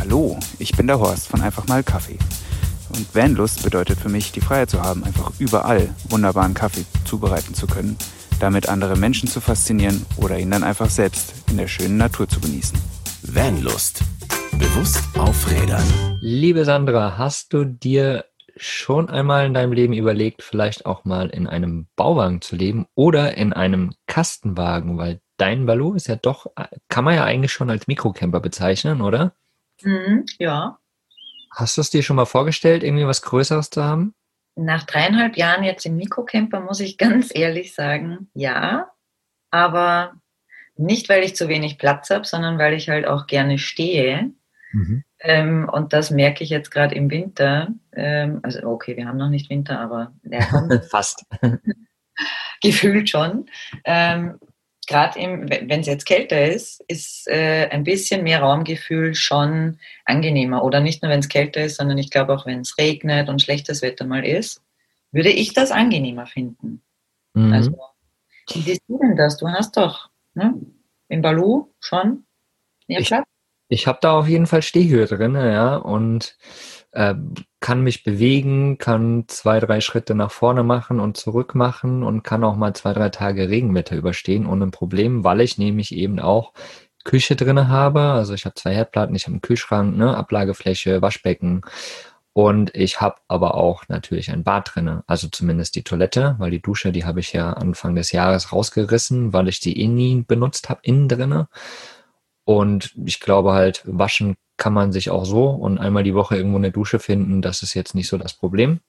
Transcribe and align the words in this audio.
Hallo, 0.00 0.38
ich 0.58 0.74
bin 0.74 0.86
der 0.86 0.98
Horst 0.98 1.28
von 1.28 1.42
Einfach 1.42 1.68
mal 1.68 1.82
Kaffee. 1.82 2.16
Und 2.88 3.14
Vanlust 3.14 3.62
bedeutet 3.62 3.98
für 3.98 4.08
mich, 4.08 4.32
die 4.32 4.40
Freiheit 4.40 4.70
zu 4.70 4.80
haben, 4.80 5.04
einfach 5.04 5.30
überall 5.38 5.94
wunderbaren 6.08 6.54
Kaffee 6.54 6.86
zubereiten 7.04 7.52
zu 7.52 7.66
können, 7.66 7.98
damit 8.40 8.70
andere 8.70 8.96
Menschen 8.96 9.28
zu 9.28 9.42
faszinieren 9.42 10.06
oder 10.16 10.38
ihn 10.38 10.50
dann 10.50 10.64
einfach 10.64 10.88
selbst 10.88 11.34
in 11.50 11.58
der 11.58 11.68
schönen 11.68 11.98
Natur 11.98 12.26
zu 12.26 12.40
genießen. 12.40 12.78
Vanlust. 13.24 14.00
Bewusst 14.52 15.04
aufrädern. 15.18 15.84
Liebe 16.22 16.64
Sandra, 16.64 17.18
hast 17.18 17.52
du 17.52 17.64
dir 17.64 18.24
schon 18.56 19.10
einmal 19.10 19.44
in 19.44 19.52
deinem 19.52 19.72
Leben 19.72 19.92
überlegt, 19.92 20.42
vielleicht 20.42 20.86
auch 20.86 21.04
mal 21.04 21.28
in 21.28 21.46
einem 21.46 21.88
Bauwagen 21.94 22.40
zu 22.40 22.56
leben 22.56 22.86
oder 22.94 23.36
in 23.36 23.52
einem 23.52 23.92
Kastenwagen, 24.06 24.96
weil 24.96 25.20
dein 25.36 25.66
Balou 25.66 25.92
ist 25.92 26.08
ja 26.08 26.16
doch, 26.16 26.46
kann 26.88 27.04
man 27.04 27.16
ja 27.16 27.24
eigentlich 27.24 27.52
schon 27.52 27.68
als 27.68 27.86
Mikrocamper 27.86 28.40
bezeichnen, 28.40 29.02
oder? 29.02 29.34
Mhm, 29.82 30.26
ja. 30.38 30.78
Hast 31.52 31.76
du 31.76 31.80
es 31.80 31.90
dir 31.90 32.02
schon 32.02 32.16
mal 32.16 32.26
vorgestellt, 32.26 32.82
irgendwie 32.82 33.06
was 33.06 33.22
Größeres 33.22 33.70
zu 33.70 33.82
haben? 33.84 34.14
Nach 34.56 34.84
dreieinhalb 34.84 35.36
Jahren 35.36 35.64
jetzt 35.64 35.86
im 35.86 35.96
Mikrocamper 35.96 36.60
muss 36.60 36.80
ich 36.80 36.98
ganz 36.98 37.30
ehrlich 37.34 37.74
sagen, 37.74 38.30
ja. 38.34 38.90
Aber 39.50 40.14
nicht, 40.76 41.08
weil 41.08 41.24
ich 41.24 41.36
zu 41.36 41.48
wenig 41.48 41.78
Platz 41.78 42.10
habe, 42.10 42.24
sondern 42.24 42.58
weil 42.58 42.74
ich 42.74 42.88
halt 42.88 43.06
auch 43.06 43.26
gerne 43.26 43.58
stehe. 43.58 44.32
Mhm. 44.72 45.04
Ähm, 45.20 45.68
und 45.70 45.92
das 45.92 46.10
merke 46.10 46.44
ich 46.44 46.50
jetzt 46.50 46.70
gerade 46.70 46.94
im 46.94 47.10
Winter. 47.10 47.68
Ähm, 47.92 48.40
also 48.42 48.66
okay, 48.68 48.96
wir 48.96 49.06
haben 49.06 49.18
noch 49.18 49.28
nicht 49.28 49.50
Winter, 49.50 49.80
aber 49.80 50.12
fast. 50.90 51.24
Gefühlt 52.62 53.08
schon. 53.08 53.46
Ähm, 53.84 54.38
gerade 54.90 55.20
wenn 55.20 55.80
es 55.80 55.86
jetzt 55.86 56.04
kälter 56.04 56.44
ist, 56.46 56.84
ist 56.88 57.28
äh, 57.28 57.68
ein 57.70 57.84
bisschen 57.84 58.24
mehr 58.24 58.40
Raumgefühl 58.40 59.14
schon 59.14 59.78
angenehmer. 60.04 60.64
Oder 60.64 60.80
nicht 60.80 61.00
nur, 61.00 61.12
wenn 61.12 61.20
es 61.20 61.28
kälter 61.28 61.64
ist, 61.64 61.76
sondern 61.76 61.96
ich 61.96 62.10
glaube 62.10 62.34
auch, 62.34 62.44
wenn 62.44 62.60
es 62.60 62.76
regnet 62.76 63.28
und 63.28 63.40
schlechtes 63.40 63.82
Wetter 63.82 64.04
mal 64.04 64.26
ist, 64.26 64.62
würde 65.12 65.30
ich 65.30 65.54
das 65.54 65.70
angenehmer 65.70 66.26
finden. 66.26 66.82
Mhm. 67.34 67.52
Also, 67.52 67.78
wie 68.52 68.60
siehst 68.62 68.82
du 68.88 68.98
denn 68.98 69.14
das? 69.14 69.36
Du 69.36 69.48
hast 69.48 69.76
doch 69.76 70.10
ne, 70.34 70.54
im 71.08 71.22
Balu 71.22 71.68
schon 71.78 72.24
mehr 72.88 73.00
Platz? 73.02 73.24
Ich, 73.68 73.82
ich 73.82 73.86
habe 73.86 74.00
da 74.02 74.18
auf 74.18 74.26
jeden 74.26 74.48
Fall 74.48 74.62
Stehhöhe 74.62 75.06
drin, 75.06 75.36
ja, 75.36 75.76
und 75.76 76.36
äh, 76.92 77.14
kann 77.60 77.82
mich 77.82 78.04
bewegen, 78.04 78.78
kann 78.78 79.24
zwei, 79.28 79.60
drei 79.60 79.80
Schritte 79.80 80.14
nach 80.14 80.30
vorne 80.30 80.62
machen 80.62 81.00
und 81.00 81.16
zurück 81.16 81.54
machen 81.54 82.02
und 82.02 82.22
kann 82.22 82.44
auch 82.44 82.56
mal 82.56 82.74
zwei, 82.74 82.92
drei 82.92 83.10
Tage 83.10 83.48
Regenwetter 83.48 83.96
überstehen 83.96 84.46
ohne 84.46 84.68
Problem, 84.68 85.24
weil 85.24 85.40
ich 85.40 85.58
nämlich 85.58 85.94
eben 85.94 86.18
auch 86.20 86.52
Küche 87.04 87.36
drinne 87.36 87.68
habe. 87.68 88.00
Also 88.00 88.34
ich 88.34 88.44
habe 88.44 88.54
zwei 88.54 88.74
Herdplatten, 88.74 89.14
ich 89.14 89.24
habe 89.24 89.34
einen 89.34 89.42
Kühlschrank, 89.42 89.96
ne, 89.96 90.16
Ablagefläche, 90.16 91.02
Waschbecken 91.02 91.62
und 92.32 92.74
ich 92.76 93.00
habe 93.00 93.16
aber 93.28 93.54
auch 93.54 93.88
natürlich 93.88 94.30
ein 94.30 94.44
Bad 94.44 94.72
drinne, 94.74 95.02
also 95.06 95.28
zumindest 95.28 95.74
die 95.74 95.82
Toilette, 95.82 96.36
weil 96.38 96.50
die 96.50 96.62
Dusche, 96.62 96.92
die 96.92 97.04
habe 97.04 97.20
ich 97.20 97.32
ja 97.32 97.52
Anfang 97.52 97.94
des 97.96 98.12
Jahres 98.12 98.52
rausgerissen, 98.52 99.32
weil 99.32 99.48
ich 99.48 99.60
die 99.60 99.80
eh 99.80 99.88
nie 99.88 100.22
benutzt 100.26 100.68
habe, 100.70 100.80
innen 100.84 101.08
drinne. 101.08 101.48
Und 102.44 102.94
ich 103.04 103.20
glaube 103.20 103.52
halt, 103.52 103.82
waschen 103.84 104.36
kann 104.60 104.74
man 104.74 104.92
sich 104.92 105.10
auch 105.10 105.24
so 105.24 105.46
und 105.48 105.78
einmal 105.78 106.04
die 106.04 106.14
Woche 106.14 106.36
irgendwo 106.36 106.58
eine 106.58 106.70
Dusche 106.70 106.98
finden, 107.00 107.40
das 107.40 107.62
ist 107.62 107.74
jetzt 107.74 107.94
nicht 107.94 108.08
so 108.08 108.18
das 108.18 108.34
Problem. 108.34 108.80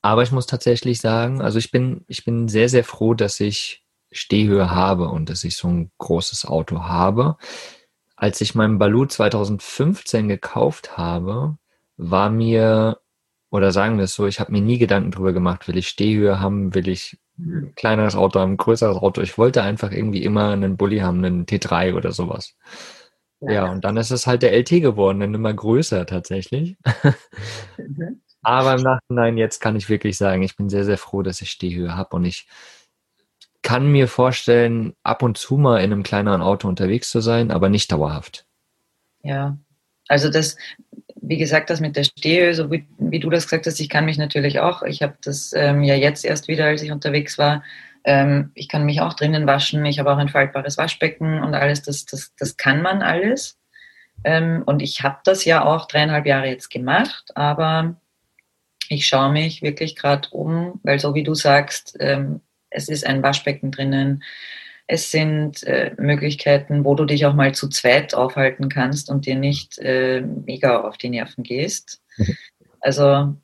Aber 0.00 0.22
ich 0.22 0.30
muss 0.32 0.46
tatsächlich 0.46 1.00
sagen, 1.00 1.42
also 1.42 1.58
ich 1.58 1.72
bin, 1.72 2.04
ich 2.06 2.24
bin 2.24 2.48
sehr, 2.48 2.68
sehr 2.68 2.84
froh, 2.84 3.14
dass 3.14 3.40
ich 3.40 3.84
Stehhöhe 4.12 4.70
habe 4.70 5.08
und 5.08 5.28
dass 5.30 5.42
ich 5.42 5.56
so 5.56 5.68
ein 5.68 5.90
großes 5.98 6.46
Auto 6.46 6.84
habe. 6.84 7.36
Als 8.14 8.40
ich 8.40 8.54
meinen 8.54 8.78
Baloo 8.78 9.04
2015 9.04 10.28
gekauft 10.28 10.96
habe, 10.96 11.56
war 11.96 12.30
mir, 12.30 13.00
oder 13.50 13.72
sagen 13.72 13.96
wir 13.96 14.04
es 14.04 14.14
so, 14.14 14.26
ich 14.26 14.38
habe 14.38 14.52
mir 14.52 14.60
nie 14.60 14.78
Gedanken 14.78 15.10
darüber 15.10 15.32
gemacht, 15.32 15.66
will 15.66 15.76
ich 15.76 15.88
Stehhöhe 15.88 16.38
haben, 16.38 16.72
will 16.74 16.86
ich 16.88 17.18
ein 17.36 17.72
kleineres 17.74 18.14
Auto 18.14 18.38
haben, 18.38 18.52
ein 18.52 18.56
größeres 18.58 18.98
Auto. 18.98 19.22
Ich 19.22 19.38
wollte 19.38 19.62
einfach 19.62 19.90
irgendwie 19.90 20.22
immer 20.22 20.50
einen 20.50 20.76
Bulli 20.76 20.98
haben, 20.98 21.18
einen 21.18 21.46
T3 21.46 21.94
oder 21.94 22.12
sowas. 22.12 22.56
Ja, 23.48 23.70
und 23.70 23.84
dann 23.84 23.96
ist 23.96 24.10
es 24.10 24.26
halt 24.26 24.42
der 24.42 24.52
LT 24.52 24.70
geworden, 24.80 25.20
dann 25.20 25.34
immer 25.34 25.52
größer 25.52 26.06
tatsächlich. 26.06 26.76
Mhm. 27.76 28.20
Aber 28.42 28.74
im 28.74 28.82
Nachhinein 28.82 29.38
jetzt 29.38 29.60
kann 29.60 29.76
ich 29.76 29.88
wirklich 29.88 30.16
sagen, 30.16 30.42
ich 30.42 30.56
bin 30.56 30.68
sehr, 30.68 30.84
sehr 30.84 30.98
froh, 30.98 31.22
dass 31.22 31.40
ich 31.40 31.50
Stehhöhe 31.50 31.96
habe 31.96 32.16
und 32.16 32.24
ich 32.24 32.48
kann 33.62 33.90
mir 33.90 34.08
vorstellen, 34.08 34.94
ab 35.04 35.22
und 35.22 35.38
zu 35.38 35.56
mal 35.56 35.78
in 35.78 35.92
einem 35.92 36.02
kleineren 36.02 36.42
Auto 36.42 36.68
unterwegs 36.68 37.10
zu 37.10 37.20
sein, 37.20 37.52
aber 37.52 37.68
nicht 37.68 37.92
dauerhaft. 37.92 38.44
Ja, 39.22 39.56
also 40.08 40.28
das, 40.28 40.56
wie 41.20 41.36
gesagt, 41.36 41.70
das 41.70 41.80
mit 41.80 41.96
der 41.96 42.02
Stehe, 42.02 42.54
so 42.54 42.72
wie, 42.72 42.86
wie, 42.98 43.20
du 43.20 43.30
das 43.30 43.44
gesagt 43.44 43.66
hast, 43.66 43.78
ich 43.78 43.88
kann 43.88 44.04
mich 44.04 44.18
natürlich 44.18 44.58
auch, 44.58 44.82
ich 44.82 45.02
habe 45.02 45.14
das 45.22 45.52
ähm, 45.54 45.84
ja 45.84 45.94
jetzt 45.94 46.24
erst 46.24 46.48
wieder, 46.48 46.66
als 46.66 46.82
ich 46.82 46.90
unterwegs 46.90 47.38
war, 47.38 47.62
ähm, 48.04 48.50
ich 48.54 48.68
kann 48.68 48.84
mich 48.84 49.00
auch 49.00 49.14
drinnen 49.14 49.46
waschen, 49.46 49.84
ich 49.84 49.98
habe 49.98 50.12
auch 50.12 50.18
ein 50.18 50.28
faltbares 50.28 50.78
Waschbecken 50.78 51.42
und 51.42 51.54
alles, 51.54 51.82
das, 51.82 52.04
das, 52.04 52.32
das 52.38 52.56
kann 52.56 52.82
man 52.82 53.02
alles. 53.02 53.58
Ähm, 54.24 54.62
und 54.66 54.82
ich 54.82 55.02
habe 55.02 55.18
das 55.24 55.44
ja 55.44 55.64
auch 55.64 55.86
dreieinhalb 55.86 56.26
Jahre 56.26 56.48
jetzt 56.48 56.70
gemacht, 56.70 57.32
aber 57.34 57.96
ich 58.88 59.06
schaue 59.06 59.32
mich 59.32 59.62
wirklich 59.62 59.96
gerade 59.96 60.28
um, 60.30 60.80
weil 60.82 60.98
so 60.98 61.14
wie 61.14 61.22
du 61.22 61.34
sagst, 61.34 61.96
ähm, 62.00 62.40
es 62.70 62.88
ist 62.88 63.06
ein 63.06 63.22
Waschbecken 63.22 63.70
drinnen, 63.70 64.22
es 64.86 65.10
sind 65.10 65.62
äh, 65.64 65.94
Möglichkeiten, 65.96 66.84
wo 66.84 66.94
du 66.94 67.04
dich 67.04 67.24
auch 67.24 67.34
mal 67.34 67.54
zu 67.54 67.68
zweit 67.68 68.14
aufhalten 68.14 68.68
kannst 68.68 69.10
und 69.10 69.26
dir 69.26 69.36
nicht 69.36 69.78
äh, 69.78 70.20
mega 70.20 70.80
auf 70.80 70.98
die 70.98 71.08
Nerven 71.08 71.44
gehst. 71.44 72.02
Mhm. 72.16 72.36
Also 72.80 73.36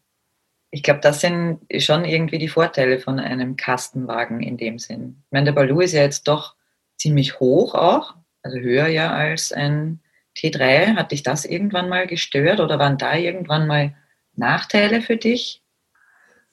ich 0.70 0.82
glaube, 0.82 1.00
das 1.00 1.20
sind 1.20 1.60
schon 1.78 2.04
irgendwie 2.04 2.38
die 2.38 2.48
Vorteile 2.48 2.98
von 2.98 3.18
einem 3.18 3.56
Kastenwagen 3.56 4.42
in 4.42 4.56
dem 4.56 4.78
Sinn. 4.78 5.22
Ich 5.26 5.32
meine, 5.32 5.46
der 5.46 5.52
Baloo 5.52 5.80
ist 5.80 5.92
ja 5.92 6.02
jetzt 6.02 6.28
doch 6.28 6.56
ziemlich 6.96 7.40
hoch 7.40 7.74
auch, 7.74 8.14
also 8.42 8.58
höher 8.58 8.88
ja 8.88 9.12
als 9.12 9.52
ein 9.52 10.00
T3. 10.36 10.96
Hat 10.96 11.12
dich 11.12 11.22
das 11.22 11.44
irgendwann 11.44 11.88
mal 11.88 12.06
gestört 12.06 12.60
oder 12.60 12.78
waren 12.78 12.98
da 12.98 13.16
irgendwann 13.16 13.66
mal 13.66 13.94
Nachteile 14.34 15.00
für 15.00 15.16
dich? 15.16 15.62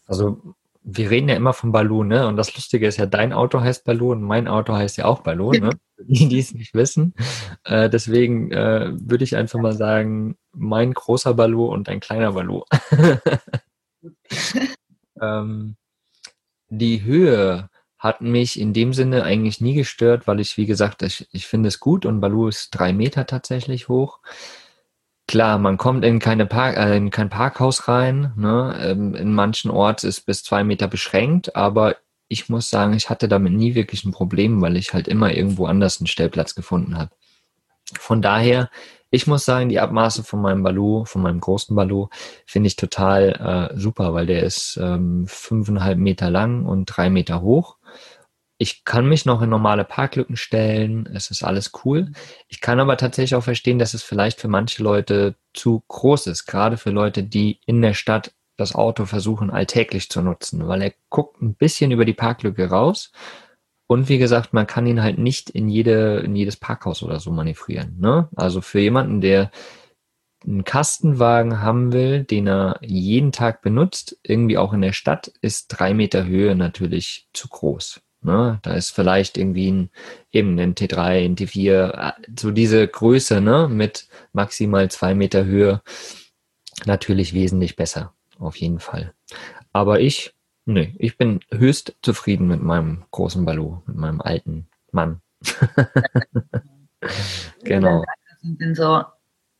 Also 0.07 0.55
wir 0.83 1.09
reden 1.09 1.29
ja 1.29 1.35
immer 1.35 1.53
von 1.53 1.71
Baloo, 1.71 2.03
ne? 2.03 2.27
Und 2.27 2.37
das 2.37 2.55
Lustige 2.55 2.87
ist 2.87 2.97
ja, 2.97 3.07
dein 3.07 3.33
Auto 3.33 3.59
heißt 3.59 3.83
Baloo 3.83 4.11
und 4.11 4.21
mein 4.21 4.47
Auto 4.47 4.73
heißt 4.73 4.97
ja 4.97 5.05
auch 5.05 5.21
Baloo, 5.21 5.51
ne? 5.51 5.71
die, 5.97 6.29
die 6.29 6.39
es 6.39 6.53
nicht 6.53 6.73
wissen. 6.73 7.13
Äh, 7.63 7.89
deswegen 7.89 8.51
äh, 8.51 8.91
würde 8.93 9.23
ich 9.23 9.35
einfach 9.35 9.59
mal 9.59 9.73
sagen, 9.73 10.37
mein 10.53 10.93
großer 10.93 11.33
Baloo 11.33 11.65
und 11.65 11.87
dein 11.87 11.99
kleiner 11.99 12.33
Baloo. 12.33 12.63
ähm, 15.21 15.75
die 16.69 17.03
Höhe 17.03 17.69
hat 17.97 18.21
mich 18.21 18.59
in 18.59 18.73
dem 18.73 18.93
Sinne 18.93 19.23
eigentlich 19.23 19.61
nie 19.61 19.73
gestört, 19.73 20.27
weil 20.27 20.39
ich, 20.39 20.57
wie 20.57 20.65
gesagt, 20.65 21.01
ich, 21.01 21.27
ich 21.31 21.47
finde 21.47 21.69
es 21.69 21.79
gut 21.79 22.05
und 22.05 22.19
Baloo 22.19 22.47
ist 22.47 22.71
drei 22.71 22.93
Meter 22.93 23.25
tatsächlich 23.25 23.87
hoch. 23.87 24.19
Klar, 25.27 25.57
man 25.57 25.77
kommt 25.77 26.05
in, 26.05 26.19
keine 26.19 26.45
Park, 26.45 26.77
äh, 26.77 26.97
in 26.97 27.09
kein 27.09 27.29
Parkhaus 27.29 27.87
rein. 27.87 28.31
Ne? 28.35 28.77
Ähm, 28.79 29.15
in 29.15 29.33
manchen 29.33 29.71
Orten 29.71 30.05
ist 30.07 30.21
bis 30.21 30.43
zwei 30.43 30.63
Meter 30.63 30.87
beschränkt, 30.87 31.55
aber 31.55 31.95
ich 32.27 32.49
muss 32.49 32.69
sagen, 32.69 32.93
ich 32.93 33.09
hatte 33.09 33.27
damit 33.27 33.53
nie 33.53 33.75
wirklich 33.75 34.05
ein 34.05 34.11
Problem, 34.11 34.61
weil 34.61 34.77
ich 34.77 34.93
halt 34.93 35.07
immer 35.07 35.33
irgendwo 35.33 35.65
anders 35.65 35.99
einen 35.99 36.07
Stellplatz 36.07 36.53
gefunden 36.53 36.97
habe. 36.97 37.11
Von 37.99 38.21
daher, 38.21 38.69
ich 39.15 39.27
muss 39.27 39.45
sagen, 39.45 39.69
die 39.69 39.79
Abmaße 39.79 40.23
von 40.23 40.41
meinem 40.41 40.63
Baloo, 40.63 41.05
von 41.05 41.21
meinem 41.21 41.39
großen 41.39 41.75
Baloo, 41.75 42.09
finde 42.45 42.67
ich 42.67 42.75
total 42.75 43.71
äh, 43.73 43.79
super, 43.79 44.13
weil 44.13 44.27
der 44.27 44.43
ist 44.43 44.77
ähm, 44.81 45.25
fünfeinhalb 45.27 45.97
Meter 45.97 46.29
lang 46.29 46.65
und 46.65 46.85
drei 46.85 47.09
Meter 47.09 47.41
hoch 47.41 47.77
ich 48.57 48.85
kann 48.85 49.07
mich 49.07 49.25
noch 49.25 49.41
in 49.41 49.49
normale 49.49 49.83
Parklücken 49.83 50.37
stellen, 50.37 51.09
es 51.13 51.29
ist 51.29 51.43
alles 51.43 51.71
cool. 51.83 52.11
Ich 52.47 52.61
kann 52.61 52.79
aber 52.79 52.95
tatsächlich 52.97 53.35
auch 53.35 53.43
verstehen, 53.43 53.79
dass 53.79 53.93
es 53.93 54.03
vielleicht 54.03 54.39
für 54.39 54.47
manche 54.47 54.81
Leute 54.81 55.35
zu 55.53 55.83
groß 55.87 56.27
ist, 56.27 56.45
gerade 56.45 56.77
für 56.77 56.91
Leute, 56.91 57.23
die 57.23 57.59
in 57.65 57.81
der 57.81 57.93
Stadt 57.93 58.33
das 58.57 58.73
Auto 58.73 59.05
versuchen 59.05 59.51
alltäglich 59.51 60.09
zu 60.09 60.21
nutzen, 60.21 60.67
weil 60.67 60.81
er 60.81 60.93
guckt 61.09 61.41
ein 61.41 61.55
bisschen 61.55 61.91
über 61.91 62.05
die 62.05 62.13
Parklücke 62.13 62.69
raus 62.69 63.11
und 63.87 64.09
wie 64.09 64.17
gesagt, 64.17 64.53
man 64.53 64.67
kann 64.67 64.87
ihn 64.87 65.03
halt 65.03 65.17
nicht 65.17 65.49
in 65.49 65.69
jede 65.69 66.17
in 66.19 66.35
jedes 66.35 66.57
Parkhaus 66.57 67.03
oder 67.03 67.19
so 67.19 67.31
manövrieren. 67.31 67.97
Ne? 67.99 68.29
Also 68.35 68.61
für 68.61 68.79
jemanden, 68.79 69.21
der 69.21 69.51
einen 70.45 70.63
Kastenwagen 70.63 71.61
haben 71.61 71.91
will, 71.91 72.23
den 72.23 72.47
er 72.47 72.77
jeden 72.81 73.31
Tag 73.31 73.61
benutzt, 73.61 74.17
irgendwie 74.23 74.57
auch 74.57 74.73
in 74.73 74.81
der 74.81 74.93
Stadt, 74.93 75.31
ist 75.41 75.67
drei 75.69 75.93
Meter 75.93 76.25
Höhe 76.25 76.55
natürlich 76.55 77.27
zu 77.33 77.47
groß. 77.47 78.01
Ne? 78.21 78.59
Da 78.63 78.73
ist 78.73 78.91
vielleicht 78.91 79.37
irgendwie 79.37 79.71
ein, 79.71 79.89
eben 80.31 80.57
ein 80.59 80.75
T3, 80.75 81.25
ein 81.25 81.35
T4, 81.35 81.91
äh, 81.91 82.11
so 82.37 82.51
diese 82.51 82.87
Größe 82.87 83.41
ne? 83.41 83.67
mit 83.69 84.07
maximal 84.33 84.89
zwei 84.89 85.15
Meter 85.15 85.45
Höhe 85.45 85.81
natürlich 86.85 87.33
wesentlich 87.33 87.75
besser, 87.75 88.13
auf 88.39 88.55
jeden 88.57 88.79
Fall. 88.79 89.13
Aber 89.73 89.99
ich, 89.99 90.34
nee, 90.65 90.95
ich 90.97 91.17
bin 91.17 91.39
höchst 91.51 91.95
zufrieden 92.01 92.47
mit 92.47 92.61
meinem 92.61 93.05
großen 93.11 93.45
Ballo, 93.45 93.83
mit 93.85 93.95
meinem 93.95 94.21
alten 94.21 94.67
Mann. 94.91 95.21
genau. 97.63 98.03
Was 98.03 98.41
sind 98.41 98.61
denn 98.61 98.75
so 98.75 99.03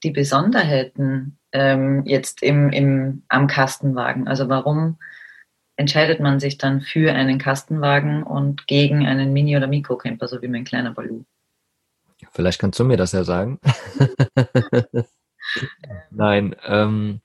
die 0.04 0.12
Besonderheiten 0.12 1.38
ähm, 1.52 2.04
jetzt 2.06 2.44
im, 2.44 2.70
im, 2.70 3.24
am 3.30 3.48
Kastenwagen? 3.48 4.28
Also 4.28 4.50
warum 4.50 4.98
entscheidet 5.78 6.20
man 6.20 6.40
sich 6.40 6.58
dann 6.58 6.82
für 6.82 7.14
einen 7.14 7.38
Kastenwagen 7.38 8.24
und 8.24 8.68
gegen 8.68 9.06
einen 9.06 9.34
Mini- 9.34 9.58
oder 9.58 9.68
Mikrocamper, 9.68 10.28
so 10.28 10.42
wie 10.42 10.48
mein 10.48 10.64
kleiner 10.64 10.92
Balu? 10.92 11.24
Vielleicht 12.32 12.60
kannst 12.60 12.80
du 12.80 12.86
mir 12.86 12.98
das 12.98 13.12
ja 13.12 13.24
sagen. 13.24 13.60
Nein, 16.12 16.56
ähm, 16.66 17.22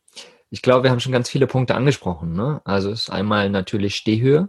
ich 0.51 0.63
glaube, 0.63 0.85
wir 0.85 0.91
haben 0.91 1.01
schon 1.01 1.13
ganz 1.13 1.31
viele 1.31 1.47
Punkte 1.47 1.75
angesprochen. 1.75 2.33
Ne? 2.33 2.61
Also 2.65 2.91
es 2.91 3.03
ist 3.03 3.11
einmal 3.11 3.51
natürlich 3.51 3.97
Stehhöhe. 3.97 4.49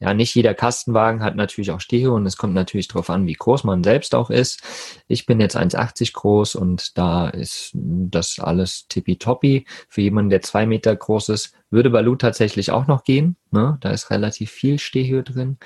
Ja, 0.00 0.14
nicht 0.14 0.34
jeder 0.34 0.52
Kastenwagen 0.52 1.22
hat 1.22 1.36
natürlich 1.36 1.70
auch 1.70 1.78
Stehhöhe 1.78 2.10
und 2.10 2.26
es 2.26 2.36
kommt 2.36 2.54
natürlich 2.54 2.88
darauf 2.88 3.08
an, 3.08 3.28
wie 3.28 3.34
groß 3.34 3.62
man 3.62 3.84
selbst 3.84 4.16
auch 4.16 4.30
ist. 4.30 4.60
Ich 5.06 5.26
bin 5.26 5.40
jetzt 5.40 5.56
1,80 5.56 6.12
groß 6.12 6.56
und 6.56 6.98
da 6.98 7.28
ist 7.28 7.70
das 7.74 8.40
alles 8.40 8.88
tippitoppi. 8.88 9.64
Für 9.88 10.00
jemanden, 10.00 10.30
der 10.30 10.42
zwei 10.42 10.66
Meter 10.66 10.96
groß 10.96 11.28
ist, 11.28 11.54
würde 11.70 11.90
Balu 11.90 12.16
tatsächlich 12.16 12.72
auch 12.72 12.88
noch 12.88 13.04
gehen. 13.04 13.36
Ne? 13.52 13.78
Da 13.80 13.90
ist 13.90 14.10
relativ 14.10 14.50
viel 14.50 14.80
Stehhöhe 14.80 15.22
drin. 15.22 15.58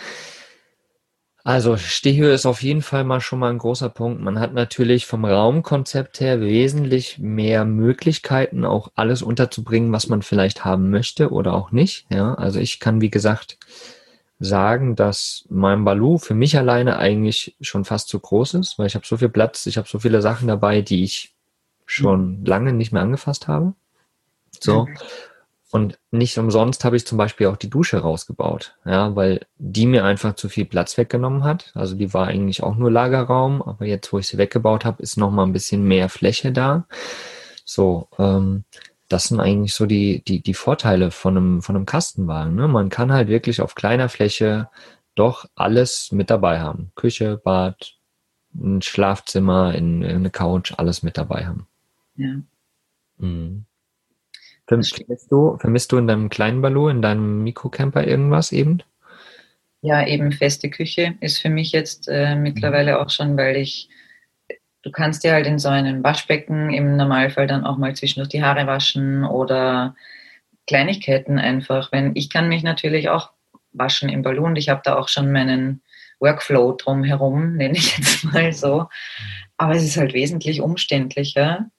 Also 1.46 1.76
Stehhöhe 1.76 2.32
ist 2.32 2.44
auf 2.44 2.60
jeden 2.60 2.82
Fall 2.82 3.04
mal 3.04 3.20
schon 3.20 3.38
mal 3.38 3.50
ein 3.50 3.58
großer 3.58 3.88
Punkt. 3.88 4.20
Man 4.20 4.40
hat 4.40 4.52
natürlich 4.52 5.06
vom 5.06 5.24
Raumkonzept 5.24 6.18
her 6.18 6.40
wesentlich 6.40 7.20
mehr 7.20 7.64
Möglichkeiten, 7.64 8.64
auch 8.64 8.90
alles 8.96 9.22
unterzubringen, 9.22 9.92
was 9.92 10.08
man 10.08 10.22
vielleicht 10.22 10.64
haben 10.64 10.90
möchte 10.90 11.30
oder 11.30 11.54
auch 11.54 11.70
nicht. 11.70 12.04
Ja, 12.10 12.34
also 12.34 12.58
ich 12.58 12.80
kann, 12.80 13.00
wie 13.00 13.10
gesagt, 13.10 13.58
sagen, 14.40 14.96
dass 14.96 15.44
mein 15.48 15.84
Balu 15.84 16.18
für 16.18 16.34
mich 16.34 16.58
alleine 16.58 16.98
eigentlich 16.98 17.54
schon 17.60 17.84
fast 17.84 18.08
zu 18.08 18.18
groß 18.18 18.54
ist, 18.54 18.76
weil 18.80 18.88
ich 18.88 18.96
habe 18.96 19.06
so 19.06 19.16
viel 19.16 19.28
Platz, 19.28 19.66
ich 19.66 19.76
habe 19.78 19.86
so 19.86 20.00
viele 20.00 20.22
Sachen 20.22 20.48
dabei, 20.48 20.82
die 20.82 21.04
ich 21.04 21.32
schon 21.84 22.44
lange 22.44 22.72
nicht 22.72 22.90
mehr 22.90 23.02
angefasst 23.02 23.46
habe. 23.46 23.74
So. 24.58 24.86
Mhm. 24.86 24.96
Und 25.72 25.98
nicht 26.12 26.38
umsonst 26.38 26.84
habe 26.84 26.96
ich 26.96 27.06
zum 27.06 27.18
Beispiel 27.18 27.48
auch 27.48 27.56
die 27.56 27.70
Dusche 27.70 27.98
rausgebaut, 27.98 28.76
ja, 28.84 29.16
weil 29.16 29.46
die 29.58 29.86
mir 29.86 30.04
einfach 30.04 30.34
zu 30.34 30.48
viel 30.48 30.64
Platz 30.64 30.96
weggenommen 30.96 31.42
hat. 31.42 31.72
Also 31.74 31.96
die 31.96 32.14
war 32.14 32.28
eigentlich 32.28 32.62
auch 32.62 32.76
nur 32.76 32.90
Lagerraum, 32.90 33.62
aber 33.62 33.84
jetzt, 33.84 34.12
wo 34.12 34.18
ich 34.18 34.28
sie 34.28 34.38
weggebaut 34.38 34.84
habe, 34.84 35.02
ist 35.02 35.16
noch 35.16 35.30
mal 35.30 35.42
ein 35.42 35.52
bisschen 35.52 35.82
mehr 35.82 36.08
Fläche 36.08 36.52
da. 36.52 36.86
So, 37.64 38.08
ähm, 38.18 38.64
das 39.08 39.24
sind 39.24 39.40
eigentlich 39.40 39.74
so 39.74 39.86
die, 39.86 40.22
die, 40.24 40.40
die 40.40 40.54
Vorteile 40.54 41.10
von 41.10 41.36
einem, 41.36 41.62
von 41.62 41.76
einem 41.76 41.86
Kastenwagen. 41.86 42.54
Ne? 42.54 42.68
Man 42.68 42.88
kann 42.88 43.12
halt 43.12 43.28
wirklich 43.28 43.60
auf 43.60 43.74
kleiner 43.74 44.08
Fläche 44.08 44.68
doch 45.16 45.46
alles 45.56 46.12
mit 46.12 46.30
dabei 46.30 46.60
haben. 46.60 46.92
Küche, 46.94 47.40
Bad, 47.42 47.94
ein 48.54 48.82
Schlafzimmer, 48.82 49.74
in, 49.74 50.02
in 50.02 50.16
eine 50.16 50.30
Couch, 50.30 50.74
alles 50.76 51.02
mit 51.02 51.18
dabei 51.18 51.46
haben. 51.46 51.66
Ja. 52.16 52.36
Mhm. 53.18 53.66
Vermisst 54.66 55.30
du, 55.30 55.56
vermisst 55.58 55.92
du 55.92 55.98
in 55.98 56.06
deinem 56.06 56.28
kleinen 56.28 56.60
Ballo, 56.60 56.88
in 56.88 57.02
deinem 57.02 57.44
Mikrocamper 57.44 58.06
irgendwas 58.06 58.52
eben? 58.52 58.82
Ja, 59.80 60.04
eben 60.06 60.32
feste 60.32 60.70
Küche 60.70 61.14
ist 61.20 61.38
für 61.38 61.50
mich 61.50 61.70
jetzt 61.72 62.08
äh, 62.08 62.34
mittlerweile 62.34 63.00
auch 63.00 63.10
schon, 63.10 63.36
weil 63.36 63.56
ich, 63.56 63.88
du 64.82 64.90
kannst 64.90 65.22
dir 65.22 65.32
halt 65.32 65.46
in 65.46 65.60
so 65.60 65.68
einem 65.68 66.02
Waschbecken 66.02 66.72
im 66.72 66.96
Normalfall 66.96 67.46
dann 67.46 67.64
auch 67.64 67.76
mal 67.76 67.94
zwischendurch 67.94 68.30
die 68.30 68.42
Haare 68.42 68.66
waschen 68.66 69.24
oder 69.24 69.94
Kleinigkeiten 70.66 71.38
einfach. 71.38 71.92
Wenn 71.92 72.16
ich 72.16 72.30
kann 72.30 72.48
mich 72.48 72.64
natürlich 72.64 73.08
auch 73.08 73.30
waschen 73.78 74.08
im 74.08 74.22
Ballon. 74.22 74.56
Ich 74.56 74.68
habe 74.68 74.80
da 74.84 74.96
auch 74.96 75.08
schon 75.08 75.30
meinen 75.30 75.82
Workflow 76.18 76.72
drumherum, 76.72 77.54
nenne 77.56 77.76
ich 77.76 77.96
jetzt 77.96 78.24
mal 78.32 78.52
so. 78.52 78.88
Aber 79.56 79.74
es 79.74 79.84
ist 79.84 79.96
halt 79.96 80.14
wesentlich 80.14 80.60
umständlicher 80.60 81.70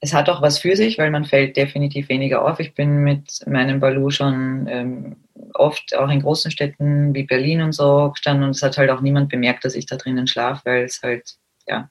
es 0.00 0.14
hat 0.14 0.28
auch 0.28 0.42
was 0.42 0.58
für 0.58 0.76
sich, 0.76 0.98
weil 0.98 1.10
man 1.10 1.24
fällt 1.24 1.56
definitiv 1.56 2.08
weniger 2.08 2.44
auf. 2.44 2.60
Ich 2.60 2.74
bin 2.74 2.98
mit 2.98 3.44
meinem 3.46 3.80
Balu 3.80 4.10
schon 4.10 4.66
ähm, 4.68 5.16
oft 5.54 5.96
auch 5.96 6.08
in 6.08 6.22
großen 6.22 6.50
Städten 6.50 7.14
wie 7.14 7.24
Berlin 7.24 7.62
und 7.62 7.72
so 7.72 8.10
gestanden 8.10 8.44
und 8.44 8.50
es 8.50 8.62
hat 8.62 8.78
halt 8.78 8.90
auch 8.90 9.00
niemand 9.00 9.28
bemerkt, 9.28 9.64
dass 9.64 9.74
ich 9.74 9.86
da 9.86 9.96
drinnen 9.96 10.26
schlafe, 10.26 10.62
weil 10.66 10.84
es 10.84 11.02
halt, 11.02 11.36
ja, 11.66 11.90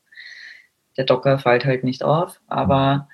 der 0.96 1.06
Docker 1.06 1.38
fällt 1.38 1.66
halt 1.66 1.84
nicht 1.84 2.04
auf. 2.04 2.40
Aber 2.48 3.10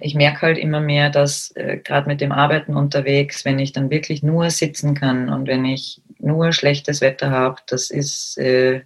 ich 0.00 0.14
merke 0.14 0.42
halt 0.42 0.58
immer 0.58 0.80
mehr, 0.80 1.10
dass 1.10 1.50
äh, 1.56 1.78
gerade 1.82 2.08
mit 2.08 2.20
dem 2.20 2.32
Arbeiten 2.32 2.76
unterwegs, 2.76 3.44
wenn 3.44 3.58
ich 3.58 3.72
dann 3.72 3.90
wirklich 3.90 4.22
nur 4.22 4.50
sitzen 4.50 4.94
kann 4.94 5.28
und 5.28 5.46
wenn 5.46 5.64
ich 5.64 6.00
nur 6.18 6.52
schlechtes 6.52 7.00
Wetter 7.00 7.30
habe, 7.30 7.60
das 7.66 7.90
ist, 7.90 8.38
äh, 8.38 8.82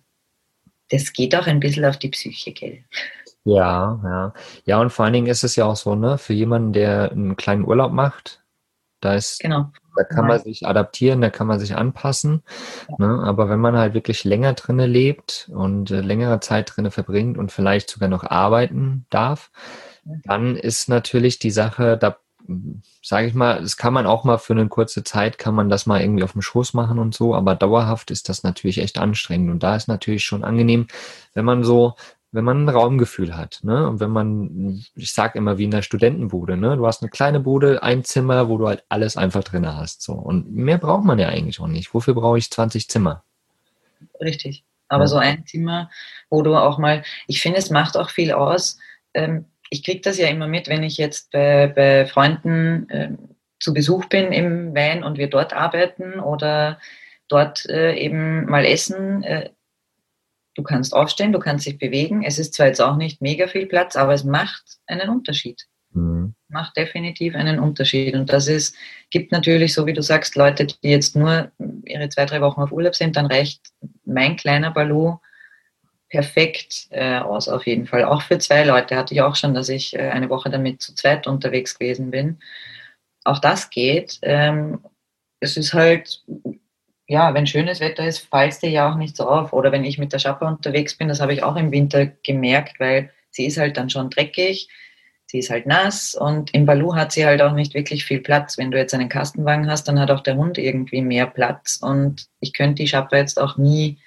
das 0.91 1.13
geht 1.13 1.37
auch 1.37 1.47
ein 1.47 1.61
bisschen 1.61 1.85
auf 1.85 1.99
die 1.99 2.09
Psyche, 2.09 2.53
gell? 2.53 2.85
Ja, 3.45 4.01
ja. 4.05 4.33
Ja, 4.65 4.81
und 4.81 4.91
vor 4.91 5.05
allen 5.05 5.15
Dingen 5.15 5.27
ist 5.27 5.45
es 5.45 5.57
ja 5.57 5.65
auch 5.65 5.77
so, 5.77 5.95
ne, 5.95 6.19
für 6.19 6.35
jemanden, 6.35 6.73
der 6.73 7.11
einen 7.11 7.37
kleinen 7.37 7.65
Urlaub 7.65 7.93
macht, 7.93 8.43
da 9.01 9.15
ist, 9.15 9.41
genau. 9.41 9.73
da 9.97 10.05
kann 10.05 10.27
man 10.27 10.41
sich 10.41 10.67
adaptieren, 10.67 11.23
da 11.23 11.31
kann 11.31 11.47
man 11.47 11.59
sich 11.59 11.75
anpassen. 11.75 12.43
Ja. 12.89 13.07
Ne? 13.07 13.23
Aber 13.25 13.49
wenn 13.49 13.61
man 13.61 13.77
halt 13.77 13.95
wirklich 13.95 14.25
länger 14.25 14.53
drinne 14.53 14.87
lebt 14.87 15.51
und 15.55 15.91
äh, 15.91 16.01
längere 16.03 16.41
Zeit 16.41 16.73
drinne 16.77 16.91
verbringt 16.91 17.39
und 17.39 17.51
vielleicht 17.51 17.89
sogar 17.89 18.11
noch 18.11 18.25
arbeiten 18.25 19.07
darf, 19.09 19.51
dann 20.25 20.57
ist 20.57 20.89
natürlich 20.89 21.39
die 21.39 21.51
Sache, 21.51 21.97
da 21.97 22.17
sage 23.03 23.29
ich 23.29 23.35
mal, 23.35 23.61
das 23.61 23.77
kann 23.77 23.95
man 23.95 24.07
auch 24.07 24.25
mal 24.25 24.39
für 24.39 24.55
eine 24.55 24.69
kurze 24.69 25.05
Zeit, 25.05 25.39
kann 25.39 25.55
man 25.55 25.69
das 25.69 25.87
mal 25.87 26.01
irgendwie 26.01 26.25
auf 26.25 26.33
dem 26.33 26.43
Schoß 26.43 26.75
machen 26.75 26.99
und 26.99 27.15
so, 27.15 27.35
aber 27.35 27.55
dauerhaft 27.55 28.11
ist 28.11 28.29
das 28.29 28.43
natürlich 28.43 28.79
echt 28.79 28.99
anstrengend. 28.99 29.51
Und 29.51 29.63
da 29.63 29.77
ist 29.77 29.89
natürlich 29.89 30.25
schon 30.25 30.45
angenehm, 30.45 30.87
wenn 31.35 31.45
man 31.45 31.65
so 31.65 31.95
wenn 32.33 32.45
man 32.45 32.65
ein 32.65 32.69
Raumgefühl 32.69 33.37
hat, 33.37 33.61
ne? 33.63 33.89
Und 33.89 34.01
wenn 34.01 34.11
man, 34.11 34.85
ich 34.95 35.13
sag 35.13 35.35
immer 35.35 35.59
wie 35.59 35.65
in 35.65 35.71
der 35.71 35.83
Studentenbude, 35.83 36.57
ne? 36.57 36.77
Du 36.77 36.87
hast 36.87 37.03
eine 37.03 37.11
kleine 37.11 37.41
Bude, 37.41 37.83
ein 37.83 38.05
Zimmer, 38.05 38.49
wo 38.49 38.59
du 38.59 38.69
halt 38.69 38.85
alles 38.89 39.17
einfach 39.17 39.43
drin 39.43 39.67
hast, 39.67 40.03
so. 40.03 40.13
Und 40.13 40.53
mehr 40.53 40.79
braucht 40.79 41.05
man 41.05 41.19
ja 41.19 41.29
eigentlich 41.29 41.61
auch 41.61 41.67
nicht. 41.67 41.93
Wofür 41.93 42.15
brauche 42.15 42.39
ich 42.39 42.51
20 42.51 42.89
Zimmer? 42.89 43.25
Richtig. 44.21 44.65
Aber 44.89 45.05
ja. 45.05 45.09
so 45.09 45.17
ein 45.17 45.45
Zimmer, 45.47 45.91
wo 46.31 46.43
du 46.43 46.57
auch 46.57 46.79
mal, 46.79 47.03
ich 47.27 47.41
finde, 47.41 47.59
es 47.59 47.71
macht 47.71 47.97
auch 47.97 48.11
viel 48.11 48.33
aus. 48.33 48.79
Ähm, 49.15 49.47
ich 49.71 49.85
kriege 49.85 50.01
das 50.01 50.19
ja 50.19 50.29
immer 50.29 50.49
mit, 50.49 50.69
wenn 50.69 50.83
ich 50.83 50.99
jetzt 50.99 51.31
bei, 51.33 51.69
bei 51.69 52.07
Freunden 52.07 52.89
äh, 52.91 53.11
zu 53.59 53.75
Besuch 53.75 54.07
bin 54.07 54.33
im 54.33 54.75
Van 54.75 55.05
und 55.05 55.19
wir 55.19 55.29
dort 55.29 55.53
arbeiten 55.53 56.19
oder 56.19 56.79
dort 57.29 57.67
äh, 57.67 57.95
eben 57.95 58.47
mal 58.47 58.65
essen. 58.65 59.23
Du 60.55 60.63
kannst 60.63 60.95
aufstehen, 60.95 61.33
du 61.33 61.39
kannst 61.39 61.67
dich 61.67 61.79
bewegen. 61.79 62.23
Es 62.23 62.39
ist 62.39 62.55
zwar 62.55 62.67
jetzt 62.67 62.81
auch 62.81 62.97
nicht 62.97 63.23
mega 63.23 63.47
viel 63.47 63.67
Platz, 63.67 63.97
aber 63.97 64.15
es 64.15 64.25
macht 64.25 64.79
einen 64.87 65.09
Unterschied. 65.09 65.67
Mhm. 65.93 66.35
Macht 66.49 66.77
definitiv 66.77 67.35
einen 67.35 67.59
Unterschied. 67.59 68.15
Und 68.15 68.33
das 68.33 68.49
ist, 68.49 68.75
gibt 69.11 69.33
natürlich, 69.33 69.75
so 69.75 69.87
wie 69.87 69.93
du 69.93 70.03
sagst, 70.03 70.37
Leute, 70.37 70.67
die 70.67 70.77
jetzt 70.83 71.17
nur 71.17 71.51
ihre 71.85 72.09
zwei, 72.09 72.27
drei 72.27 72.41
Wochen 72.41 72.61
auf 72.61 72.73
Urlaub 72.73 72.95
sind, 72.95 73.17
dann 73.17 73.27
reicht 73.27 73.61
mein 74.05 74.37
kleiner 74.37 74.71
Balu 74.71 75.19
perfekt 76.09 76.89
äh, 76.91 77.19
aus, 77.19 77.49
auf 77.49 77.67
jeden 77.67 77.87
Fall. 77.87 78.05
Auch 78.05 78.23
für 78.23 78.39
zwei 78.39 78.65
Leute 78.65 78.97
hatte 78.97 79.15
ich 79.15 79.23
auch 79.23 79.37
schon, 79.37 79.55
dass 79.55 79.69
ich 79.69 79.95
äh, 79.95 80.11
eine 80.11 80.29
Woche 80.29 80.51
damit 80.51 80.83
zu 80.83 80.95
zweit 80.95 81.27
unterwegs 81.27 81.79
gewesen 81.79 82.11
bin. 82.11 82.39
Auch 83.25 83.39
das 83.39 83.71
geht. 83.71 84.19
Ähm, 84.23 84.81
es 85.39 85.57
ist 85.57 85.73
halt 85.73 86.25
ja, 87.11 87.35
wenn 87.35 87.45
schönes 87.49 87.81
Wetter 87.81 88.07
ist, 88.07 88.29
es 88.33 88.61
dir 88.61 88.71
ja 88.71 88.89
auch 88.89 88.95
nicht 88.95 89.17
so 89.17 89.29
auf. 89.29 89.53
Oder 89.53 89.73
wenn 89.73 89.83
ich 89.83 89.99
mit 89.99 90.13
der 90.13 90.21
Schapper 90.21 90.47
unterwegs 90.47 90.97
bin, 90.97 91.09
das 91.09 91.21
habe 91.21 91.33
ich 91.33 91.43
auch 91.43 91.57
im 91.57 91.73
Winter 91.73 92.07
gemerkt, 92.07 92.79
weil 92.79 93.11
sie 93.33 93.47
ist 93.47 93.59
halt 93.59 93.77
dann 93.77 93.91
schon 93.91 94.11
dreckig, 94.11 94.69
sie 95.27 95.41
ist 95.41 95.51
halt 95.51 95.67
nass 95.67 96.15
und 96.15 96.55
im 96.55 96.67
Balu 96.67 96.95
hat 96.95 97.11
sie 97.11 97.27
halt 97.27 97.43
auch 97.43 97.53
nicht 97.53 97.75
wirklich 97.75 98.05
viel 98.05 98.21
Platz. 98.21 98.59
Wenn 98.59 98.71
du 98.71 98.79
jetzt 98.79 98.95
einen 98.95 99.09
Kastenwagen 99.09 99.69
hast, 99.69 99.89
dann 99.89 99.99
hat 99.99 100.13
auch 100.13 100.21
der 100.21 100.37
Hund 100.37 100.57
irgendwie 100.57 101.03
mehr 101.03 101.27
Platz 101.27 101.81
und 101.83 102.29
ich 102.39 102.53
könnte 102.53 102.77
die 102.77 102.87
Schapper 102.87 103.17
jetzt 103.17 103.41
auch 103.41 103.57
nie 103.57 103.99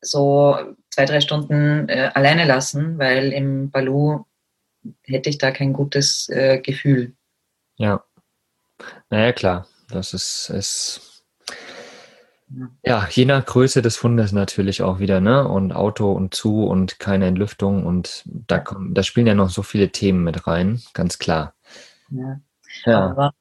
so 0.00 0.56
zwei, 0.88 1.04
drei 1.04 1.20
Stunden 1.20 1.90
äh, 1.90 2.10
alleine 2.14 2.46
lassen, 2.46 2.96
weil 2.98 3.34
im 3.34 3.70
Balu 3.70 4.24
hätte 5.04 5.28
ich 5.28 5.36
da 5.36 5.50
kein 5.50 5.74
gutes 5.74 6.30
äh, 6.30 6.58
Gefühl. 6.58 7.12
Ja. 7.76 8.02
Naja, 9.10 9.32
klar. 9.32 9.68
Das 9.90 10.14
ist, 10.14 10.48
ist 10.48 11.12
ja, 12.82 13.08
je 13.10 13.24
nach 13.24 13.44
Größe 13.44 13.82
des 13.82 13.96
Fundes 13.96 14.32
natürlich 14.32 14.82
auch 14.82 14.98
wieder, 14.98 15.20
ne? 15.20 15.46
Und 15.46 15.72
Auto 15.72 16.12
und 16.12 16.34
zu 16.34 16.64
und 16.64 16.98
keine 16.98 17.26
Entlüftung 17.26 17.84
und 17.84 18.22
da 18.24 18.58
kommen, 18.58 18.94
da 18.94 19.02
spielen 19.02 19.26
ja 19.26 19.34
noch 19.34 19.50
so 19.50 19.62
viele 19.62 19.90
Themen 19.90 20.24
mit 20.24 20.46
rein, 20.46 20.82
ganz 20.92 21.18
klar. 21.18 21.54
Ja. 22.10 22.40
ja. 22.84 23.10
Aber 23.10 23.32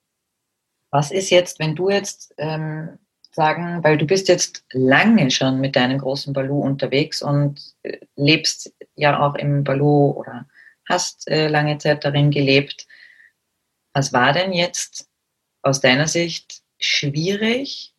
was 0.92 1.12
ist 1.12 1.30
jetzt, 1.30 1.60
wenn 1.60 1.76
du 1.76 1.90
jetzt 1.90 2.34
ähm, 2.38 3.00
sagen, 3.32 3.84
weil 3.84 3.98
du 3.98 4.06
bist 4.06 4.28
jetzt 4.28 4.66
lange 4.72 5.32
schon 5.32 5.60
mit 5.60 5.76
deinem 5.76 5.98
großen 6.00 6.34
Balu 6.34 6.62
unterwegs 6.62 7.22
und 7.22 7.62
äh, 7.84 8.00
lebst 8.16 8.74
ja 8.96 9.20
auch 9.20 9.36
im 9.36 9.64
Balu 9.64 10.12
oder 10.12 10.48
hast 10.88 11.28
äh, 11.30 11.48
lange 11.48 11.78
Zeit 11.78 12.04
darin 12.04 12.32
gelebt. 12.32 12.88
Was 13.94 14.14
war 14.14 14.34
denn 14.34 14.54
jetzt 14.54 15.08
aus 15.62 15.80
deiner 15.80 16.08
Sicht 16.08 16.62
schwierig 16.80 17.94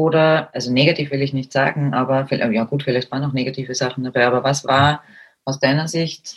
oder, 0.00 0.48
also 0.54 0.72
negativ 0.72 1.10
will 1.10 1.20
ich 1.20 1.34
nicht 1.34 1.52
sagen, 1.52 1.92
aber 1.92 2.26
ja 2.32 2.64
gut, 2.64 2.84
vielleicht 2.84 3.10
waren 3.10 3.22
auch 3.22 3.34
negative 3.34 3.74
Sachen 3.74 4.02
dabei, 4.02 4.26
aber 4.26 4.42
was 4.42 4.64
war 4.64 5.02
aus 5.44 5.60
deiner 5.60 5.88
Sicht 5.88 6.36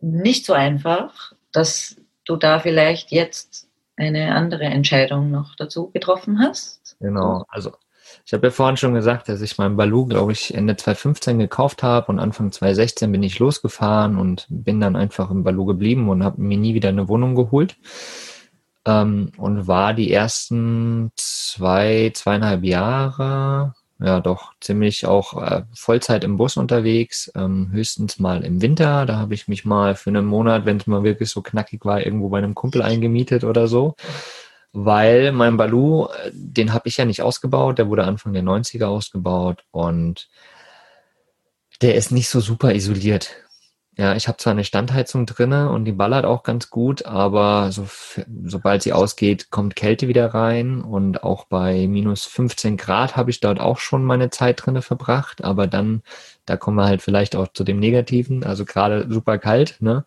nicht 0.00 0.44
so 0.44 0.54
einfach, 0.54 1.32
dass 1.52 1.96
du 2.24 2.34
da 2.36 2.58
vielleicht 2.58 3.12
jetzt 3.12 3.68
eine 3.96 4.34
andere 4.34 4.64
Entscheidung 4.64 5.30
noch 5.30 5.54
dazu 5.54 5.92
getroffen 5.92 6.40
hast? 6.40 6.96
Genau, 6.98 7.44
also 7.48 7.72
ich 8.26 8.32
habe 8.32 8.48
ja 8.48 8.50
vorhin 8.50 8.76
schon 8.76 8.94
gesagt, 8.94 9.28
dass 9.28 9.40
ich 9.40 9.56
meinen 9.56 9.76
Balu, 9.76 10.06
glaube 10.06 10.32
ich, 10.32 10.52
Ende 10.52 10.76
2015 10.76 11.38
gekauft 11.38 11.84
habe 11.84 12.10
und 12.10 12.18
Anfang 12.18 12.50
2016 12.50 13.12
bin 13.12 13.22
ich 13.22 13.38
losgefahren 13.38 14.18
und 14.18 14.46
bin 14.48 14.80
dann 14.80 14.96
einfach 14.96 15.30
im 15.30 15.44
Balu 15.44 15.64
geblieben 15.64 16.08
und 16.08 16.24
habe 16.24 16.42
mir 16.42 16.58
nie 16.58 16.74
wieder 16.74 16.88
eine 16.88 17.06
Wohnung 17.08 17.36
geholt. 17.36 17.76
Ähm, 18.86 19.32
und 19.36 19.66
war 19.66 19.94
die 19.94 20.12
ersten 20.12 21.10
zwei, 21.16 22.10
zweieinhalb 22.14 22.64
Jahre, 22.64 23.74
ja 23.98 24.20
doch, 24.20 24.52
ziemlich 24.60 25.06
auch 25.06 25.42
äh, 25.42 25.62
Vollzeit 25.74 26.24
im 26.24 26.36
Bus 26.36 26.56
unterwegs, 26.56 27.32
ähm, 27.34 27.70
höchstens 27.72 28.18
mal 28.18 28.44
im 28.44 28.60
Winter. 28.60 29.06
Da 29.06 29.16
habe 29.16 29.34
ich 29.34 29.48
mich 29.48 29.64
mal 29.64 29.94
für 29.94 30.10
einen 30.10 30.26
Monat, 30.26 30.66
wenn 30.66 30.78
es 30.78 30.86
mal 30.86 31.04
wirklich 31.04 31.30
so 31.30 31.42
knackig 31.42 31.84
war, 31.84 32.04
irgendwo 32.04 32.28
bei 32.28 32.38
einem 32.38 32.54
Kumpel 32.54 32.82
eingemietet 32.82 33.44
oder 33.44 33.68
so 33.68 33.94
weil 34.74 35.30
mein 35.30 35.56
Balu, 35.56 36.06
äh, 36.06 36.30
den 36.34 36.74
habe 36.74 36.88
ich 36.88 36.96
ja 36.98 37.04
nicht 37.04 37.22
ausgebaut, 37.22 37.78
der 37.78 37.88
wurde 37.88 38.04
Anfang 38.04 38.32
der 38.34 38.42
90er 38.42 38.86
ausgebaut 38.86 39.64
und 39.70 40.28
der 41.80 41.94
ist 41.94 42.10
nicht 42.10 42.28
so 42.28 42.40
super 42.40 42.74
isoliert. 42.74 43.30
Ja, 43.96 44.16
ich 44.16 44.26
habe 44.26 44.38
zwar 44.38 44.50
eine 44.52 44.64
Standheizung 44.64 45.24
drinne 45.24 45.70
und 45.70 45.84
die 45.84 45.92
ballert 45.92 46.24
auch 46.24 46.42
ganz 46.42 46.68
gut, 46.68 47.06
aber 47.06 47.70
so, 47.70 47.86
sobald 48.44 48.82
sie 48.82 48.92
ausgeht, 48.92 49.50
kommt 49.52 49.76
Kälte 49.76 50.08
wieder 50.08 50.34
rein 50.34 50.82
und 50.82 51.22
auch 51.22 51.44
bei 51.44 51.86
minus 51.86 52.24
15 52.24 52.76
Grad 52.76 53.16
habe 53.16 53.30
ich 53.30 53.38
dort 53.38 53.60
auch 53.60 53.78
schon 53.78 54.04
meine 54.04 54.30
Zeit 54.30 54.66
drinne 54.66 54.82
verbracht, 54.82 55.44
aber 55.44 55.68
dann, 55.68 56.02
da 56.44 56.56
kommen 56.56 56.76
wir 56.76 56.86
halt 56.86 57.02
vielleicht 57.02 57.36
auch 57.36 57.46
zu 57.52 57.62
dem 57.62 57.78
Negativen, 57.78 58.42
also 58.42 58.64
gerade 58.64 59.06
super 59.08 59.38
kalt, 59.38 59.76
ne? 59.80 60.04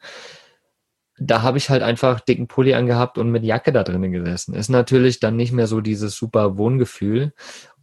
da 1.19 1.41
habe 1.41 1.57
ich 1.57 1.69
halt 1.69 1.81
einfach 1.81 2.19
dicken 2.19 2.47
Pulli 2.47 2.73
angehabt 2.73 3.17
und 3.17 3.31
mit 3.31 3.43
Jacke 3.43 3.71
da 3.71 3.83
drinnen 3.83 4.11
gesessen. 4.11 4.53
Ist 4.53 4.69
natürlich 4.69 5.19
dann 5.19 5.35
nicht 5.35 5.51
mehr 5.51 5.67
so 5.67 5.81
dieses 5.81 6.15
super 6.15 6.57
Wohngefühl. 6.57 7.33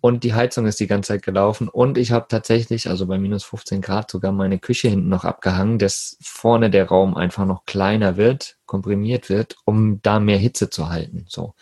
Und 0.04 0.22
die 0.22 0.34
Heizung 0.34 0.66
ist 0.66 0.80
die 0.80 0.86
ganze 0.86 1.14
Zeit 1.14 1.22
gelaufen. 1.22 1.66
Und 1.66 1.96
ich 1.96 2.12
habe 2.12 2.26
tatsächlich, 2.28 2.90
also 2.90 3.06
bei 3.06 3.16
minus 3.16 3.42
15 3.44 3.80
Grad, 3.80 4.10
sogar 4.10 4.32
meine 4.32 4.58
Küche 4.58 4.88
hinten 4.88 5.08
noch 5.08 5.24
abgehangen, 5.24 5.78
dass 5.78 6.18
vorne 6.20 6.68
der 6.68 6.88
Raum 6.88 7.16
einfach 7.16 7.46
noch 7.46 7.64
kleiner 7.64 8.18
wird, 8.18 8.58
komprimiert 8.66 9.30
wird, 9.30 9.56
um 9.64 10.02
da 10.02 10.20
mehr 10.20 10.36
Hitze 10.36 10.68
zu 10.68 10.90
halten. 10.90 11.24
So. 11.26 11.54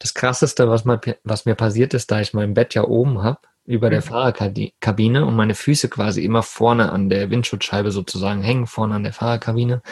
Das 0.00 0.14
krasseste, 0.14 0.68
was, 0.68 0.84
mal, 0.84 1.00
was 1.22 1.46
mir 1.46 1.54
passiert 1.54 1.94
ist, 1.94 2.10
da 2.10 2.20
ich 2.20 2.34
mein 2.34 2.52
Bett 2.52 2.74
ja 2.74 2.82
oben 2.82 3.22
habe, 3.22 3.38
über 3.64 3.90
der 3.90 4.00
mhm. 4.00 4.06
Fahrerkabine 4.06 5.24
und 5.24 5.36
meine 5.36 5.54
Füße 5.54 5.88
quasi 5.88 6.24
immer 6.24 6.42
vorne 6.42 6.90
an 6.90 7.10
der 7.10 7.30
Windschutzscheibe 7.30 7.92
sozusagen 7.92 8.42
hängen, 8.42 8.66
vorne 8.66 8.96
an 8.96 9.04
der 9.04 9.12
Fahrerkabine, 9.12 9.82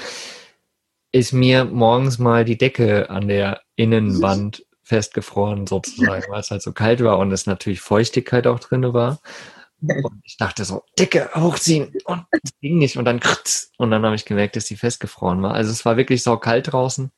ist 1.13 1.33
mir 1.33 1.67
morgens 1.67 2.19
mal 2.19 2.45
die 2.45 2.59
Decke 2.59 3.11
an 3.11 3.29
der 3.29 3.61
Innenwand 3.77 4.65
festgefroren 4.83 5.67
sozusagen, 5.67 6.25
weil 6.29 6.41
es 6.41 6.51
halt 6.51 6.63
so 6.63 6.73
kalt 6.73 7.03
war 7.03 7.19
und 7.19 7.33
es 7.33 7.47
natürlich 7.47 7.81
Feuchtigkeit 7.81 8.47
auch 8.47 8.59
drin 8.59 8.93
war. 8.93 9.21
Und 9.83 10.21
ich 10.23 10.37
dachte 10.37 10.65
so, 10.65 10.85
Decke 10.97 11.29
hochziehen 11.35 11.93
und 12.05 12.25
es 12.31 12.53
ging 12.61 12.79
nicht 12.79 12.97
und 12.97 13.05
dann 13.05 13.21
und 13.79 13.91
dann 13.91 14.05
habe 14.05 14.15
ich 14.15 14.25
gemerkt, 14.25 14.55
dass 14.55 14.67
sie 14.67 14.77
festgefroren 14.77 15.43
war. 15.43 15.55
Also 15.55 15.73
es 15.73 15.85
war 15.85 15.97
wirklich 15.97 16.23
sau 16.23 16.37
kalt 16.37 16.73
draußen 16.73 17.11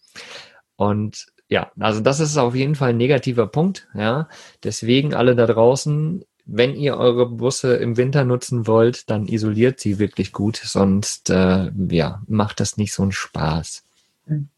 und 0.77 1.27
ja, 1.49 1.71
also 1.79 2.01
das 2.01 2.21
ist 2.21 2.39
auf 2.39 2.55
jeden 2.55 2.75
Fall 2.75 2.91
ein 2.91 2.97
negativer 2.97 3.47
Punkt, 3.49 3.87
ja. 3.95 4.31
Deswegen 4.63 5.13
alle 5.13 5.37
da 5.37 5.47
draußen, 5.47 6.25
wenn 6.47 6.75
ihr 6.75 6.97
eure 6.97 7.29
Busse 7.29 7.77
im 7.77 7.99
Winter 7.99 8.25
nutzen 8.25 8.67
wollt, 8.67 9.11
dann 9.11 9.29
isoliert 9.29 9.79
sie 9.79 9.99
wirklich 9.99 10.33
gut, 10.33 10.57
sonst 10.57 11.29
äh, 11.29 11.71
ja, 11.91 12.23
macht 12.27 12.61
das 12.61 12.79
nicht 12.79 12.95
so 12.95 13.03
einen 13.03 13.13
Spaß. 13.13 13.85
Mhm. 14.27 14.49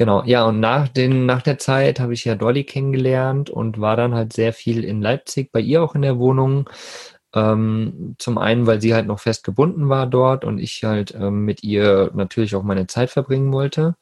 Genau, 0.00 0.22
ja, 0.24 0.46
und 0.46 0.60
nach, 0.60 0.88
den, 0.88 1.26
nach 1.26 1.42
der 1.42 1.58
Zeit 1.58 2.00
habe 2.00 2.14
ich 2.14 2.24
ja 2.24 2.34
Dolly 2.34 2.64
kennengelernt 2.64 3.50
und 3.50 3.82
war 3.82 3.96
dann 3.96 4.14
halt 4.14 4.32
sehr 4.32 4.54
viel 4.54 4.82
in 4.82 5.02
Leipzig, 5.02 5.52
bei 5.52 5.60
ihr 5.60 5.82
auch 5.82 5.94
in 5.94 6.00
der 6.00 6.18
Wohnung. 6.18 6.70
Ähm, 7.34 8.14
zum 8.18 8.38
einen, 8.38 8.66
weil 8.66 8.80
sie 8.80 8.94
halt 8.94 9.06
noch 9.06 9.20
fest 9.20 9.44
gebunden 9.44 9.90
war 9.90 10.06
dort 10.06 10.44
und 10.46 10.58
ich 10.58 10.82
halt 10.84 11.14
ähm, 11.14 11.44
mit 11.44 11.62
ihr 11.62 12.10
natürlich 12.14 12.54
auch 12.56 12.62
meine 12.62 12.86
Zeit 12.86 13.10
verbringen 13.10 13.52
wollte. 13.52 13.94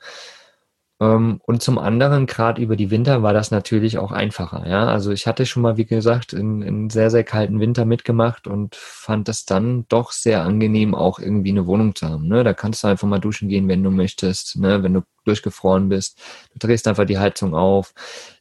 Ähm, 1.00 1.40
und 1.45 1.62
zum 1.62 1.78
anderen, 1.78 2.26
gerade 2.26 2.61
über 2.61 2.75
die 2.75 2.90
Winter, 2.90 3.23
war 3.23 3.33
das 3.33 3.50
natürlich 3.50 3.99
auch 3.99 4.11
einfacher. 4.11 4.69
Ja, 4.69 4.87
also 4.88 5.12
ich 5.12 5.26
hatte 5.26 5.47
schon 5.47 5.62
mal, 5.62 5.76
wie 5.76 5.85
gesagt, 5.85 6.33
in, 6.33 6.62
in 6.62 6.90
sehr, 6.90 7.11
sehr 7.11 7.25
kalten 7.25 7.61
Winter 7.61 7.85
mitgemacht 7.85 8.49
und 8.49 8.75
fand 8.75 9.28
es 9.28 9.45
dann 9.45 9.87
doch 9.88 10.11
sehr 10.11 10.43
angenehm, 10.43 10.95
auch 10.95 11.21
irgendwie 11.21 11.50
eine 11.50 11.67
Wohnung 11.67 11.95
zu 11.95 12.09
haben. 12.09 12.26
Ne? 12.26 12.43
Da 12.43 12.52
kannst 12.52 12.83
du 12.83 12.88
einfach 12.88 13.07
mal 13.07 13.21
duschen 13.21 13.49
gehen, 13.49 13.69
wenn 13.69 13.83
du 13.83 13.90
möchtest, 13.90 14.57
ne? 14.57 14.83
wenn 14.83 14.95
du 14.95 15.02
durchgefroren 15.25 15.88
bist. 15.88 16.21
Du 16.52 16.67
drehst 16.67 16.88
einfach 16.88 17.05
die 17.05 17.19
Heizung 17.19 17.55
auf. 17.55 17.95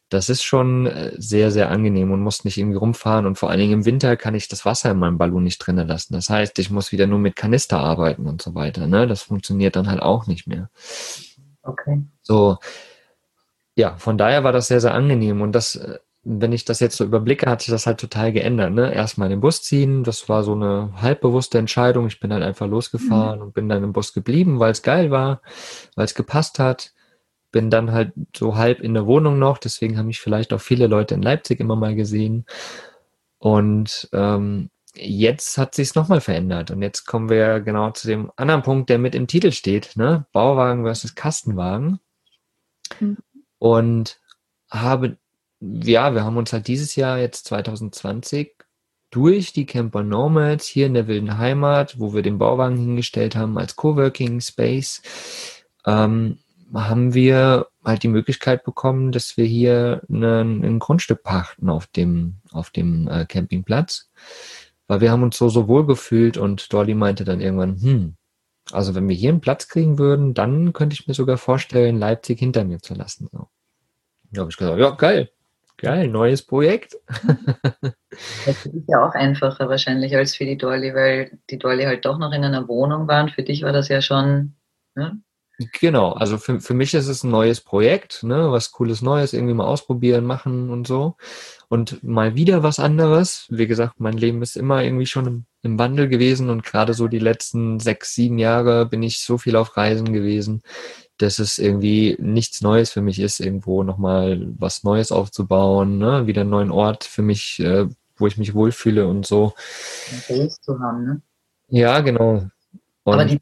Das 0.08 0.30
ist 0.30 0.42
schon 0.42 0.86
äh, 0.86 1.12
sehr, 1.18 1.50
sehr 1.50 1.70
angenehm 1.70 2.10
und 2.12 2.22
musst 2.22 2.44
nicht 2.44 2.56
irgendwie 2.56 2.78
rumfahren. 2.78 3.26
Und 3.26 3.38
vor 3.38 3.50
allen 3.50 3.60
Dingen 3.60 3.72
im 3.74 3.84
Winter 3.84 4.16
kann 4.16 4.34
ich 4.34 4.48
das 4.48 4.64
Wasser 4.64 4.90
in 4.90 4.98
meinem 4.98 5.18
Ballon 5.18 5.44
nicht 5.44 5.58
drinnen 5.58 5.86
lassen. 5.86 6.14
Das 6.14 6.30
heißt, 6.30 6.58
ich 6.58 6.70
muss 6.70 6.92
wieder 6.92 7.06
nur 7.06 7.18
mit 7.18 7.36
Kanister 7.36 7.78
arbeiten 7.78 8.26
und 8.26 8.42
so 8.42 8.54
weiter. 8.54 8.86
Ne? 8.86 9.06
Das 9.06 9.22
funktioniert 9.22 9.76
dann 9.76 9.88
halt 9.88 10.00
auch 10.00 10.26
nicht 10.26 10.46
mehr. 10.46 10.70
Okay. 11.62 12.02
So, 12.22 12.58
ja, 13.78 13.96
von 13.96 14.18
daher 14.18 14.42
war 14.42 14.52
das 14.52 14.66
sehr, 14.66 14.80
sehr 14.80 14.92
angenehm. 14.92 15.40
Und 15.40 15.52
das, 15.52 15.76
äh, 15.76 15.98
wenn 16.24 16.52
ich 16.52 16.64
das 16.64 16.80
jetzt 16.80 16.96
so 16.96 17.04
überblicke, 17.04 17.48
hat 17.48 17.62
sich 17.62 17.70
das 17.70 17.86
halt 17.86 18.00
total 18.00 18.32
geändert. 18.32 18.72
Ne? 18.72 18.92
Erstmal 18.92 19.28
den 19.28 19.40
Bus 19.40 19.62
ziehen, 19.62 20.02
das 20.02 20.28
war 20.28 20.42
so 20.42 20.52
eine 20.52 20.90
halbbewusste 21.00 21.58
Entscheidung. 21.58 22.08
Ich 22.08 22.18
bin 22.18 22.30
dann 22.30 22.42
einfach 22.42 22.66
losgefahren 22.66 23.38
mhm. 23.38 23.44
und 23.46 23.54
bin 23.54 23.68
dann 23.68 23.84
im 23.84 23.92
Bus 23.92 24.12
geblieben, 24.12 24.58
weil 24.58 24.72
es 24.72 24.82
geil 24.82 25.12
war, 25.12 25.42
weil 25.94 26.06
es 26.06 26.14
gepasst 26.16 26.58
hat. 26.58 26.92
Bin 27.52 27.70
dann 27.70 27.92
halt 27.92 28.12
so 28.36 28.56
halb 28.56 28.80
in 28.80 28.94
der 28.94 29.06
Wohnung 29.06 29.38
noch, 29.38 29.58
deswegen 29.58 29.96
haben 29.96 30.06
mich 30.06 30.20
vielleicht 30.20 30.52
auch 30.52 30.60
viele 30.60 30.88
Leute 30.88 31.14
in 31.14 31.22
Leipzig 31.22 31.60
immer 31.60 31.76
mal 31.76 31.94
gesehen. 31.94 32.46
Und 33.38 34.08
ähm, 34.12 34.70
jetzt 34.94 35.58
hat 35.58 35.74
sich 35.74 35.88
es 35.88 35.94
nochmal 35.94 36.20
verändert. 36.20 36.70
Und 36.70 36.82
jetzt 36.82 37.04
kommen 37.06 37.28
wir 37.28 37.60
genau 37.60 37.90
zu 37.90 38.06
dem 38.08 38.30
anderen 38.36 38.62
Punkt, 38.62 38.90
der 38.90 38.98
mit 38.98 39.14
im 39.14 39.26
Titel 39.26 39.52
steht, 39.52 39.96
ne? 39.96 40.26
Bauwagen 40.32 40.84
versus 40.84 41.14
Kastenwagen. 41.14 42.00
Mhm. 43.00 43.18
Und 43.58 44.20
habe, 44.70 45.18
ja, 45.60 46.14
wir 46.14 46.24
haben 46.24 46.36
uns 46.36 46.52
halt 46.52 46.68
dieses 46.68 46.96
Jahr 46.96 47.18
jetzt 47.18 47.46
2020 47.46 48.54
durch 49.10 49.52
die 49.52 49.66
Camper 49.66 50.02
Nomads 50.02 50.66
hier 50.66 50.86
in 50.86 50.94
der 50.94 51.06
wilden 51.06 51.38
Heimat, 51.38 51.98
wo 51.98 52.12
wir 52.12 52.22
den 52.22 52.38
Bauwagen 52.38 52.76
hingestellt 52.76 53.36
haben 53.36 53.56
als 53.58 53.74
Coworking 53.76 54.40
Space, 54.40 55.02
ähm, 55.86 56.38
haben 56.74 57.14
wir 57.14 57.68
halt 57.82 58.02
die 58.02 58.08
Möglichkeit 58.08 58.64
bekommen, 58.64 59.12
dass 59.12 59.38
wir 59.38 59.46
hier 59.46 60.02
ein, 60.10 60.22
ein 60.62 60.78
Grundstück 60.78 61.22
pachten 61.22 61.70
auf 61.70 61.86
dem, 61.86 62.36
auf 62.52 62.70
dem 62.70 63.08
äh, 63.08 63.24
Campingplatz 63.24 64.10
weil 64.88 65.00
wir 65.00 65.12
haben 65.12 65.22
uns 65.22 65.38
so, 65.38 65.48
so 65.48 65.68
wohl 65.68 65.86
gefühlt 65.86 66.36
und 66.36 66.72
Dolly 66.72 66.94
meinte 66.94 67.24
dann 67.24 67.40
irgendwann, 67.40 67.80
hm, 67.80 68.16
also 68.72 68.94
wenn 68.94 69.08
wir 69.08 69.14
hier 69.14 69.30
einen 69.30 69.40
Platz 69.40 69.68
kriegen 69.68 69.98
würden, 69.98 70.34
dann 70.34 70.72
könnte 70.72 70.94
ich 70.94 71.06
mir 71.06 71.14
sogar 71.14 71.38
vorstellen, 71.38 71.98
Leipzig 71.98 72.38
hinter 72.38 72.64
mir 72.64 72.80
zu 72.80 72.94
lassen. 72.94 73.28
So. 73.30 73.48
Da 74.32 74.40
habe 74.40 74.50
ich 74.50 74.56
gesagt, 74.56 74.78
ja, 74.78 74.90
geil, 74.90 75.30
geil, 75.76 76.08
neues 76.08 76.42
Projekt. 76.42 76.96
Das 78.46 78.66
ist 78.66 78.88
ja 78.88 79.06
auch 79.06 79.14
einfacher 79.14 79.68
wahrscheinlich 79.68 80.16
als 80.16 80.34
für 80.34 80.44
die 80.44 80.58
Dolly, 80.58 80.92
weil 80.92 81.38
die 81.50 81.58
Dolly 81.58 81.84
halt 81.84 82.04
doch 82.04 82.18
noch 82.18 82.32
in 82.32 82.42
einer 82.42 82.66
Wohnung 82.66 83.06
waren. 83.06 83.28
Für 83.28 83.44
dich 83.44 83.62
war 83.62 83.72
das 83.72 83.86
ja 83.86 84.02
schon, 84.02 84.56
ne? 84.96 85.20
Genau, 85.80 86.12
also 86.12 86.38
für, 86.38 86.60
für 86.60 86.74
mich 86.74 86.94
ist 86.94 87.08
es 87.08 87.24
ein 87.24 87.30
neues 87.30 87.60
Projekt, 87.60 88.22
ne, 88.22 88.52
was 88.52 88.70
cooles 88.70 89.02
Neues, 89.02 89.32
irgendwie 89.32 89.54
mal 89.54 89.66
ausprobieren, 89.66 90.24
machen 90.24 90.70
und 90.70 90.86
so. 90.86 91.16
Und 91.68 92.02
mal 92.02 92.34
wieder 92.34 92.62
was 92.62 92.78
anderes. 92.78 93.46
Wie 93.50 93.66
gesagt, 93.66 94.00
mein 94.00 94.16
Leben 94.16 94.40
ist 94.42 94.56
immer 94.56 94.82
irgendwie 94.82 95.06
schon 95.06 95.26
im, 95.26 95.44
im 95.62 95.78
Wandel 95.78 96.08
gewesen 96.08 96.48
und 96.48 96.62
gerade 96.64 96.94
so 96.94 97.08
die 97.08 97.18
letzten 97.18 97.78
sechs, 97.78 98.14
sieben 98.14 98.38
Jahre 98.38 98.86
bin 98.86 99.02
ich 99.02 99.20
so 99.20 99.36
viel 99.36 99.54
auf 99.54 99.76
Reisen 99.76 100.12
gewesen, 100.12 100.62
dass 101.18 101.38
es 101.38 101.58
irgendwie 101.58 102.16
nichts 102.20 102.62
Neues 102.62 102.90
für 102.90 103.02
mich 103.02 103.20
ist, 103.20 103.40
irgendwo 103.40 103.82
nochmal 103.82 104.46
was 104.56 104.82
Neues 104.82 105.12
aufzubauen, 105.12 105.98
ne, 105.98 106.26
wieder 106.26 106.40
einen 106.42 106.50
neuen 106.50 106.70
Ort 106.70 107.04
für 107.04 107.22
mich, 107.22 107.60
äh, 107.60 107.86
wo 108.16 108.26
ich 108.26 108.38
mich 108.38 108.54
wohlfühle 108.54 109.06
und 109.06 109.26
so. 109.26 109.52
Zu 110.62 110.80
haben, 110.80 111.04
ne? 111.04 111.22
Ja, 111.68 112.00
genau. 112.00 112.48
Und 113.04 113.14
Aber 113.14 113.24
die 113.26 113.40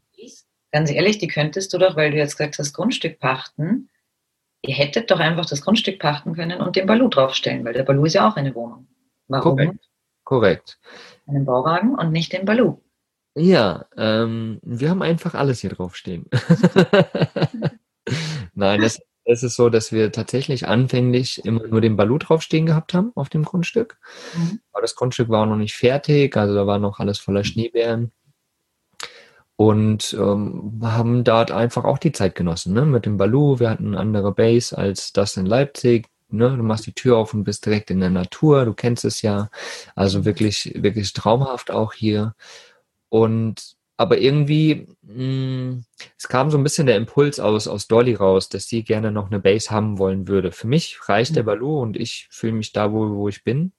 ganz 0.71 0.91
ehrlich, 0.91 1.17
die 1.17 1.27
könntest 1.27 1.73
du 1.73 1.77
doch, 1.77 1.95
weil 1.95 2.11
du 2.11 2.17
jetzt 2.17 2.37
gesagt 2.37 2.59
hast, 2.59 2.73
Grundstück 2.73 3.19
pachten. 3.19 3.89
Ihr 4.61 4.75
hättet 4.75 5.11
doch 5.11 5.19
einfach 5.19 5.45
das 5.45 5.61
Grundstück 5.61 5.99
pachten 5.99 6.33
können 6.33 6.61
und 6.61 6.75
den 6.75 6.87
Balu 6.87 7.09
draufstellen, 7.09 7.63
weil 7.63 7.73
der 7.73 7.83
Balu 7.83 8.05
ist 8.05 8.13
ja 8.13 8.27
auch 8.27 8.35
eine 8.35 8.53
Wohnung. 8.55 8.87
Warum? 9.27 9.57
Korrekt. 9.57 9.89
Korrekt. 10.23 10.79
Einen 11.27 11.45
Bauwagen 11.45 11.95
und 11.95 12.11
nicht 12.11 12.33
den 12.33 12.45
Balu. 12.45 12.81
Ja, 13.35 13.85
ähm, 13.95 14.59
wir 14.63 14.89
haben 14.89 15.01
einfach 15.01 15.35
alles 15.35 15.59
hier 15.59 15.69
draufstehen. 15.69 16.25
Nein, 18.55 18.81
es, 18.81 18.99
es 19.25 19.43
ist 19.43 19.55
so, 19.55 19.69
dass 19.69 19.91
wir 19.91 20.11
tatsächlich 20.11 20.67
anfänglich 20.67 21.45
immer 21.45 21.67
nur 21.67 21.81
den 21.81 21.97
Balu 21.97 22.17
draufstehen 22.17 22.65
gehabt 22.65 22.93
haben 22.93 23.11
auf 23.13 23.29
dem 23.29 23.43
Grundstück. 23.43 23.99
Mhm. 24.35 24.59
Aber 24.71 24.81
das 24.81 24.95
Grundstück 24.95 25.29
war 25.29 25.43
auch 25.43 25.49
noch 25.49 25.57
nicht 25.57 25.75
fertig, 25.75 26.35
also 26.35 26.55
da 26.55 26.65
war 26.65 26.79
noch 26.79 26.99
alles 26.99 27.19
voller 27.19 27.43
Schneebären. 27.43 28.11
Und 29.57 30.15
ähm, 30.17 30.79
haben 30.83 31.23
dort 31.23 31.51
einfach 31.51 31.83
auch 31.83 31.97
die 31.97 32.11
Zeit 32.11 32.35
genossen, 32.35 32.73
ne? 32.73 32.85
Mit 32.85 33.05
dem 33.05 33.17
Balu, 33.17 33.59
wir 33.59 33.69
hatten 33.71 33.87
eine 33.87 33.99
andere 33.99 34.31
Base 34.33 34.77
als 34.77 35.13
das 35.13 35.35
in 35.35 35.47
Leipzig. 35.47 36.07
Ne? 36.29 36.55
Du 36.57 36.63
machst 36.63 36.85
die 36.85 36.93
Tür 36.93 37.17
auf 37.17 37.33
und 37.33 37.43
bist 37.43 37.65
direkt 37.65 37.89
in 37.89 37.99
der 37.99 38.09
Natur, 38.09 38.65
du 38.65 38.73
kennst 38.73 39.03
es 39.05 39.21
ja. 39.21 39.49
Also 39.95 40.25
wirklich, 40.25 40.73
wirklich 40.75 41.11
traumhaft 41.13 41.71
auch 41.71 41.93
hier. 41.93 42.35
Und 43.09 43.77
aber 43.97 44.19
irgendwie, 44.19 44.87
mh, 45.01 45.13
hm, 45.15 45.83
es 46.17 46.27
kam 46.27 46.51
so 46.51 46.57
ein 46.57 46.63
bisschen 46.63 46.85
der 46.85 46.97
Impuls 46.97 47.39
aus, 47.39 47.67
aus 47.67 47.87
Dolly 47.87 48.13
raus, 48.13 48.49
dass 48.49 48.67
sie 48.67 48.83
gerne 48.83 49.11
noch 49.11 49.27
eine 49.27 49.39
Base 49.39 49.71
haben 49.71 49.97
wollen 49.97 50.27
würde. 50.27 50.51
Für 50.51 50.67
mich 50.67 51.09
reicht 51.09 51.35
der 51.35 51.43
mhm. 51.43 51.47
Balu 51.47 51.81
und 51.81 51.97
ich 51.97 52.27
fühle 52.29 52.53
mich 52.53 52.73
da 52.73 52.91
wohl, 52.91 53.15
wo 53.15 53.27
ich 53.27 53.43
bin. 53.43 53.73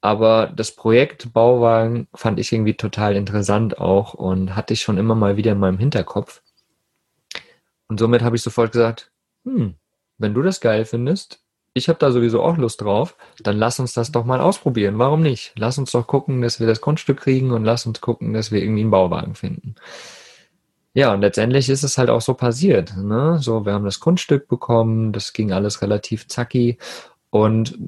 Aber 0.00 0.52
das 0.54 0.74
Projekt 0.74 1.32
Bauwagen 1.32 2.06
fand 2.14 2.38
ich 2.38 2.52
irgendwie 2.52 2.74
total 2.74 3.16
interessant 3.16 3.78
auch 3.78 4.14
und 4.14 4.54
hatte 4.54 4.74
ich 4.74 4.82
schon 4.82 4.98
immer 4.98 5.14
mal 5.14 5.36
wieder 5.36 5.52
in 5.52 5.58
meinem 5.58 5.78
Hinterkopf. 5.78 6.42
Und 7.88 7.98
somit 7.98 8.22
habe 8.22 8.36
ich 8.36 8.42
sofort 8.42 8.72
gesagt, 8.72 9.10
hm, 9.44 9.74
wenn 10.18 10.34
du 10.34 10.42
das 10.42 10.60
geil 10.60 10.84
findest, 10.84 11.42
ich 11.74 11.88
habe 11.88 11.98
da 11.98 12.10
sowieso 12.10 12.42
auch 12.42 12.56
Lust 12.56 12.80
drauf, 12.80 13.16
dann 13.40 13.56
lass 13.56 13.80
uns 13.80 13.92
das 13.92 14.12
doch 14.12 14.24
mal 14.24 14.40
ausprobieren. 14.40 14.98
Warum 14.98 15.22
nicht? 15.22 15.52
Lass 15.56 15.78
uns 15.78 15.92
doch 15.92 16.06
gucken, 16.06 16.42
dass 16.42 16.60
wir 16.60 16.66
das 16.66 16.80
Grundstück 16.80 17.20
kriegen 17.20 17.50
und 17.52 17.64
lass 17.64 17.86
uns 17.86 18.00
gucken, 18.00 18.32
dass 18.34 18.52
wir 18.52 18.60
irgendwie 18.60 18.82
einen 18.82 18.90
Bauwagen 18.90 19.34
finden. 19.34 19.76
Ja, 20.94 21.12
und 21.14 21.20
letztendlich 21.20 21.68
ist 21.68 21.84
es 21.84 21.98
halt 21.98 22.10
auch 22.10 22.20
so 22.20 22.34
passiert. 22.34 22.96
Ne? 22.96 23.38
So, 23.40 23.64
wir 23.64 23.72
haben 23.72 23.84
das 23.84 24.00
Grundstück 24.00 24.48
bekommen, 24.48 25.12
das 25.12 25.32
ging 25.32 25.52
alles 25.52 25.82
relativ 25.82 26.26
zacki 26.26 26.78
und 27.30 27.78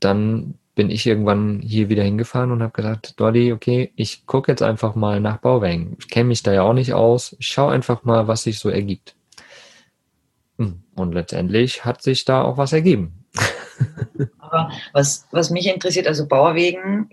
dann 0.00 0.54
bin 0.78 0.90
ich 0.90 1.08
irgendwann 1.08 1.58
hier 1.58 1.88
wieder 1.88 2.04
hingefahren 2.04 2.52
und 2.52 2.62
habe 2.62 2.70
gesagt, 2.70 3.18
Dolly, 3.18 3.52
okay, 3.52 3.90
ich 3.96 4.26
gucke 4.26 4.52
jetzt 4.52 4.62
einfach 4.62 4.94
mal 4.94 5.18
nach 5.18 5.38
Bauwagen. 5.38 5.96
Ich 5.98 6.08
kenne 6.08 6.28
mich 6.28 6.44
da 6.44 6.52
ja 6.52 6.62
auch 6.62 6.72
nicht 6.72 6.92
aus. 6.92 7.34
Ich 7.40 7.48
schaue 7.48 7.72
einfach 7.72 8.04
mal, 8.04 8.28
was 8.28 8.44
sich 8.44 8.60
so 8.60 8.68
ergibt. 8.68 9.16
Hm, 10.56 10.84
und 10.94 11.14
letztendlich 11.14 11.84
hat 11.84 12.00
sich 12.00 12.24
da 12.24 12.42
auch 12.42 12.58
was 12.58 12.72
ergeben. 12.72 13.24
Aber 14.38 14.70
was, 14.92 15.26
was 15.32 15.50
mich 15.50 15.66
interessiert, 15.66 16.06
also 16.06 16.28
Bauwegen, 16.28 17.10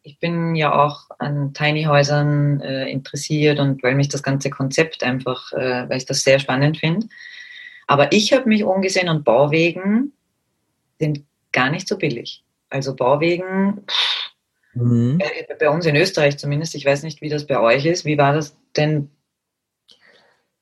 ich 0.00 0.18
bin 0.18 0.54
ja 0.54 0.74
auch 0.74 1.10
an 1.18 1.52
Tiny 1.52 1.84
Häusern 1.84 2.62
äh, 2.62 2.88
interessiert 2.88 3.60
und 3.60 3.82
weil 3.82 3.96
mich 3.96 4.08
das 4.08 4.22
ganze 4.22 4.48
Konzept 4.48 5.02
einfach, 5.02 5.52
äh, 5.52 5.90
weil 5.90 5.98
ich 5.98 6.06
das 6.06 6.22
sehr 6.22 6.38
spannend 6.38 6.78
finde. 6.78 7.06
Aber 7.86 8.12
ich 8.12 8.32
habe 8.32 8.48
mich 8.48 8.64
umgesehen 8.64 9.10
und 9.10 9.26
Bauwegen 9.26 10.14
sind 10.98 11.26
gar 11.52 11.68
nicht 11.68 11.86
so 11.86 11.98
billig. 11.98 12.42
Also 12.70 12.94
Bauwegen, 12.94 13.84
mhm. 14.74 15.18
äh, 15.20 15.54
bei 15.58 15.70
uns 15.70 15.86
in 15.86 15.96
Österreich 15.96 16.38
zumindest, 16.38 16.74
ich 16.74 16.84
weiß 16.84 17.02
nicht, 17.02 17.20
wie 17.20 17.28
das 17.28 17.46
bei 17.46 17.58
euch 17.58 17.86
ist. 17.86 18.04
Wie 18.04 18.18
war 18.18 18.34
das 18.34 18.56
denn 18.76 19.10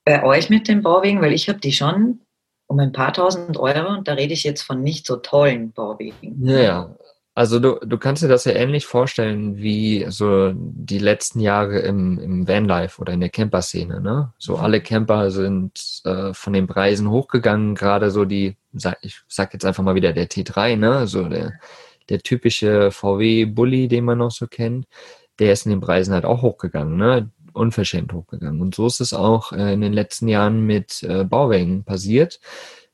bei 0.04 0.22
euch 0.22 0.50
mit 0.50 0.68
den 0.68 0.82
Bauwegen? 0.82 1.20
Weil 1.20 1.32
ich 1.32 1.48
habe 1.48 1.58
die 1.58 1.72
schon 1.72 2.20
um 2.68 2.78
ein 2.78 2.92
paar 2.92 3.12
tausend 3.12 3.56
Euro 3.58 3.94
und 3.94 4.08
da 4.08 4.14
rede 4.14 4.32
ich 4.32 4.44
jetzt 4.44 4.62
von 4.62 4.82
nicht 4.82 5.06
so 5.06 5.16
tollen 5.16 5.72
Bauwegen. 5.72 6.44
Ja, 6.46 6.58
ja. 6.58 6.96
Also 7.36 7.60
du, 7.60 7.78
du 7.84 7.98
kannst 7.98 8.22
dir 8.22 8.28
das 8.28 8.46
ja 8.46 8.52
ähnlich 8.52 8.86
vorstellen 8.86 9.58
wie 9.58 10.06
so 10.08 10.52
die 10.54 10.98
letzten 10.98 11.40
Jahre 11.40 11.80
im, 11.80 12.18
im 12.18 12.48
Vanlife 12.48 12.98
oder 12.98 13.12
in 13.12 13.20
der 13.20 13.28
Camper-Szene. 13.28 14.00
Ne? 14.00 14.32
So 14.38 14.56
mhm. 14.56 14.64
alle 14.64 14.80
Camper 14.80 15.30
sind 15.30 16.00
äh, 16.04 16.32
von 16.32 16.54
den 16.54 16.66
Preisen 16.66 17.10
hochgegangen, 17.10 17.74
gerade 17.74 18.10
so 18.10 18.24
die, 18.24 18.56
ich 19.02 19.20
sag 19.28 19.52
jetzt 19.52 19.66
einfach 19.66 19.82
mal 19.82 19.94
wieder 19.94 20.14
der 20.14 20.30
T3, 20.30 20.76
ne? 20.76 21.06
so 21.06 21.28
der 21.28 21.52
der 22.08 22.20
typische 22.20 22.90
VW-Bully, 22.90 23.88
den 23.88 24.04
man 24.04 24.18
noch 24.18 24.30
so 24.30 24.46
kennt, 24.46 24.86
der 25.38 25.52
ist 25.52 25.66
in 25.66 25.70
den 25.70 25.80
Preisen 25.80 26.14
halt 26.14 26.24
auch 26.24 26.42
hochgegangen, 26.42 26.96
ne? 26.96 27.30
unverschämt 27.52 28.12
hochgegangen. 28.12 28.60
Und 28.60 28.74
so 28.74 28.86
ist 28.86 29.00
es 29.00 29.14
auch 29.14 29.52
äh, 29.52 29.72
in 29.72 29.80
den 29.80 29.92
letzten 29.92 30.28
Jahren 30.28 30.66
mit 30.66 31.02
äh, 31.02 31.24
Bauwagen 31.24 31.84
passiert, 31.84 32.40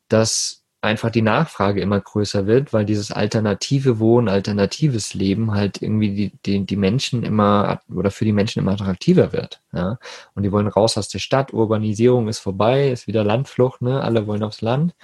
dass 0.09 0.63
einfach 0.83 1.11
die 1.11 1.23
Nachfrage 1.23 1.81
immer 1.81 2.01
größer 2.01 2.47
wird, 2.47 2.73
weil 2.73 2.85
dieses 2.85 3.13
alternative 3.13 4.01
Wohnen, 4.01 4.29
alternatives 4.29 5.15
Leben 5.15 5.53
halt 5.53 5.81
irgendwie 5.81 6.11
die, 6.11 6.33
die, 6.45 6.67
die 6.67 6.77
Menschen 6.77 7.23
immer 7.23 7.81
oder 7.95 8.11
für 8.11 8.25
die 8.25 8.33
Menschen 8.33 8.59
immer 8.59 8.73
attraktiver 8.73 9.33
wird. 9.33 9.63
Ja? 9.73 9.99
Und 10.35 10.43
die 10.43 10.51
wollen 10.51 10.67
raus 10.67 10.99
aus 10.99 11.09
der 11.09 11.21
Stadt, 11.21 11.53
Urbanisierung 11.53 12.29
ist 12.29 12.41
vorbei, 12.41 12.91
ist 12.91 13.07
wieder 13.07 13.23
Landflucht, 13.23 13.81
ne? 13.81 14.01
alle 14.03 14.27
wollen 14.27 14.43
aufs 14.43 14.61
Land. 14.61 14.95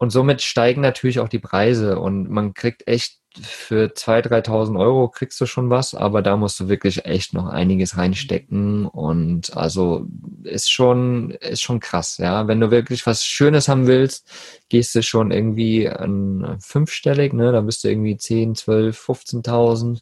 Und 0.00 0.08
somit 0.08 0.40
steigen 0.40 0.80
natürlich 0.80 1.20
auch 1.20 1.28
die 1.28 1.38
Preise 1.38 1.98
und 1.98 2.30
man 2.30 2.54
kriegt 2.54 2.88
echt 2.88 3.18
für 3.38 3.90
2.000, 3.90 4.46
3.000 4.46 4.80
Euro 4.80 5.08
kriegst 5.08 5.38
du 5.42 5.44
schon 5.44 5.68
was, 5.68 5.94
aber 5.94 6.22
da 6.22 6.38
musst 6.38 6.58
du 6.58 6.68
wirklich 6.68 7.04
echt 7.04 7.34
noch 7.34 7.46
einiges 7.46 7.98
reinstecken 7.98 8.86
und 8.86 9.54
also 9.54 10.06
ist 10.42 10.72
schon, 10.72 11.32
ist 11.32 11.60
schon 11.60 11.80
krass, 11.80 12.16
ja. 12.16 12.48
Wenn 12.48 12.60
du 12.60 12.70
wirklich 12.70 13.04
was 13.06 13.26
Schönes 13.26 13.68
haben 13.68 13.86
willst, 13.86 14.26
gehst 14.70 14.94
du 14.94 15.02
schon 15.02 15.32
irgendwie 15.32 15.86
an 15.86 16.56
fünfstellig, 16.62 17.34
ne, 17.34 17.52
da 17.52 17.60
bist 17.60 17.84
du 17.84 17.88
irgendwie 17.88 18.16
10, 18.16 18.54
12, 18.54 18.98
15.000. 18.98 20.00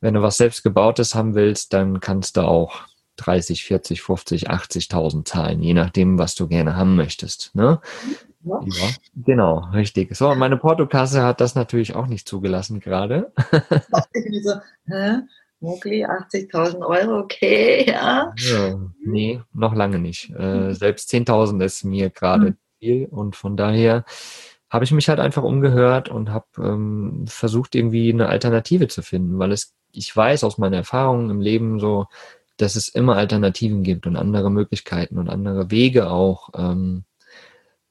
Wenn 0.00 0.14
du 0.14 0.22
was 0.22 0.36
selbstgebautes 0.36 1.16
haben 1.16 1.34
willst, 1.34 1.72
dann 1.72 1.98
kannst 1.98 2.36
du 2.36 2.42
auch 2.42 2.82
30, 3.16 3.64
40, 3.64 4.00
50, 4.00 4.50
80.000 4.50 5.24
zahlen, 5.24 5.60
je 5.60 5.74
nachdem, 5.74 6.20
was 6.20 6.36
du 6.36 6.46
gerne 6.46 6.76
haben 6.76 6.94
möchtest, 6.94 7.52
ne. 7.56 7.80
Ja. 8.44 8.60
ja. 8.64 8.88
genau, 9.14 9.70
richtig. 9.72 10.14
So, 10.14 10.34
meine 10.34 10.56
Portokasse 10.56 11.22
hat 11.22 11.40
das 11.40 11.54
natürlich 11.54 11.94
auch 11.94 12.06
nicht 12.06 12.28
zugelassen 12.28 12.80
gerade. 12.80 13.32
so, 14.42 14.54
hä? 14.86 15.22
Mogli, 15.60 16.04
80.000 16.04 16.86
Euro, 16.86 17.20
okay, 17.20 17.86
ja. 17.88 18.32
ja. 18.36 18.80
Nee, 19.04 19.40
noch 19.52 19.74
lange 19.74 19.98
nicht. 19.98 20.30
Äh, 20.36 20.68
mhm. 20.68 20.74
selbst 20.74 21.10
10.000 21.10 21.64
ist 21.64 21.84
mir 21.84 22.10
gerade 22.10 22.50
mhm. 22.50 22.56
viel 22.78 23.06
und 23.06 23.34
von 23.34 23.56
daher 23.56 24.04
habe 24.68 24.84
ich 24.84 24.92
mich 24.92 25.08
halt 25.08 25.20
einfach 25.20 25.42
umgehört 25.42 26.08
und 26.08 26.30
habe 26.30 26.46
ähm, 26.58 27.24
versucht, 27.28 27.74
irgendwie 27.74 28.12
eine 28.12 28.28
Alternative 28.28 28.88
zu 28.88 29.02
finden, 29.02 29.38
weil 29.38 29.52
es, 29.52 29.72
ich 29.92 30.14
weiß 30.14 30.44
aus 30.44 30.58
meiner 30.58 30.78
Erfahrung 30.78 31.30
im 31.30 31.40
Leben 31.40 31.78
so, 31.78 32.06
dass 32.56 32.76
es 32.76 32.88
immer 32.88 33.16
Alternativen 33.16 33.82
gibt 33.82 34.06
und 34.06 34.16
andere 34.16 34.50
Möglichkeiten 34.50 35.18
und 35.18 35.30
andere 35.30 35.70
Wege 35.70 36.10
auch, 36.10 36.50
ähm, 36.56 37.04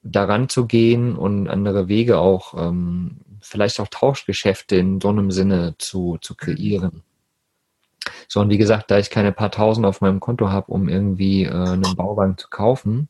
daran 0.04 0.48
zu 0.48 0.66
gehen 0.66 1.16
und 1.16 1.48
andere 1.48 1.88
Wege 1.88 2.18
auch, 2.18 2.54
ähm, 2.54 3.16
vielleicht 3.40 3.80
auch 3.80 3.88
Tauschgeschäfte 3.88 4.76
in 4.76 5.00
so 5.00 5.08
einem 5.08 5.30
Sinne 5.30 5.74
zu, 5.78 6.18
zu 6.20 6.34
kreieren. 6.34 7.02
So, 8.28 8.40
und 8.40 8.50
wie 8.50 8.58
gesagt, 8.58 8.90
da 8.90 8.98
ich 8.98 9.10
keine 9.10 9.32
paar 9.32 9.50
tausend 9.50 9.86
auf 9.86 10.00
meinem 10.00 10.20
Konto 10.20 10.50
habe, 10.50 10.70
um 10.72 10.88
irgendwie 10.88 11.44
äh, 11.44 11.52
einen 11.52 11.96
Bauwagen 11.96 12.36
zu 12.36 12.48
kaufen, 12.48 13.08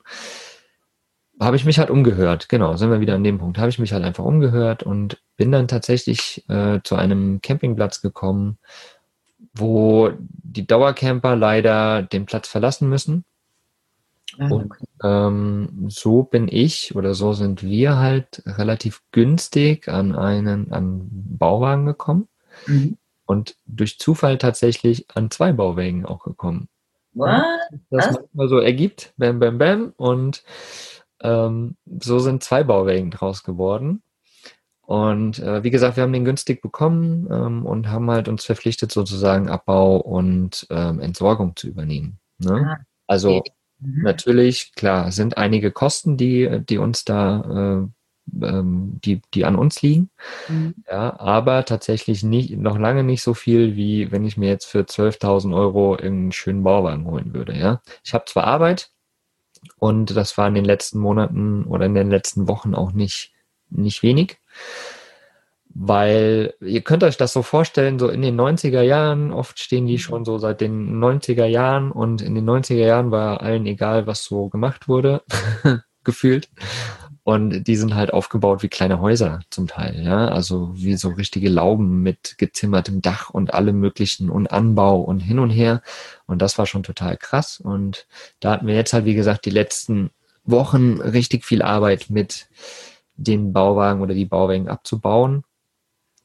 habe 1.40 1.56
ich 1.56 1.64
mich 1.64 1.78
halt 1.78 1.90
umgehört. 1.90 2.48
Genau, 2.48 2.76
sind 2.76 2.90
wir 2.90 3.00
wieder 3.00 3.14
an 3.16 3.24
dem 3.24 3.38
Punkt. 3.38 3.58
Habe 3.58 3.68
ich 3.68 3.80
mich 3.80 3.92
halt 3.92 4.04
einfach 4.04 4.24
umgehört 4.24 4.84
und 4.84 5.20
bin 5.36 5.50
dann 5.50 5.66
tatsächlich 5.66 6.44
äh, 6.48 6.80
zu 6.84 6.94
einem 6.94 7.40
Campingplatz 7.42 8.00
gekommen, 8.00 8.58
wo 9.52 10.12
die 10.18 10.66
Dauercamper 10.66 11.34
leider 11.34 12.02
den 12.02 12.26
Platz 12.26 12.46
verlassen 12.48 12.88
müssen 12.88 13.24
und 14.38 14.72
ähm, 15.02 15.86
so 15.88 16.22
bin 16.22 16.48
ich 16.50 16.94
oder 16.96 17.14
so 17.14 17.32
sind 17.32 17.62
wir 17.62 17.98
halt 17.98 18.42
relativ 18.46 19.02
günstig 19.12 19.88
an 19.88 20.14
einen 20.14 20.72
an 20.72 21.08
Bauwagen 21.10 21.86
gekommen 21.86 22.28
mhm. 22.66 22.96
und 23.26 23.56
durch 23.66 23.98
Zufall 23.98 24.38
tatsächlich 24.38 25.06
an 25.14 25.30
zwei 25.30 25.52
Bauwagen 25.52 26.04
auch 26.06 26.24
gekommen. 26.24 26.68
What? 27.14 27.42
Das 27.90 28.08
Was? 28.08 28.16
manchmal 28.16 28.48
so 28.48 28.58
ergibt, 28.58 29.12
bam, 29.16 29.38
bam, 29.38 29.58
bam. 29.58 29.92
Und 29.96 30.42
ähm, 31.22 31.76
so 32.00 32.18
sind 32.18 32.42
zwei 32.42 32.64
Bauwagen 32.64 33.10
draus 33.10 33.44
geworden. 33.44 34.02
Und 34.82 35.38
äh, 35.38 35.62
wie 35.64 35.70
gesagt, 35.70 35.96
wir 35.96 36.02
haben 36.02 36.12
den 36.12 36.26
günstig 36.26 36.60
bekommen 36.60 37.26
ähm, 37.30 37.64
und 37.64 37.88
haben 37.88 38.10
halt 38.10 38.28
uns 38.28 38.44
verpflichtet, 38.44 38.92
sozusagen 38.92 39.48
Abbau 39.48 39.96
und 39.96 40.66
ähm, 40.70 41.00
Entsorgung 41.00 41.56
zu 41.56 41.68
übernehmen. 41.68 42.18
Ne? 42.38 42.76
Ah, 42.78 42.84
also 43.06 43.42
Mhm. 43.84 44.02
Natürlich, 44.02 44.72
klar, 44.74 45.12
sind 45.12 45.36
einige 45.36 45.70
Kosten, 45.70 46.16
die, 46.16 46.60
die 46.68 46.78
uns 46.78 47.04
da, 47.04 47.82
äh, 47.82 48.46
ähm, 48.46 49.00
die, 49.04 49.20
die 49.34 49.44
an 49.44 49.56
uns 49.56 49.82
liegen. 49.82 50.10
Mhm. 50.48 50.74
Ja, 50.88 51.18
aber 51.20 51.64
tatsächlich 51.64 52.22
nicht, 52.22 52.56
noch 52.56 52.78
lange 52.78 53.04
nicht 53.04 53.22
so 53.22 53.34
viel, 53.34 53.76
wie 53.76 54.10
wenn 54.10 54.24
ich 54.24 54.36
mir 54.36 54.48
jetzt 54.48 54.64
für 54.66 54.84
12.000 54.84 55.54
Euro 55.54 55.94
einen 55.96 56.32
schönen 56.32 56.62
Bauwagen 56.62 57.06
holen 57.06 57.34
würde. 57.34 57.54
Ja, 57.56 57.82
ich 58.02 58.14
habe 58.14 58.24
zwar 58.24 58.44
Arbeit 58.44 58.90
und 59.78 60.16
das 60.16 60.38
war 60.38 60.48
in 60.48 60.54
den 60.54 60.64
letzten 60.64 60.98
Monaten 60.98 61.64
oder 61.64 61.86
in 61.86 61.94
den 61.94 62.10
letzten 62.10 62.48
Wochen 62.48 62.74
auch 62.74 62.92
nicht, 62.92 63.32
nicht 63.70 64.02
wenig 64.02 64.38
weil 65.74 66.54
ihr 66.60 66.82
könnt 66.82 67.02
euch 67.02 67.16
das 67.16 67.32
so 67.32 67.42
vorstellen, 67.42 67.98
so 67.98 68.08
in 68.08 68.22
den 68.22 68.40
90er 68.40 68.82
Jahren, 68.82 69.32
oft 69.32 69.58
stehen 69.58 69.86
die 69.86 69.98
schon 69.98 70.24
so 70.24 70.38
seit 70.38 70.60
den 70.60 70.98
90er 71.02 71.46
Jahren 71.46 71.90
und 71.90 72.22
in 72.22 72.34
den 72.34 72.48
90er 72.48 72.74
Jahren 72.74 73.10
war 73.10 73.42
allen 73.42 73.66
egal, 73.66 74.06
was 74.06 74.24
so 74.24 74.48
gemacht 74.48 74.88
wurde, 74.88 75.22
gefühlt. 76.04 76.48
Und 77.24 77.64
die 77.64 77.76
sind 77.76 77.94
halt 77.94 78.12
aufgebaut 78.12 78.62
wie 78.62 78.68
kleine 78.68 79.00
Häuser 79.00 79.40
zum 79.50 79.66
Teil, 79.66 80.04
ja. 80.04 80.28
Also 80.28 80.70
wie 80.74 80.94
so 80.94 81.08
richtige 81.08 81.48
Lauben 81.48 82.02
mit 82.02 82.36
gezimmertem 82.36 83.00
Dach 83.00 83.30
und 83.30 83.54
allem 83.54 83.80
möglichen 83.80 84.28
und 84.28 84.52
Anbau 84.52 85.00
und 85.00 85.20
hin 85.20 85.38
und 85.38 85.48
her. 85.50 85.80
Und 86.26 86.42
das 86.42 86.58
war 86.58 86.66
schon 86.66 86.82
total 86.82 87.16
krass. 87.16 87.60
Und 87.60 88.06
da 88.40 88.52
hatten 88.52 88.66
wir 88.66 88.74
jetzt 88.74 88.92
halt, 88.92 89.06
wie 89.06 89.14
gesagt, 89.14 89.46
die 89.46 89.50
letzten 89.50 90.10
Wochen 90.44 91.00
richtig 91.00 91.46
viel 91.46 91.62
Arbeit 91.62 92.10
mit 92.10 92.46
den 93.16 93.54
Bauwagen 93.54 94.02
oder 94.02 94.12
die 94.14 94.26
Bauwagen 94.26 94.68
abzubauen. 94.68 95.44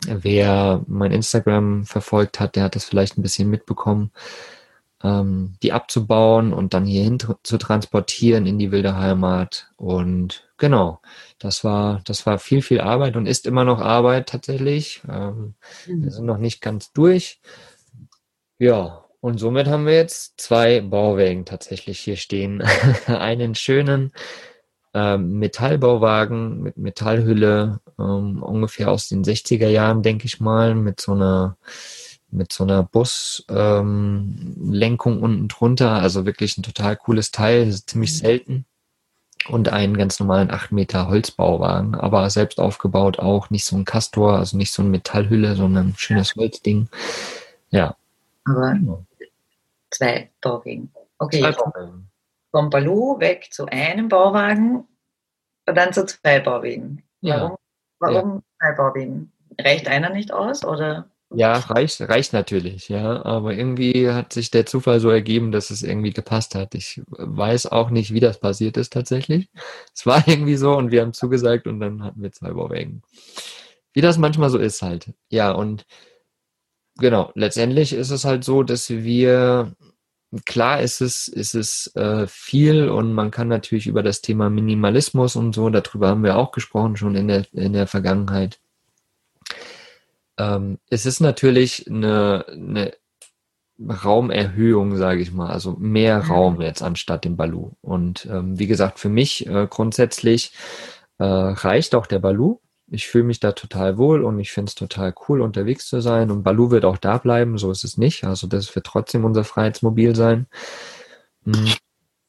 Wer 0.07 0.83
mein 0.88 1.12
Instagram 1.12 1.85
verfolgt 1.85 2.39
hat, 2.39 2.55
der 2.55 2.63
hat 2.63 2.75
das 2.75 2.85
vielleicht 2.85 3.17
ein 3.17 3.21
bisschen 3.21 3.49
mitbekommen 3.49 4.12
ähm, 5.03 5.55
die 5.63 5.71
abzubauen 5.71 6.53
und 6.53 6.73
dann 6.73 6.85
hierhin 6.85 7.19
zu 7.43 7.57
transportieren 7.57 8.45
in 8.45 8.59
die 8.59 8.71
wilde 8.71 8.97
Heimat. 8.97 9.71
Und 9.77 10.49
genau, 10.57 10.99
das 11.39 11.63
war, 11.63 12.01
das 12.05 12.25
war 12.25 12.38
viel, 12.39 12.62
viel 12.62 12.81
Arbeit 12.81 13.15
und 13.15 13.25
ist 13.25 13.45
immer 13.45 13.63
noch 13.63 13.79
Arbeit 13.79 14.29
tatsächlich. 14.29 15.01
Ähm, 15.09 15.55
mhm. 15.88 16.03
Wir 16.03 16.12
sind 16.12 16.25
noch 16.25 16.38
nicht 16.38 16.62
ganz 16.62 16.91
durch. 16.91 17.39
Ja, 18.57 19.05
und 19.21 19.38
somit 19.38 19.67
haben 19.67 19.85
wir 19.85 19.95
jetzt 19.95 20.39
zwei 20.39 20.81
Bauwagen 20.81 21.45
tatsächlich 21.45 21.99
hier 21.99 22.17
stehen. 22.17 22.62
Einen 23.07 23.55
schönen 23.55 24.12
ähm, 24.93 25.39
Metallbauwagen 25.39 26.62
mit 26.62 26.78
Metallhülle, 26.78 27.80
ähm, 27.99 28.41
ungefähr 28.41 28.91
aus 28.91 29.10
den 29.10 29.23
60er 29.23 29.67
Jahren, 29.67 30.04
denke 30.04 30.25
ich 30.25 30.39
mal, 30.39 30.75
mit 30.75 31.02
so 31.02 31.13
einer 31.13 31.58
mit 32.32 32.54
so 32.54 32.63
einer 32.63 32.84
Buslenkung 32.84 35.17
ähm, 35.17 35.23
unten 35.23 35.47
drunter. 35.47 35.93
Also 35.93 36.25
wirklich 36.25 36.58
ein 36.58 36.63
total 36.63 36.95
cooles 36.95 37.32
Teil, 37.32 37.71
ziemlich 37.71 38.13
mhm. 38.13 38.17
selten. 38.17 38.65
Und 39.47 39.69
einen 39.69 39.97
ganz 39.97 40.19
normalen 40.19 40.52
8 40.52 40.73
Meter 40.73 41.08
Holzbauwagen, 41.08 41.95
aber 41.95 42.30
selbst 42.30 42.60
aufgebaut 42.60 43.19
auch, 43.19 43.49
nicht 43.49 43.63
so 43.63 43.78
ein 43.78 43.86
Castor, 43.86 44.38
also 44.38 44.58
nicht 44.58 44.73
so 44.73 44.82
eine 44.82 44.91
Metallhülle, 44.91 45.56
sondern 45.56 45.88
ein 45.88 45.95
schönes 45.97 46.36
Holzding. 46.36 46.89
Ja. 47.69 47.95
Aber 48.43 48.73
genau. 48.73 49.06
zwei 49.91 50.30
Bauwagen. 50.41 50.91
Okay, 51.19 51.39
zwei 51.39 51.54
Bauwagen. 51.54 52.10
Vom 52.51 52.69
Balu 52.69 53.19
weg 53.19 53.49
zu 53.51 53.65
einem 53.67 54.09
Bauwagen 54.09 54.88
und 55.67 55.75
dann 55.75 55.93
zu 55.93 56.05
zwei 56.05 56.39
Bauwagen. 56.39 57.03
Warum, 57.21 57.51
ja. 57.51 57.57
warum 57.99 58.35
ja. 58.35 58.41
zwei 58.59 58.71
Bauwagen? 58.75 59.31
Reicht 59.59 59.88
einer 59.88 60.09
nicht 60.09 60.31
aus 60.31 60.63
oder? 60.63 61.09
Ja, 61.31 61.53
reicht, 61.59 62.01
reicht 62.01 62.33
natürlich, 62.33 62.89
ja. 62.89 63.23
Aber 63.23 63.53
irgendwie 63.53 64.09
hat 64.09 64.33
sich 64.33 64.49
der 64.49 64.65
Zufall 64.65 64.99
so 64.99 65.12
ergeben, 65.12 65.51
dass 65.51 65.69
es 65.69 65.83
irgendwie 65.83 66.12
gepasst 66.12 66.55
hat. 66.55 66.73
Ich 66.73 67.01
weiß 67.07 67.67
auch 67.67 67.91
nicht, 67.91 68.13
wie 68.13 68.19
das 68.19 68.39
passiert 68.39 68.77
ist 68.77 68.93
tatsächlich. 68.93 69.49
Es 69.95 70.05
war 70.05 70.25
irgendwie 70.27 70.55
so 70.55 70.75
und 70.75 70.91
wir 70.91 71.01
haben 71.01 71.13
zugesagt 71.13 71.67
und 71.67 71.79
dann 71.81 72.03
hatten 72.03 72.21
wir 72.21 72.31
zwei 72.31 72.51
Bauwagen. 72.51 73.03
Wie 73.93 74.01
das 74.01 74.17
manchmal 74.17 74.49
so 74.49 74.57
ist 74.57 74.81
halt. 74.81 75.13
Ja, 75.29 75.51
und 75.51 75.85
genau, 76.97 77.31
letztendlich 77.35 77.93
ist 77.93 78.12
es 78.12 78.25
halt 78.25 78.43
so, 78.43 78.63
dass 78.63 78.89
wir, 78.89 79.75
klar 80.45 80.81
ist 80.81 81.01
es, 81.01 81.27
ist 81.27 81.55
es 81.55 81.95
äh, 81.95 82.27
viel 82.27 82.89
und 82.89 83.13
man 83.13 83.31
kann 83.31 83.47
natürlich 83.47 83.87
über 83.87 84.03
das 84.03 84.21
Thema 84.21 84.49
Minimalismus 84.49 85.35
und 85.35 85.53
so, 85.53 85.69
darüber 85.69 86.09
haben 86.09 86.23
wir 86.23 86.37
auch 86.37 86.51
gesprochen 86.51 86.97
schon 86.97 87.15
in 87.15 87.27
der, 87.27 87.45
in 87.53 87.73
der 87.73 87.87
Vergangenheit 87.87 88.59
ähm, 90.39 90.79
es 90.89 91.05
ist 91.05 91.19
natürlich 91.19 91.85
eine, 91.87 92.45
eine 92.47 92.93
Raumerhöhung, 93.79 94.95
sage 94.95 95.21
ich 95.21 95.31
mal, 95.31 95.51
also 95.51 95.75
mehr 95.79 96.23
mhm. 96.23 96.31
Raum 96.31 96.61
jetzt 96.61 96.81
anstatt 96.81 97.25
dem 97.25 97.35
Balu. 97.37 97.71
Und 97.81 98.25
ähm, 98.25 98.57
wie 98.57 98.67
gesagt, 98.67 98.99
für 98.99 99.09
mich 99.09 99.45
äh, 99.47 99.67
grundsätzlich 99.69 100.53
äh, 101.19 101.25
reicht 101.25 101.93
auch 101.93 102.07
der 102.07 102.19
Balu. 102.19 102.59
Ich 102.91 103.08
fühle 103.08 103.23
mich 103.23 103.39
da 103.39 103.52
total 103.52 103.97
wohl 103.97 104.23
und 104.23 104.39
ich 104.39 104.52
finde 104.52 104.69
es 104.69 104.75
total 104.75 105.13
cool, 105.28 105.41
unterwegs 105.41 105.88
zu 105.88 106.02
sein. 106.02 106.32
Und 106.32 106.43
Balu 106.43 106.71
wird 106.71 106.86
auch 106.86 106.97
da 106.97 107.17
bleiben, 107.17 107.58
so 107.58 107.71
ist 107.71 107.84
es 107.84 107.97
nicht. 107.97 108.23
Also 108.23 108.47
das 108.47 108.73
wird 108.75 108.86
trotzdem 108.86 109.25
unser 109.25 109.43
Freiheitsmobil 109.43 110.15
sein. 110.15 110.47
Mhm. 111.45 111.73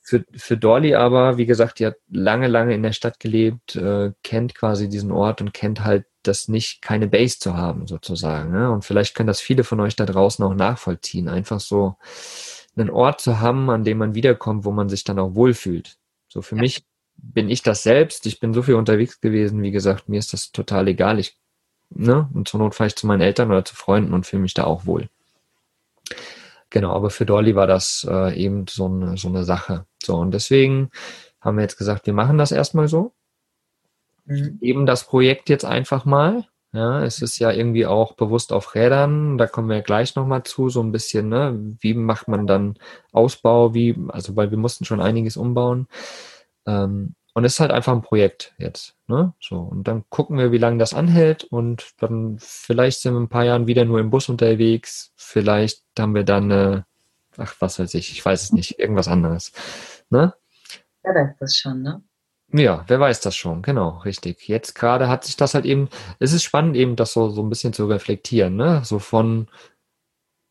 Für, 0.02 0.24
für 0.34 0.56
Dolly 0.56 0.94
aber, 0.94 1.38
wie 1.38 1.46
gesagt, 1.46 1.78
die 1.78 1.86
hat 1.86 1.96
lange, 2.08 2.48
lange 2.48 2.74
in 2.74 2.82
der 2.82 2.92
Stadt 2.92 3.20
gelebt, 3.20 3.76
äh, 3.76 4.12
kennt 4.24 4.54
quasi 4.54 4.88
diesen 4.88 5.12
Ort 5.12 5.40
und 5.40 5.54
kennt 5.54 5.84
halt 5.84 6.04
das 6.22 6.48
nicht, 6.48 6.82
keine 6.82 7.06
Base 7.06 7.38
zu 7.38 7.56
haben, 7.56 7.86
sozusagen. 7.86 8.50
Ne? 8.50 8.70
Und 8.70 8.84
vielleicht 8.84 9.14
können 9.14 9.28
das 9.28 9.40
viele 9.40 9.64
von 9.64 9.80
euch 9.80 9.96
da 9.96 10.06
draußen 10.06 10.44
auch 10.44 10.54
nachvollziehen. 10.54 11.28
Einfach 11.28 11.60
so 11.60 11.96
einen 12.76 12.90
Ort 12.90 13.20
zu 13.20 13.40
haben, 13.40 13.70
an 13.70 13.84
dem 13.84 13.98
man 13.98 14.14
wiederkommt, 14.14 14.64
wo 14.64 14.72
man 14.72 14.88
sich 14.88 15.04
dann 15.04 15.18
auch 15.18 15.34
wohlfühlt. 15.34 15.96
So 16.28 16.42
für 16.42 16.56
ja. 16.56 16.62
mich 16.62 16.84
bin 17.22 17.50
ich 17.50 17.62
das 17.62 17.82
selbst. 17.82 18.26
Ich 18.26 18.40
bin 18.40 18.54
so 18.54 18.62
viel 18.62 18.74
unterwegs 18.74 19.20
gewesen. 19.20 19.62
Wie 19.62 19.70
gesagt, 19.70 20.08
mir 20.08 20.18
ist 20.18 20.32
das 20.32 20.52
total 20.52 20.88
egal. 20.88 21.18
Ich, 21.18 21.36
ne? 21.90 22.28
Und 22.34 22.48
zur 22.48 22.60
Not 22.60 22.74
fahre 22.74 22.88
ich 22.88 22.96
zu 22.96 23.06
meinen 23.06 23.20
Eltern 23.20 23.50
oder 23.50 23.64
zu 23.64 23.76
Freunden 23.76 24.12
und 24.14 24.26
fühle 24.26 24.42
mich 24.42 24.54
da 24.54 24.64
auch 24.64 24.86
wohl. 24.86 25.08
Genau, 26.70 26.92
aber 26.92 27.10
für 27.10 27.26
Dolly 27.26 27.56
war 27.56 27.66
das 27.66 28.06
äh, 28.08 28.40
eben 28.40 28.66
so 28.68 28.86
eine, 28.86 29.16
so 29.16 29.28
eine 29.28 29.44
Sache. 29.44 29.86
So, 30.02 30.16
und 30.16 30.32
deswegen 30.32 30.90
haben 31.40 31.56
wir 31.56 31.62
jetzt 31.62 31.78
gesagt, 31.78 32.06
wir 32.06 32.14
machen 32.14 32.38
das 32.38 32.52
erstmal 32.52 32.86
so. 32.86 33.12
Mhm. 34.26 34.58
Eben 34.60 34.86
das 34.86 35.04
Projekt 35.04 35.48
jetzt 35.48 35.64
einfach 35.64 36.04
mal. 36.04 36.46
Ja, 36.72 37.02
es 37.02 37.20
ist 37.20 37.40
ja 37.40 37.50
irgendwie 37.50 37.86
auch 37.86 38.14
bewusst 38.14 38.52
auf 38.52 38.76
Rädern. 38.76 39.38
Da 39.38 39.48
kommen 39.48 39.68
wir 39.68 39.82
gleich 39.82 40.14
nochmal 40.14 40.44
zu, 40.44 40.68
so 40.68 40.80
ein 40.80 40.92
bisschen, 40.92 41.28
ne? 41.28 41.58
Wie 41.80 41.94
macht 41.94 42.28
man 42.28 42.46
dann 42.46 42.78
Ausbau? 43.10 43.74
Wie, 43.74 43.96
also, 44.08 44.36
weil 44.36 44.52
wir 44.52 44.58
mussten 44.58 44.84
schon 44.84 45.00
einiges 45.00 45.36
umbauen. 45.36 45.88
Ähm, 46.70 47.14
und 47.32 47.44
es 47.44 47.54
ist 47.54 47.60
halt 47.60 47.70
einfach 47.70 47.92
ein 47.92 48.02
Projekt 48.02 48.54
jetzt. 48.58 48.96
Ne? 49.06 49.34
So, 49.40 49.60
und 49.60 49.86
dann 49.86 50.04
gucken 50.08 50.36
wir, 50.36 50.52
wie 50.52 50.58
lange 50.58 50.78
das 50.78 50.94
anhält. 50.94 51.44
Und 51.44 51.90
dann 51.98 52.38
vielleicht 52.40 53.00
sind 53.00 53.14
wir 53.14 53.18
in 53.18 53.24
ein 53.24 53.28
paar 53.28 53.44
Jahren 53.44 53.66
wieder 53.66 53.84
nur 53.84 54.00
im 54.00 54.10
Bus 54.10 54.28
unterwegs. 54.28 55.12
Vielleicht 55.16 55.84
haben 55.98 56.14
wir 56.14 56.24
dann, 56.24 56.50
äh, 56.50 56.82
ach, 57.36 57.54
was 57.60 57.78
weiß 57.78 57.94
ich, 57.94 58.10
ich 58.12 58.24
weiß 58.24 58.42
es 58.42 58.52
nicht, 58.52 58.78
irgendwas 58.78 59.08
anderes. 59.08 59.52
Ne? 60.10 60.34
Ja, 61.04 61.14
weiß 61.14 61.36
das 61.38 61.56
schon, 61.56 61.82
ne? 61.82 62.02
Ja, 62.52 62.84
wer 62.88 62.98
weiß 62.98 63.20
das 63.20 63.36
schon, 63.36 63.62
genau, 63.62 63.98
richtig. 63.98 64.48
Jetzt 64.48 64.74
gerade 64.74 65.08
hat 65.08 65.24
sich 65.24 65.36
das 65.36 65.54
halt 65.54 65.64
eben, 65.64 65.88
es 66.18 66.32
ist 66.32 66.42
spannend 66.42 66.74
eben, 66.76 66.96
das 66.96 67.12
so, 67.12 67.30
so 67.30 67.42
ein 67.42 67.48
bisschen 67.48 67.72
zu 67.72 67.86
reflektieren, 67.86 68.56
ne? 68.56 68.82
So 68.84 68.98
von, 68.98 69.48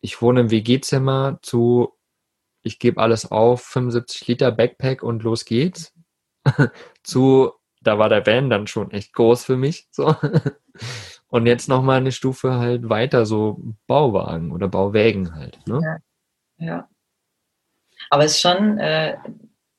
ich 0.01 0.21
wohne 0.21 0.41
im 0.41 0.51
WG-Zimmer 0.51 1.39
zu, 1.41 1.93
ich 2.63 2.79
gebe 2.79 3.01
alles 3.01 3.29
auf, 3.31 3.63
75 3.63 4.27
Liter 4.27 4.51
Backpack 4.51 5.03
und 5.03 5.23
los 5.23 5.43
geht's, 5.43 5.93
zu, 7.03 7.51
da 7.81 7.97
war 7.97 8.09
der 8.09 8.25
Van 8.25 8.49
dann 8.49 8.67
schon 8.67 8.91
echt 8.91 9.13
groß 9.13 9.43
für 9.45 9.57
mich, 9.57 9.87
so. 9.91 10.15
Und 11.27 11.45
jetzt 11.45 11.69
nochmal 11.69 11.97
eine 11.97 12.11
Stufe 12.11 12.55
halt 12.55 12.89
weiter, 12.89 13.25
so 13.25 13.61
Bauwagen 13.85 14.51
oder 14.51 14.67
Bauwägen 14.67 15.35
halt, 15.35 15.59
ne? 15.67 16.01
Ja. 16.57 16.65
ja. 16.65 16.89
Aber 18.09 18.25
es 18.25 18.31
ist 18.31 18.41
schon, 18.41 18.79
äh, 18.79 19.15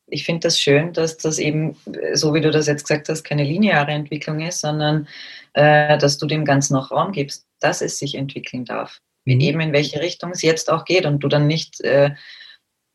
ich 0.07 0.25
finde 0.25 0.41
das 0.41 0.61
schön, 0.61 0.93
dass 0.93 1.17
das 1.17 1.39
eben, 1.39 1.77
so 2.15 2.35
wie 2.35 2.41
du 2.41 2.51
das 2.51 2.67
jetzt 2.67 2.87
gesagt 2.87 3.09
hast, 3.09 3.25
keine 3.25 3.45
lineare 3.45 3.91
Entwicklung 3.91 4.41
ist, 4.41 4.61
sondern 4.61 5.09
äh, 5.55 5.99
dass 5.99 6.19
du 6.19 6.27
dem 6.27 6.45
Ganzen 6.45 6.75
noch 6.75 6.91
Raum 6.91 7.13
gibst, 7.13 7.47
dass 7.59 7.83
es 7.83 7.99
sich 7.99 8.15
entwickeln 8.15 8.65
darf. 8.65 9.01
Mhm. 9.25 9.41
Eben 9.41 9.61
in 9.61 9.73
welche 9.73 10.01
Richtung 10.01 10.31
es 10.31 10.43
jetzt 10.43 10.71
auch 10.71 10.85
geht 10.85 11.07
und 11.07 11.21
du 11.21 11.29
dann 11.29 11.47
nicht, 11.47 11.81
äh, 11.81 12.11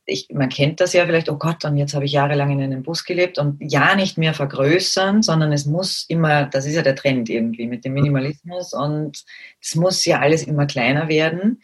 ich, 0.06 0.28
man 0.32 0.50
kennt 0.50 0.80
das 0.80 0.94
ja 0.94 1.06
vielleicht, 1.06 1.30
oh 1.30 1.38
Gott, 1.38 1.66
und 1.66 1.78
jetzt 1.78 1.94
habe 1.96 2.06
ich 2.06 2.12
jahrelang 2.12 2.52
in 2.52 2.62
einem 2.62 2.84
Bus 2.84 3.04
gelebt 3.04 3.40
und 3.40 3.58
ja 3.60 3.96
nicht 3.96 4.18
mehr 4.18 4.34
vergrößern, 4.34 5.24
sondern 5.24 5.52
es 5.52 5.66
muss 5.66 6.06
immer, 6.08 6.46
das 6.46 6.66
ist 6.66 6.76
ja 6.76 6.84
der 6.84 6.96
Trend 6.96 7.30
irgendwie 7.30 7.68
mit 7.68 7.86
dem 7.86 7.94
Minimalismus 7.94 8.74
und 8.74 9.24
es 9.62 9.76
muss 9.76 10.06
ja 10.06 10.20
alles 10.20 10.44
immer 10.44 10.68
kleiner 10.68 11.08
werden. 11.08 11.62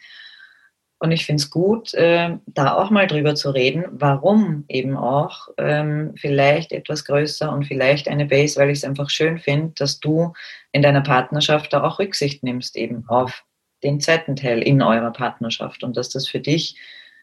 Und 0.98 1.10
ich 1.10 1.26
finde 1.26 1.42
es 1.42 1.50
gut, 1.50 1.94
äh, 1.94 2.36
da 2.46 2.76
auch 2.76 2.90
mal 2.90 3.08
drüber 3.08 3.34
zu 3.34 3.50
reden, 3.50 3.86
warum 3.90 4.64
eben 4.68 4.96
auch 4.96 5.48
ähm, 5.58 6.14
vielleicht 6.16 6.70
etwas 6.70 7.04
größer 7.04 7.52
und 7.52 7.64
vielleicht 7.64 8.06
eine 8.06 8.26
Base, 8.26 8.58
weil 8.58 8.70
ich 8.70 8.78
es 8.78 8.84
einfach 8.84 9.10
schön 9.10 9.38
finde, 9.38 9.72
dass 9.76 9.98
du 9.98 10.32
in 10.70 10.82
deiner 10.82 11.00
Partnerschaft 11.00 11.72
da 11.72 11.82
auch 11.82 11.98
Rücksicht 11.98 12.44
nimmst 12.44 12.76
eben 12.76 13.04
auf 13.08 13.44
den 13.82 13.98
zweiten 13.98 14.36
Teil 14.36 14.62
in 14.62 14.80
eurer 14.80 15.12
Partnerschaft 15.12 15.82
und 15.82 15.96
dass 15.96 16.08
das 16.08 16.28
für 16.28 16.38
dich, 16.38 16.76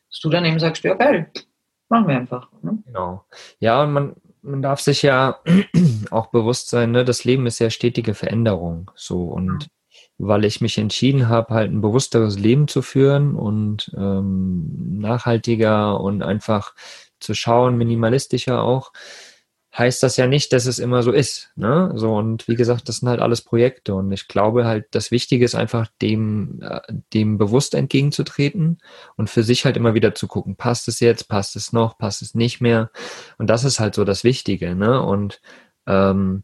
dass 0.09 0.19
du 0.21 0.29
dann 0.29 0.45
eben 0.45 0.59
sagst, 0.59 0.83
ja 0.83 0.95
geil, 0.95 1.31
machen 1.89 2.07
wir 2.07 2.17
einfach. 2.17 2.49
Ne? 2.61 2.79
Genau. 2.85 3.25
Ja, 3.59 3.83
und 3.83 3.93
man, 3.93 4.15
man 4.41 4.61
darf 4.61 4.79
sich 4.79 5.01
ja 5.01 5.39
auch 6.11 6.27
bewusst 6.27 6.69
sein, 6.69 6.91
ne, 6.91 7.05
das 7.05 7.23
Leben 7.23 7.45
ist 7.45 7.59
ja 7.59 7.69
stetige 7.69 8.13
Veränderung. 8.13 8.91
So 8.95 9.23
und 9.23 9.69
weil 10.17 10.43
ich 10.43 10.59
mich 10.59 10.77
entschieden 10.77 11.29
habe, 11.29 11.53
halt 11.53 11.71
ein 11.71 11.81
bewussteres 11.81 12.37
Leben 12.37 12.67
zu 12.67 12.81
führen 12.81 13.35
und 13.35 13.91
ähm, 13.97 14.99
nachhaltiger 14.99 15.99
und 15.99 16.21
einfach 16.21 16.75
zu 17.19 17.33
schauen, 17.33 17.77
minimalistischer 17.77 18.61
auch, 18.61 18.91
heißt 19.77 20.01
das 20.01 20.17
ja 20.17 20.27
nicht, 20.27 20.51
dass 20.51 20.65
es 20.65 20.79
immer 20.79 21.03
so 21.03 21.11
ist. 21.11 21.51
Ne? 21.55 21.91
So, 21.95 22.15
und 22.15 22.47
wie 22.47 22.55
gesagt, 22.55 22.89
das 22.89 22.97
sind 22.97 23.09
halt 23.09 23.21
alles 23.21 23.41
Projekte. 23.41 23.93
Und 23.93 24.11
ich 24.11 24.27
glaube 24.27 24.65
halt, 24.65 24.87
das 24.91 25.11
Wichtige 25.11 25.45
ist 25.45 25.55
einfach, 25.55 25.87
dem, 26.01 26.59
äh, 26.61 26.81
dem 27.13 27.37
bewusst 27.37 27.75
entgegenzutreten 27.75 28.79
und 29.15 29.29
für 29.29 29.43
sich 29.43 29.65
halt 29.65 29.77
immer 29.77 29.93
wieder 29.93 30.15
zu 30.15 30.27
gucken, 30.27 30.55
passt 30.55 30.87
es 30.87 30.99
jetzt, 30.99 31.29
passt 31.29 31.55
es 31.55 31.71
noch, 31.71 31.97
passt 31.97 32.21
es 32.21 32.33
nicht 32.33 32.61
mehr. 32.61 32.89
Und 33.37 33.49
das 33.49 33.63
ist 33.63 33.79
halt 33.79 33.95
so 33.95 34.05
das 34.05 34.23
Wichtige. 34.23 34.75
Ne? 34.75 35.01
Und 35.01 35.39
ähm, 35.85 36.43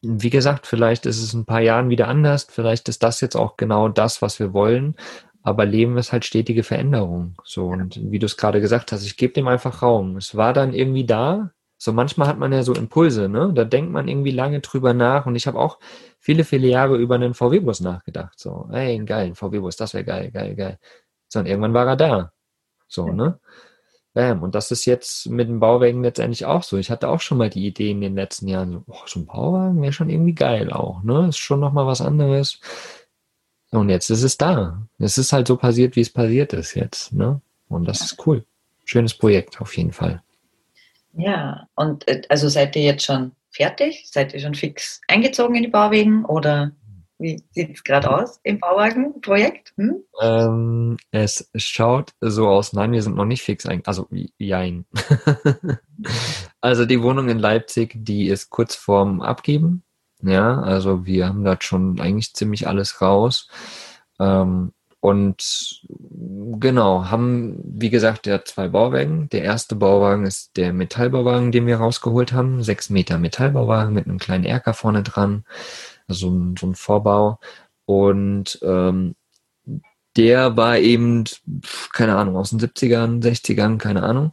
wie 0.00 0.30
gesagt, 0.30 0.66
vielleicht 0.66 1.06
ist 1.06 1.22
es 1.22 1.34
in 1.34 1.40
ein 1.40 1.46
paar 1.46 1.60
Jahren 1.60 1.88
wieder 1.88 2.08
anders. 2.08 2.46
Vielleicht 2.50 2.88
ist 2.88 3.02
das 3.02 3.20
jetzt 3.20 3.36
auch 3.36 3.56
genau 3.56 3.88
das, 3.88 4.22
was 4.22 4.38
wir 4.38 4.52
wollen. 4.52 4.96
Aber 5.42 5.66
Leben 5.66 5.98
ist 5.98 6.12
halt 6.12 6.24
stetige 6.24 6.62
Veränderung. 6.62 7.36
So, 7.44 7.66
und 7.66 8.00
wie 8.10 8.18
du 8.18 8.26
es 8.26 8.38
gerade 8.38 8.62
gesagt 8.62 8.92
hast, 8.92 9.04
ich 9.04 9.18
gebe 9.18 9.34
dem 9.34 9.46
einfach 9.46 9.82
Raum. 9.82 10.16
Es 10.16 10.34
war 10.34 10.54
dann 10.54 10.72
irgendwie 10.72 11.04
da. 11.04 11.52
So 11.84 11.92
manchmal 11.92 12.28
hat 12.28 12.38
man 12.38 12.50
ja 12.50 12.62
so 12.62 12.72
Impulse, 12.72 13.28
ne? 13.28 13.52
Da 13.54 13.64
denkt 13.64 13.92
man 13.92 14.08
irgendwie 14.08 14.30
lange 14.30 14.60
drüber 14.60 14.94
nach. 14.94 15.26
Und 15.26 15.36
ich 15.36 15.46
habe 15.46 15.58
auch 15.58 15.78
viele, 16.18 16.44
viele 16.44 16.66
Jahre 16.66 16.96
über 16.96 17.16
einen 17.16 17.34
VW-Bus 17.34 17.80
nachgedacht. 17.80 18.38
So, 18.38 18.70
ey, 18.72 18.98
geil, 19.04 19.26
ein 19.26 19.34
VW-Bus, 19.34 19.76
das 19.76 19.92
wäre 19.92 20.04
geil, 20.04 20.30
geil, 20.30 20.56
geil. 20.56 20.78
So, 21.28 21.40
und 21.40 21.46
irgendwann 21.46 21.74
war 21.74 21.86
er 21.86 21.96
da. 21.96 22.32
So, 22.88 23.08
ne? 23.08 23.38
Bam. 24.14 24.42
Und 24.42 24.54
das 24.54 24.70
ist 24.70 24.86
jetzt 24.86 25.28
mit 25.28 25.46
dem 25.46 25.60
Bauwagen 25.60 26.02
letztendlich 26.02 26.46
auch 26.46 26.62
so. 26.62 26.78
Ich 26.78 26.90
hatte 26.90 27.06
auch 27.10 27.20
schon 27.20 27.36
mal 27.36 27.50
die 27.50 27.66
Idee 27.66 27.90
in 27.90 28.00
den 28.00 28.14
letzten 28.14 28.48
Jahren, 28.48 28.72
so, 28.72 28.84
so 29.04 29.20
ein 29.20 29.26
Bauwagen 29.26 29.82
wäre 29.82 29.92
schon 29.92 30.08
irgendwie 30.08 30.34
geil 30.34 30.72
auch, 30.72 31.02
ne? 31.02 31.28
Ist 31.28 31.36
schon 31.38 31.60
nochmal 31.60 31.86
was 31.86 32.00
anderes. 32.00 32.60
Und 33.72 33.90
jetzt 33.90 34.08
ist 34.08 34.22
es 34.22 34.38
da. 34.38 34.86
Es 34.98 35.18
ist 35.18 35.34
halt 35.34 35.48
so 35.48 35.58
passiert, 35.58 35.96
wie 35.96 36.00
es 36.00 36.10
passiert 36.10 36.54
ist 36.54 36.72
jetzt, 36.72 37.12
ne? 37.12 37.42
Und 37.68 37.86
das 37.86 38.00
ist 38.00 38.26
cool. 38.26 38.46
Schönes 38.86 39.12
Projekt 39.12 39.60
auf 39.60 39.76
jeden 39.76 39.92
Fall. 39.92 40.23
Ja, 41.16 41.68
und 41.74 42.06
äh, 42.08 42.22
also 42.28 42.48
seid 42.48 42.76
ihr 42.76 42.82
jetzt 42.82 43.04
schon 43.04 43.32
fertig? 43.50 44.04
Seid 44.10 44.34
ihr 44.34 44.40
schon 44.40 44.54
fix 44.54 45.00
eingezogen 45.08 45.54
in 45.54 45.62
die 45.62 45.68
Bauwegen 45.68 46.24
oder 46.24 46.72
wie 47.18 47.42
sieht 47.52 47.76
es 47.76 47.84
gerade 47.84 48.10
aus 48.10 48.40
im 48.42 48.58
Bauwagenprojekt? 48.58 49.72
Hm? 49.76 50.02
Ähm, 50.20 50.96
es 51.12 51.48
schaut 51.54 52.12
so 52.20 52.48
aus. 52.48 52.72
Nein, 52.72 52.92
wir 52.92 53.02
sind 53.02 53.16
noch 53.16 53.24
nicht 53.24 53.42
fix 53.42 53.66
ein. 53.66 53.82
Also, 53.86 54.08
jein. 54.36 54.84
also, 56.60 56.84
die 56.84 57.00
Wohnung 57.00 57.28
in 57.28 57.38
Leipzig, 57.38 57.92
die 57.94 58.26
ist 58.26 58.50
kurz 58.50 58.74
vorm 58.74 59.22
Abgeben. 59.22 59.84
Ja, 60.22 60.60
also 60.62 61.04
wir 61.04 61.28
haben 61.28 61.44
da 61.44 61.56
schon 61.60 62.00
eigentlich 62.00 62.34
ziemlich 62.34 62.66
alles 62.66 63.02
raus. 63.02 63.48
Ähm, 64.18 64.72
und 65.04 65.82
genau, 66.58 67.10
haben, 67.10 67.60
wie 67.62 67.90
gesagt, 67.90 68.26
ja 68.26 68.42
zwei 68.42 68.68
Bauwagen. 68.68 69.28
Der 69.28 69.42
erste 69.42 69.76
Bauwagen 69.76 70.24
ist 70.24 70.56
der 70.56 70.72
Metallbauwagen, 70.72 71.52
den 71.52 71.66
wir 71.66 71.76
rausgeholt 71.76 72.32
haben. 72.32 72.62
Sechs 72.62 72.88
Meter 72.88 73.18
Metallbauwagen 73.18 73.92
mit 73.92 74.06
einem 74.06 74.16
kleinen 74.16 74.46
Erker 74.46 74.72
vorne 74.72 75.02
dran. 75.02 75.44
Also 76.08 76.30
so 76.58 76.66
ein 76.66 76.74
Vorbau. 76.74 77.38
Und 77.84 78.58
ähm, 78.62 79.14
der 80.16 80.56
war 80.56 80.78
eben, 80.78 81.24
keine 81.92 82.16
Ahnung, 82.16 82.38
aus 82.38 82.48
den 82.48 82.60
70ern, 82.60 83.22
60ern, 83.22 83.76
keine 83.76 84.04
Ahnung. 84.04 84.32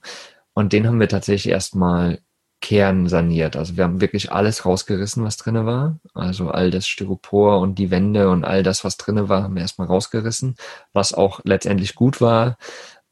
Und 0.53 0.71
den 0.71 0.87
haben 0.87 1.01
wir 1.01 1.09
tatsächlich 1.09 1.51
erstmal 1.51 2.21
Kern 2.61 3.07
saniert. 3.07 3.55
Also 3.55 3.75
wir 3.75 3.83
haben 3.83 4.01
wirklich 4.01 4.31
alles 4.31 4.65
rausgerissen, 4.65 5.23
was 5.23 5.37
drinne 5.37 5.65
war. 5.65 5.99
Also 6.13 6.49
all 6.49 6.71
das 6.71 6.87
Styropor 6.87 7.59
und 7.59 7.75
die 7.75 7.91
Wände 7.91 8.29
und 8.29 8.45
all 8.45 8.63
das, 8.63 8.83
was 8.83 8.97
drinne 8.97 9.29
war, 9.29 9.43
haben 9.43 9.55
wir 9.55 9.63
erstmal 9.63 9.87
rausgerissen, 9.87 10.55
was 10.93 11.13
auch 11.13 11.41
letztendlich 11.43 11.95
gut 11.95 12.21
war. 12.21 12.57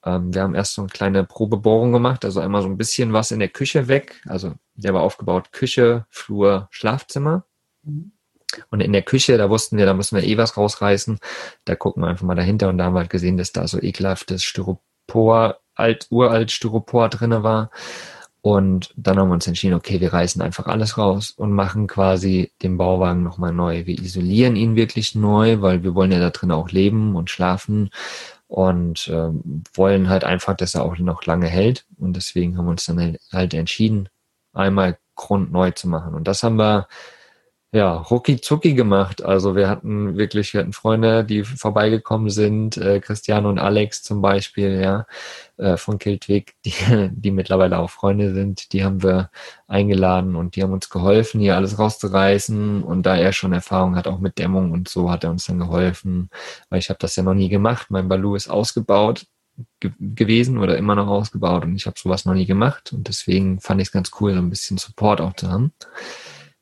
Ähm, 0.06 0.34
wir 0.34 0.44
haben 0.44 0.56
erst 0.56 0.76
so 0.76 0.82
eine 0.82 0.90
kleine 0.90 1.24
Probebohrung 1.24 1.92
gemacht, 1.92 2.24
also 2.26 2.40
einmal 2.40 2.62
so 2.62 2.70
ein 2.70 2.78
bisschen 2.78 3.12
was 3.12 3.32
in 3.32 3.40
der 3.40 3.50
Küche 3.50 3.88
weg. 3.88 4.22
Also 4.28 4.54
der 4.76 4.94
war 4.94 5.02
aufgebaut 5.02 5.52
Küche, 5.52 6.06
Flur, 6.10 6.68
Schlafzimmer. 6.72 7.44
Und 8.72 8.82
in 8.82 8.94
der 8.94 9.04
Küche, 9.04 9.38
da 9.38 9.50
wussten 9.50 9.78
wir, 9.78 9.86
da 9.86 9.94
müssen 9.94 10.16
wir 10.16 10.24
eh 10.24 10.38
was 10.38 10.58
rausreißen. 10.58 11.20
Da 11.66 11.76
gucken 11.76 12.04
wir 12.04 12.08
einfach 12.08 12.26
mal 12.26 12.36
dahinter 12.36 12.70
und 12.70 12.78
da 12.78 12.86
haben 12.86 12.94
wir 12.94 13.00
halt 13.00 13.10
gesehen, 13.10 13.38
dass 13.38 13.52
da 13.52 13.68
so 13.68 13.80
ekelhaftes 13.82 14.44
Styropor, 14.44 15.60
alt, 15.76 16.08
uralt 16.10 16.52
Styropor 16.52 17.10
drinne 17.10 17.44
war. 17.44 17.72
Und 18.42 18.94
dann 18.96 19.20
haben 19.20 19.28
wir 19.28 19.34
uns 19.34 19.48
entschieden, 19.48 19.74
okay, 19.74 20.00
wir 20.00 20.14
reißen 20.14 20.42
einfach 20.42 20.68
alles 20.68 20.98
raus 20.98 21.32
und 21.32 21.52
machen 21.52 21.88
quasi 21.88 22.52
den 22.62 22.78
Bauwagen 22.78 23.22
nochmal 23.22 23.52
neu. 23.52 23.86
Wir 23.86 24.00
isolieren 24.00 24.56
ihn 24.56 24.76
wirklich 24.76 25.14
neu, 25.14 25.62
weil 25.62 25.84
wir 25.84 25.94
wollen 25.94 26.12
ja 26.12 26.20
da 26.20 26.30
drin 26.30 26.52
auch 26.52 26.70
leben 26.70 27.16
und 27.16 27.30
schlafen 27.30 27.90
und 28.48 29.10
äh, 29.10 29.30
wollen 29.74 30.10
halt 30.10 30.24
einfach, 30.24 30.56
dass 30.56 30.74
er 30.74 30.84
auch 30.84 30.98
noch 30.98 31.26
lange 31.26 31.48
hält. 31.48 31.86
Und 31.98 32.16
deswegen 32.16 32.58
haben 32.58 32.66
wir 32.66 32.72
uns 32.72 32.86
dann 32.86 33.18
halt 33.32 33.54
entschieden, 33.54 34.08
einmal 34.54 34.98
grundneu 35.16 35.72
zu 35.72 35.90
machen. 35.90 36.14
Und 36.14 36.28
das 36.28 36.42
haben 36.42 36.56
wir 36.56 36.88
ja, 37.72 37.94
rucki 37.98 38.42
zucki 38.42 38.74
gemacht. 38.74 39.24
Also 39.24 39.56
wir 39.56 39.70
hatten 39.70 40.18
wirklich, 40.18 40.54
wir 40.54 40.62
hatten 40.62 40.74
Freunde, 40.74 41.24
die 41.24 41.44
vorbeigekommen 41.44 42.32
sind, 42.32 42.78
äh, 42.78 43.00
Christian 43.00 43.46
und 43.46 43.60
Alex 43.60 44.02
zum 44.02 44.22
Beispiel, 44.22 44.82
ja, 44.82 45.06
äh, 45.58 45.78
von 45.78 46.00
Kiltwig, 46.00 46.56
die, 46.66 46.74
die 47.12 47.32
mittlerweile 47.32 47.78
auch 47.78 47.92
Freunde 47.92 48.34
sind, 48.34 48.74
die 48.74 48.84
haben 48.84 49.04
wir 49.04 49.30
eingeladen 49.68 50.36
und 50.36 50.56
die 50.56 50.64
haben 50.64 50.74
uns 50.74 50.90
geholfen, 50.90 51.42
hier 51.42 51.56
alles 51.56 51.78
rauszureißen. 51.78 52.82
Und 52.84 53.06
da 53.06 53.16
er 53.18 53.34
schon 53.34 53.54
Erfahrung 53.54 53.96
hat, 53.96 54.08
auch 54.08 54.20
mit 54.20 54.40
Dämmung 54.40 54.72
und 54.72 54.90
so, 54.90 55.12
hat 55.12 55.24
er 55.24 55.30
uns 55.32 55.46
dann 55.46 55.60
geholfen, 55.60 56.30
weil 56.70 56.80
ich 56.80 56.90
habe 56.90 57.00
das 57.00 57.16
ja 57.16 57.24
noch 57.24 57.36
nie 57.36 57.50
gemacht. 57.50 57.88
Mein 57.92 58.10
Balu 58.10 58.36
ist 58.36 58.50
ausgebaut 58.50 59.28
ge 59.80 59.92
gewesen 60.00 60.58
oder 60.58 60.78
immer 60.78 60.96
noch 60.96 61.08
ausgebaut 61.08 61.66
und 61.66 61.76
ich 61.76 61.86
habe 61.86 62.00
sowas 62.00 62.26
noch 62.26 62.34
nie 62.34 62.46
gemacht 62.46 62.94
und 62.94 63.08
deswegen 63.08 63.60
fand 63.60 63.82
ich 63.82 63.90
es 63.90 63.92
ganz 63.92 64.12
cool, 64.20 64.34
so 64.34 64.40
ein 64.40 64.50
bisschen 64.50 64.78
Support 64.78 65.22
auch 65.22 65.34
zu 65.34 65.50
haben. 65.50 65.74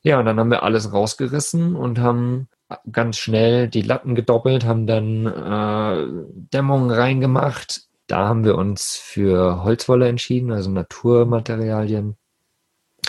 Ja, 0.08 0.20
und 0.20 0.26
dann 0.26 0.40
haben 0.40 0.52
wir 0.52 0.64
alles 0.64 0.94
rausgerissen 0.94 1.76
und 1.76 2.00
haben 2.00 2.48
ganz 2.90 3.18
schnell 3.18 3.68
die 3.68 3.82
Latten 3.82 4.16
gedoppelt, 4.16 4.64
haben 4.64 4.88
dann 4.88 5.26
äh, 5.26 6.08
Dämmung 6.54 6.90
reingemacht. 6.90 7.82
Da 8.08 8.26
haben 8.26 8.46
wir 8.46 8.56
uns 8.56 8.96
für 8.96 9.66
Holzwolle 9.66 10.08
entschieden, 10.08 10.54
also 10.54 10.72
Naturmaterialien 10.72 12.16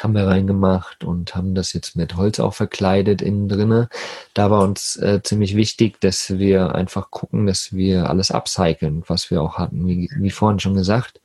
haben 0.02 0.14
wir 0.14 0.26
reingemacht 0.26 1.04
und 1.04 1.37
haben 1.37 1.54
das 1.54 1.72
jetzt 1.72 1.94
mit 1.94 2.16
Holz 2.16 2.40
auch 2.40 2.54
verkleidet 2.54 3.22
innen 3.22 3.48
drinne. 3.48 3.88
Da 4.34 4.50
war 4.50 4.64
uns 4.64 4.96
äh, 4.96 5.22
ziemlich 5.22 5.54
wichtig, 5.54 6.00
dass 6.00 6.37
wir 6.37 6.74
einfach 6.74 7.12
gucken, 7.12 7.46
dass 7.46 7.72
wir 7.72 8.11
alles 8.11 8.32
upcyclen, 8.32 9.04
was 9.06 9.30
wir 9.30 9.40
auch 9.40 9.56
hatten, 9.56 9.87
wie, 9.87 10.11
wie 10.16 10.30
vorhin 10.32 10.58
schon 10.58 10.74
gesagt. 10.74 11.20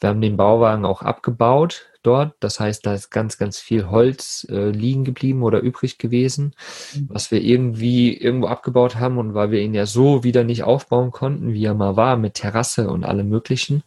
Wir 0.00 0.08
haben 0.08 0.22
den 0.22 0.38
Bauwagen 0.38 0.86
auch 0.86 1.02
abgebaut 1.02 1.89
dort. 2.02 2.34
Das 2.40 2.60
heißt, 2.60 2.84
da 2.86 2.94
ist 2.94 3.10
ganz, 3.10 3.38
ganz 3.38 3.58
viel 3.58 3.88
Holz 3.90 4.46
äh, 4.50 4.70
liegen 4.70 5.04
geblieben 5.04 5.42
oder 5.42 5.60
übrig 5.60 5.98
gewesen, 5.98 6.54
mhm. 6.94 7.08
was 7.10 7.30
wir 7.30 7.42
irgendwie 7.42 8.16
irgendwo 8.16 8.46
abgebaut 8.46 8.96
haben. 8.96 9.18
Und 9.18 9.34
weil 9.34 9.50
wir 9.50 9.60
ihn 9.60 9.74
ja 9.74 9.86
so 9.86 10.24
wieder 10.24 10.44
nicht 10.44 10.64
aufbauen 10.64 11.10
konnten, 11.10 11.52
wie 11.52 11.64
er 11.64 11.74
mal 11.74 11.96
war, 11.96 12.16
mit 12.16 12.34
Terrasse 12.34 12.90
und 12.90 13.04
allem 13.04 13.28
Möglichen, 13.28 13.82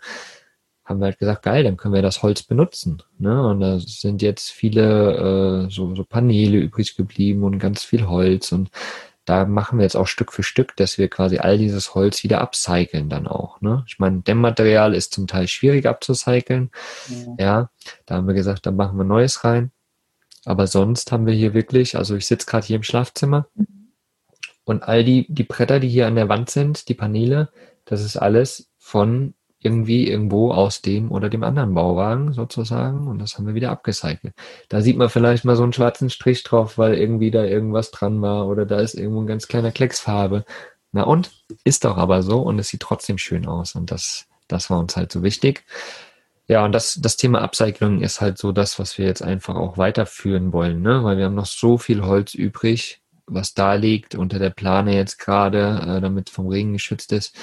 haben 0.85 0.99
wir 0.99 1.05
halt 1.05 1.19
gesagt, 1.19 1.43
geil, 1.43 1.63
dann 1.63 1.77
können 1.77 1.93
wir 1.93 2.01
das 2.01 2.23
Holz 2.23 2.43
benutzen. 2.43 3.01
Ne? 3.17 3.47
Und 3.47 3.61
da 3.61 3.79
sind 3.79 4.21
jetzt 4.21 4.51
viele 4.51 5.65
äh, 5.67 5.71
so, 5.71 5.95
so 5.95 6.03
Paneele 6.03 6.57
übrig 6.57 6.95
geblieben 6.95 7.43
und 7.43 7.59
ganz 7.59 7.83
viel 7.83 8.07
Holz. 8.07 8.51
Und 8.51 8.69
da 9.25 9.45
machen 9.45 9.79
wir 9.79 9.83
jetzt 9.83 9.95
auch 9.95 10.07
Stück 10.07 10.33
für 10.33 10.43
Stück, 10.43 10.75
dass 10.75 10.97
wir 10.97 11.09
quasi 11.09 11.37
all 11.37 11.57
dieses 11.57 11.95
Holz 11.95 12.23
wieder 12.23 12.41
upcyclen 12.41 13.09
dann 13.09 13.27
auch. 13.27 13.61
Ne? 13.61 13.83
Ich 13.87 13.99
meine, 13.99 14.21
Dämmmaterial 14.21 14.93
ist 14.93 15.13
zum 15.13 15.27
Teil 15.27 15.47
schwierig 15.47 15.85
abzucyclen. 15.85 16.71
Ja. 17.09 17.35
ja, 17.39 17.69
da 18.05 18.15
haben 18.15 18.27
wir 18.27 18.33
gesagt, 18.33 18.65
da 18.65 18.71
machen 18.71 18.97
wir 18.97 19.05
Neues 19.05 19.43
rein. 19.43 19.71
Aber 20.45 20.67
sonst 20.67 21.11
haben 21.11 21.25
wir 21.25 21.33
hier 21.33 21.53
wirklich, 21.53 21.95
also 21.95 22.15
ich 22.15 22.25
sitze 22.25 22.47
gerade 22.47 22.65
hier 22.65 22.75
im 22.75 22.83
Schlafzimmer 22.83 23.47
mhm. 23.55 23.93
und 24.65 24.83
all 24.83 25.05
die, 25.05 25.25
die 25.29 25.43
Bretter, 25.43 25.79
die 25.79 25.89
hier 25.89 26.07
an 26.07 26.15
der 26.15 26.27
Wand 26.27 26.49
sind, 26.49 26.89
die 26.89 26.93
Paneele, 26.93 27.49
das 27.85 28.01
ist 28.01 28.17
alles 28.17 28.69
von 28.77 29.33
irgendwie 29.63 30.07
irgendwo 30.07 30.51
aus 30.51 30.81
dem 30.81 31.11
oder 31.11 31.29
dem 31.29 31.43
anderen 31.43 31.73
Bauwagen 31.73 32.33
sozusagen 32.33 33.07
und 33.07 33.19
das 33.19 33.37
haben 33.37 33.47
wir 33.47 33.55
wieder 33.55 33.71
abgecycelt. 33.71 34.33
Da 34.69 34.81
sieht 34.81 34.97
man 34.97 35.09
vielleicht 35.09 35.45
mal 35.45 35.55
so 35.55 35.63
einen 35.63 35.73
schwarzen 35.73 36.09
Strich 36.09 36.43
drauf, 36.43 36.77
weil 36.77 36.95
irgendwie 36.95 37.31
da 37.31 37.45
irgendwas 37.45 37.89
dran 37.91 38.21
war 38.21 38.47
oder 38.47 38.65
da 38.65 38.79
ist 38.79 38.93
irgendwo 38.93 39.21
ein 39.21 39.27
ganz 39.27 39.47
kleiner 39.47 39.71
Klecksfarbe. 39.71 40.43
Na 40.91 41.03
und? 41.03 41.31
Ist 41.63 41.85
doch 41.85 41.97
aber 41.97 42.23
so 42.23 42.41
und 42.41 42.59
es 42.59 42.67
sieht 42.67 42.81
trotzdem 42.81 43.17
schön 43.17 43.47
aus 43.47 43.75
und 43.75 43.89
das, 43.89 44.25
das 44.47 44.69
war 44.69 44.79
uns 44.79 44.97
halt 44.97 45.11
so 45.11 45.23
wichtig. 45.23 45.63
Ja, 46.47 46.65
und 46.65 46.73
das, 46.73 46.99
das 47.01 47.15
Thema 47.15 47.41
Upcycling 47.41 48.01
ist 48.01 48.19
halt 48.19 48.37
so 48.37 48.51
das, 48.51 48.77
was 48.77 48.97
wir 48.97 49.05
jetzt 49.05 49.23
einfach 49.23 49.55
auch 49.55 49.77
weiterführen 49.77 50.51
wollen, 50.51 50.81
ne? 50.81 51.03
weil 51.03 51.17
wir 51.17 51.25
haben 51.25 51.35
noch 51.35 51.45
so 51.45 51.77
viel 51.77 52.03
Holz 52.03 52.33
übrig, 52.33 53.01
was 53.25 53.53
da 53.53 53.75
liegt 53.75 54.15
unter 54.15 54.39
der 54.39 54.49
Plane 54.49 54.93
jetzt 54.93 55.19
gerade, 55.19 55.81
äh, 55.87 56.01
damit 56.01 56.29
vom 56.29 56.47
Regen 56.49 56.73
geschützt 56.73 57.13
ist 57.13 57.33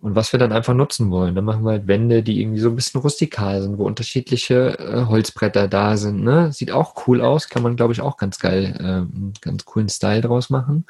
und 0.00 0.14
was 0.14 0.32
wir 0.32 0.38
dann 0.38 0.52
einfach 0.52 0.74
nutzen 0.74 1.10
wollen. 1.10 1.34
Dann 1.34 1.44
machen 1.44 1.64
wir 1.64 1.70
halt 1.70 1.88
Wände, 1.88 2.22
die 2.22 2.40
irgendwie 2.40 2.60
so 2.60 2.68
ein 2.68 2.76
bisschen 2.76 3.00
rustikal 3.00 3.62
sind, 3.62 3.78
wo 3.78 3.84
unterschiedliche 3.84 4.78
äh, 4.78 5.06
Holzbretter 5.06 5.66
da 5.66 5.96
sind. 5.96 6.22
Ne? 6.22 6.52
Sieht 6.52 6.70
auch 6.70 7.06
cool 7.06 7.20
aus, 7.20 7.48
kann 7.48 7.62
man, 7.62 7.74
glaube 7.74 7.92
ich, 7.92 8.00
auch 8.00 8.16
ganz 8.16 8.38
geil, 8.38 8.76
äh, 8.78 8.82
einen 8.82 9.34
ganz 9.40 9.64
coolen 9.64 9.88
Style 9.88 10.20
draus 10.20 10.50
machen. 10.50 10.86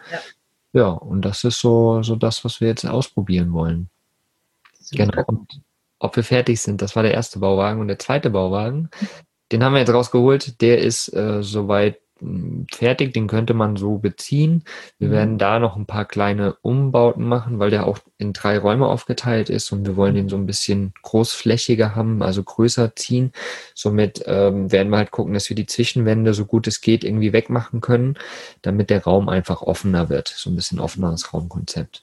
Ja. 0.73 0.81
ja, 0.81 0.89
und 0.89 1.23
das 1.23 1.45
ist 1.45 1.59
so, 1.61 2.03
so 2.03 2.17
das, 2.17 2.45
was 2.45 2.61
wir 2.61 2.69
jetzt 2.69 2.85
ausprobieren 2.85 3.53
wollen. 3.53 3.89
Genau. 4.93 5.25
Und 5.27 5.63
ob 5.99 6.17
wir 6.17 6.25
fertig 6.25 6.61
sind, 6.61 6.83
das 6.83 6.95
war 6.95 7.03
der 7.03 7.15
erste 7.15 7.39
Bauwagen. 7.39 7.81
Und 7.81 7.89
der 7.89 7.99
zweite 7.99 8.29
Bauwagen, 8.29 8.91
den 9.53 9.65
haben 9.65 9.73
wir 9.73 9.81
jetzt 9.81 9.93
rausgeholt, 9.93 10.61
der 10.61 10.79
ist 10.81 11.13
äh, 11.15 11.43
soweit 11.43 11.99
fertig, 12.73 13.13
den 13.13 13.27
könnte 13.27 13.55
man 13.55 13.77
so 13.77 13.99
beziehen. 13.99 14.65
Wir 14.99 15.09
mhm. 15.09 15.13
werden 15.13 15.39
da 15.39 15.59
noch 15.59 15.77
ein 15.77 15.87
paar 15.87 16.05
kleine 16.05 16.57
Umbauten 16.63 17.25
machen, 17.25 17.59
weil 17.59 17.71
der 17.71 17.87
auch 17.87 17.99
in 18.19 18.33
drei 18.33 18.59
Räume 18.59 18.87
aufgeteilt 18.87 19.51
ist 19.51 19.71
und 19.73 19.87
wir 19.87 19.97
wollen 19.97 20.15
den 20.15 20.29
so 20.29 20.37
ein 20.37 20.47
bisschen 20.47 20.93
großflächiger 21.03 21.95
haben, 21.95 22.23
also 22.23 22.43
größer 22.43 22.97
ziehen. 22.97 23.33
Somit 23.75 24.23
ähm, 24.27 24.73
werden 24.73 24.91
wir 24.91 24.99
halt 24.99 25.11
gucken, 25.11 25.35
dass 25.35 25.49
wir 25.49 25.57
die 25.57 25.67
Zwischenwände 25.67 26.35
so 26.35 26.45
gut 26.45 26.67
es 26.67 26.81
geht 26.81 27.05
irgendwie 27.05 27.33
wegmachen 27.33 27.81
können, 27.81 28.17
damit 28.63 28.91
der 28.91 29.05
Raum 29.05 29.29
einfach 29.29 29.63
offener 29.63 30.09
wird. 30.09 30.29
So 30.29 30.51
ein 30.51 30.57
bisschen 30.57 30.81
offeneres 30.81 31.33
Raumkonzept. 31.33 32.03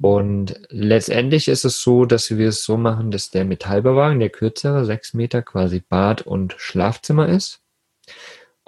Und 0.00 0.60
letztendlich 0.68 1.48
ist 1.48 1.64
es 1.64 1.80
so, 1.80 2.04
dass 2.04 2.30
wir 2.36 2.48
es 2.48 2.64
so 2.64 2.76
machen, 2.76 3.10
dass 3.10 3.30
der 3.30 3.44
Metallbewagen, 3.44 4.20
der 4.20 4.30
kürzere, 4.30 4.84
sechs 4.84 5.14
Meter 5.14 5.42
quasi 5.42 5.80
Bad 5.80 6.22
und 6.22 6.54
Schlafzimmer 6.58 7.28
ist. 7.28 7.60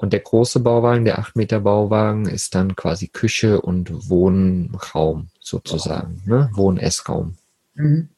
Und 0.01 0.13
der 0.13 0.21
große 0.21 0.61
Bauwagen, 0.61 1.05
der 1.05 1.19
8 1.19 1.35
Meter 1.35 1.59
Bauwagen, 1.59 2.29
ist 2.29 2.55
dann 2.55 2.77
quasi 2.77 3.09
Küche 3.09 3.61
und 3.61 4.09
Wohnraum 4.09 5.27
sozusagen, 5.41 6.23
ne? 6.25 6.49
Wohn-Essraum. 6.53 7.37
Mhm. 7.75 8.09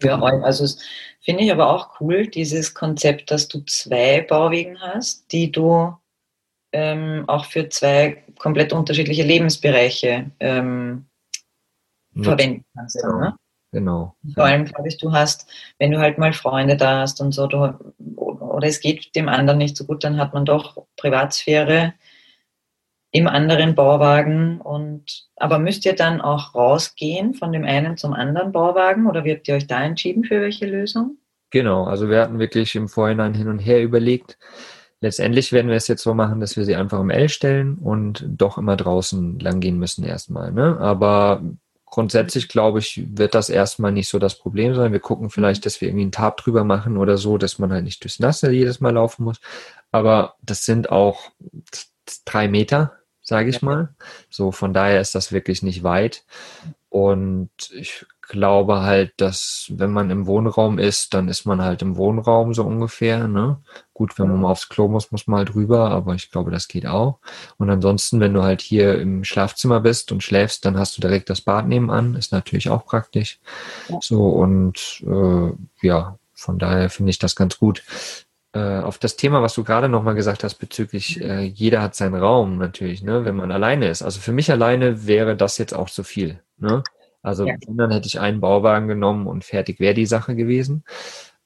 Für 0.00 0.22
euch, 0.22 0.42
also 0.42 0.66
finde 1.20 1.44
ich 1.44 1.52
aber 1.52 1.68
auch 1.68 2.00
cool, 2.00 2.26
dieses 2.28 2.72
Konzept, 2.72 3.30
dass 3.30 3.46
du 3.46 3.60
zwei 3.66 4.22
Bauwegen 4.22 4.80
hast, 4.80 5.30
die 5.32 5.52
du 5.52 5.94
ähm, 6.72 7.24
auch 7.28 7.44
für 7.44 7.68
zwei 7.68 8.24
komplett 8.38 8.72
unterschiedliche 8.72 9.24
Lebensbereiche 9.24 10.30
ähm, 10.40 11.04
verwenden 12.22 12.64
kannst. 12.74 12.96
Genau. 13.02 13.20
Ne? 13.20 13.36
genau. 13.70 14.16
Vor 14.34 14.44
allem, 14.44 14.64
glaube 14.64 14.88
ich, 14.88 14.96
du 14.96 15.12
hast, 15.12 15.46
wenn 15.78 15.90
du 15.90 15.98
halt 15.98 16.16
mal 16.16 16.32
Freunde 16.32 16.78
da 16.78 17.00
hast 17.00 17.20
und 17.20 17.32
so, 17.32 17.46
du, 17.46 17.74
oder 18.52 18.68
es 18.68 18.80
geht 18.80 19.14
dem 19.14 19.28
anderen 19.28 19.58
nicht 19.58 19.76
so 19.76 19.84
gut, 19.84 20.04
dann 20.04 20.18
hat 20.18 20.34
man 20.34 20.44
doch 20.44 20.86
Privatsphäre 20.96 21.94
im 23.10 23.28
anderen 23.28 23.74
Bauwagen 23.74 24.60
und 24.60 25.28
aber 25.36 25.58
müsst 25.58 25.84
ihr 25.84 25.94
dann 25.94 26.20
auch 26.20 26.54
rausgehen 26.54 27.34
von 27.34 27.52
dem 27.52 27.64
einen 27.64 27.96
zum 27.96 28.14
anderen 28.14 28.52
Bauwagen 28.52 29.06
oder 29.06 29.22
habt 29.22 29.48
ihr 29.48 29.54
euch 29.54 29.66
da 29.66 29.82
entschieden 29.82 30.24
für 30.24 30.40
welche 30.40 30.66
Lösung? 30.66 31.18
Genau, 31.50 31.84
also 31.84 32.08
wir 32.08 32.20
hatten 32.20 32.38
wirklich 32.38 32.74
im 32.74 32.88
Vorhinein 32.88 33.34
hin 33.34 33.48
und 33.48 33.58
her 33.58 33.82
überlegt. 33.82 34.38
Letztendlich 35.02 35.52
werden 35.52 35.68
wir 35.68 35.76
es 35.76 35.88
jetzt 35.88 36.02
so 36.02 36.14
machen, 36.14 36.40
dass 36.40 36.56
wir 36.56 36.64
sie 36.64 36.76
einfach 36.76 37.00
im 37.00 37.10
L 37.10 37.28
stellen 37.28 37.74
und 37.74 38.24
doch 38.26 38.56
immer 38.56 38.76
draußen 38.76 39.38
lang 39.40 39.60
gehen 39.60 39.78
müssen 39.78 40.04
erstmal. 40.04 40.52
Ne? 40.52 40.78
Aber 40.80 41.42
grundsätzlich 41.92 42.48
glaube 42.48 42.78
ich, 42.78 43.04
wird 43.18 43.34
das 43.34 43.50
erstmal 43.50 43.92
nicht 43.92 44.08
so 44.08 44.18
das 44.18 44.38
Problem 44.38 44.74
sein. 44.74 44.92
Wir 44.92 44.98
gucken 44.98 45.28
vielleicht, 45.28 45.66
dass 45.66 45.80
wir 45.80 45.88
irgendwie 45.88 46.04
einen 46.04 46.12
Tab 46.12 46.38
drüber 46.38 46.64
machen 46.64 46.96
oder 46.96 47.18
so, 47.18 47.36
dass 47.36 47.58
man 47.58 47.70
halt 47.70 47.84
nicht 47.84 48.02
durchs 48.02 48.18
Nasse 48.18 48.50
jedes 48.50 48.80
Mal 48.80 48.94
laufen 48.94 49.24
muss. 49.24 49.40
Aber 49.90 50.36
das 50.40 50.64
sind 50.64 50.90
auch 50.90 51.30
drei 52.24 52.48
Meter, 52.48 52.94
sage 53.20 53.50
ich 53.50 53.60
mal. 53.60 53.94
So, 54.30 54.52
von 54.52 54.72
daher 54.72 55.02
ist 55.02 55.14
das 55.14 55.32
wirklich 55.32 55.62
nicht 55.62 55.82
weit. 55.82 56.24
Und 56.88 57.50
ich 57.74 58.06
glaube 58.22 58.82
halt, 58.82 59.12
dass 59.18 59.66
wenn 59.70 59.92
man 59.92 60.10
im 60.10 60.26
Wohnraum 60.26 60.78
ist, 60.78 61.12
dann 61.14 61.28
ist 61.28 61.44
man 61.44 61.60
halt 61.60 61.82
im 61.82 61.96
Wohnraum 61.96 62.54
so 62.54 62.64
ungefähr. 62.64 63.28
Ne? 63.28 63.58
Gut, 63.92 64.18
wenn 64.18 64.28
man 64.28 64.40
mal 64.40 64.50
aufs 64.50 64.68
Klo 64.68 64.88
muss, 64.88 65.12
muss 65.12 65.26
man 65.26 65.38
halt 65.38 65.54
drüber, 65.54 65.90
aber 65.90 66.14
ich 66.14 66.30
glaube, 66.30 66.50
das 66.50 66.68
geht 66.68 66.86
auch. 66.86 67.18
Und 67.58 67.68
ansonsten, 67.68 68.20
wenn 68.20 68.34
du 68.34 68.42
halt 68.42 68.62
hier 68.62 68.98
im 68.98 69.24
Schlafzimmer 69.24 69.80
bist 69.80 70.12
und 70.12 70.22
schläfst, 70.22 70.64
dann 70.64 70.78
hast 70.78 70.96
du 70.96 71.00
direkt 71.00 71.30
das 71.30 71.40
Bad 71.40 71.68
nebenan, 71.68 72.14
ist 72.14 72.32
natürlich 72.32 72.70
auch 72.70 72.86
praktisch. 72.86 73.40
So 74.00 74.28
und 74.28 75.04
äh, 75.06 75.86
ja, 75.86 76.18
von 76.34 76.58
daher 76.58 76.90
finde 76.90 77.10
ich 77.10 77.18
das 77.18 77.36
ganz 77.36 77.58
gut. 77.58 77.82
Äh, 78.54 78.80
auf 78.80 78.98
das 78.98 79.16
Thema, 79.16 79.42
was 79.42 79.54
du 79.54 79.64
gerade 79.64 79.88
nochmal 79.88 80.14
gesagt 80.14 80.44
hast 80.44 80.56
bezüglich, 80.56 81.20
äh, 81.20 81.40
jeder 81.40 81.80
hat 81.80 81.94
seinen 81.94 82.14
Raum 82.14 82.58
natürlich, 82.58 83.02
ne, 83.02 83.24
wenn 83.24 83.36
man 83.36 83.50
alleine 83.50 83.88
ist. 83.88 84.02
Also 84.02 84.20
für 84.20 84.32
mich 84.32 84.50
alleine 84.50 85.06
wäre 85.06 85.36
das 85.36 85.56
jetzt 85.58 85.74
auch 85.74 85.88
zu 85.88 86.04
viel. 86.04 86.40
Ne? 86.58 86.82
Also 87.22 87.46
ja. 87.46 87.54
dann 87.66 87.90
hätte 87.90 88.08
ich 88.08 88.20
einen 88.20 88.40
Bauwagen 88.40 88.88
genommen 88.88 89.26
und 89.26 89.44
fertig 89.44 89.80
wäre 89.80 89.94
die 89.94 90.06
Sache 90.06 90.34
gewesen. 90.34 90.84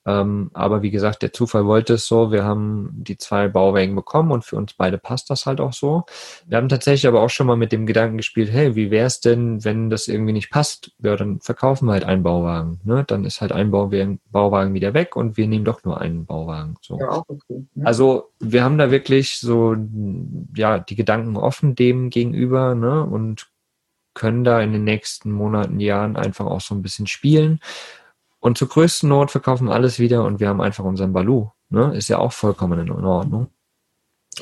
Ähm, 0.07 0.51
aber 0.55 0.83
wie 0.83 0.93
gesagt, 0.93 1.23
der 1.23 1.33
Zufall 1.33 1.67
wollte 1.67 1.95
es 1.95 2.07
so. 2.07 2.31
Wir 2.31 2.45
haben 2.45 2.91
die 2.93 3.19
zwei 3.19 3.49
Bauwagen 3.49 3.97
bekommen 3.97 4.31
und 4.31 4.45
für 4.45 4.55
uns 4.57 4.73
beide 4.75 4.99
passt 4.99 5.29
das 5.31 5.47
halt 5.47 5.61
auch 5.61 5.73
so. 5.73 6.05
Wir 6.47 6.59
haben 6.59 6.69
tatsächlich 6.69 7.09
aber 7.09 7.21
auch 7.21 7.29
schon 7.29 7.49
mal 7.49 7.57
mit 7.57 7.73
dem 7.73 7.87
Gedanken 7.87 8.17
gespielt, 8.17 8.51
hey, 8.53 8.77
wie 8.77 8.93
wäre 8.93 9.07
es 9.07 9.21
denn, 9.21 9.65
wenn 9.65 9.91
das 9.91 10.07
irgendwie 10.07 10.33
nicht 10.33 10.51
passt? 10.51 10.93
Ja, 11.01 11.17
dann 11.17 11.41
verkaufen 11.41 11.87
wir 11.87 11.93
halt 11.93 12.05
einen 12.05 12.23
Bauwagen. 12.23 12.81
Ne? 12.85 13.03
Dann 13.05 13.25
ist 13.25 13.41
halt 13.41 13.51
ein 13.51 13.73
Bauwagen, 13.73 14.21
Bauwagen 14.31 14.75
wieder 14.75 14.95
weg 14.95 15.17
und 15.17 15.37
wir 15.37 15.49
nehmen 15.49 15.65
doch 15.65 15.83
nur 15.83 16.01
einen 16.01 16.25
Bauwagen. 16.25 16.77
So. 16.83 17.01
Ja, 17.01 17.11
auch 17.11 17.25
okay. 17.27 17.67
Ne? 17.75 17.87
Also 17.87 18.31
wir 18.39 18.63
haben 18.63 18.79
da 18.79 18.93
wirklich 18.93 19.39
so 19.39 19.75
ja 20.57 20.79
die 20.79 20.95
Gedanken 20.97 21.37
offen 21.37 21.75
dem 21.75 22.11
gegenüber 22.11 22.77
ne? 22.77 23.05
und 23.05 23.49
können 24.17 24.43
da 24.43 24.61
in 24.61 24.73
den 24.73 24.83
nächsten 24.83 25.31
Monaten, 25.31 25.79
Jahren 25.79 26.17
einfach 26.17 26.47
auch 26.47 26.61
so 26.61 26.75
ein 26.75 26.83
bisschen 26.83 27.07
spielen. 27.07 27.61
Und 28.41 28.59
zur 28.59 28.69
größten 28.69 29.09
Not 29.09 29.31
verkaufen 29.31 29.69
wir 29.69 29.75
alles 29.75 29.99
wieder 29.99 30.25
und 30.25 30.41
wir 30.41 30.49
haben 30.49 30.61
einfach 30.61 30.85
unseren 30.85 31.13
Balu. 31.13 31.51
Ne? 31.69 31.95
Ist 31.95 32.09
ja 32.09 32.19
auch 32.19 32.33
vollkommen 32.33 32.81
in 32.81 32.91
Ordnung. 32.91 33.49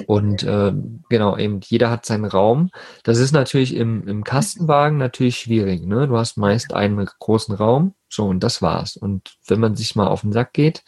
Und 0.07 0.43
äh, 0.43 0.73
genau, 1.09 1.37
eben 1.37 1.61
jeder 1.63 1.91
hat 1.91 2.07
seinen 2.07 2.25
Raum. 2.25 2.71
Das 3.03 3.19
ist 3.19 3.33
natürlich 3.33 3.75
im, 3.77 4.07
im 4.09 4.25
Kastenwagen 4.25 4.99
natürlich 4.99 5.39
schwierig. 5.39 5.85
Ne? 5.85 6.09
Du 6.09 6.17
hast 6.17 6.37
meist 6.37 6.73
einen 6.73 7.05
großen 7.19 7.55
Raum, 7.55 7.95
so 8.09 8.27
und 8.27 8.41
das 8.41 8.63
war's. 8.63 8.97
Und 8.97 9.37
wenn 9.47 9.61
man 9.61 9.77
sich 9.77 9.95
mal 9.97 10.09
auf 10.09 10.23
den 10.23 10.33
Sack 10.33 10.53
geht, 10.53 10.83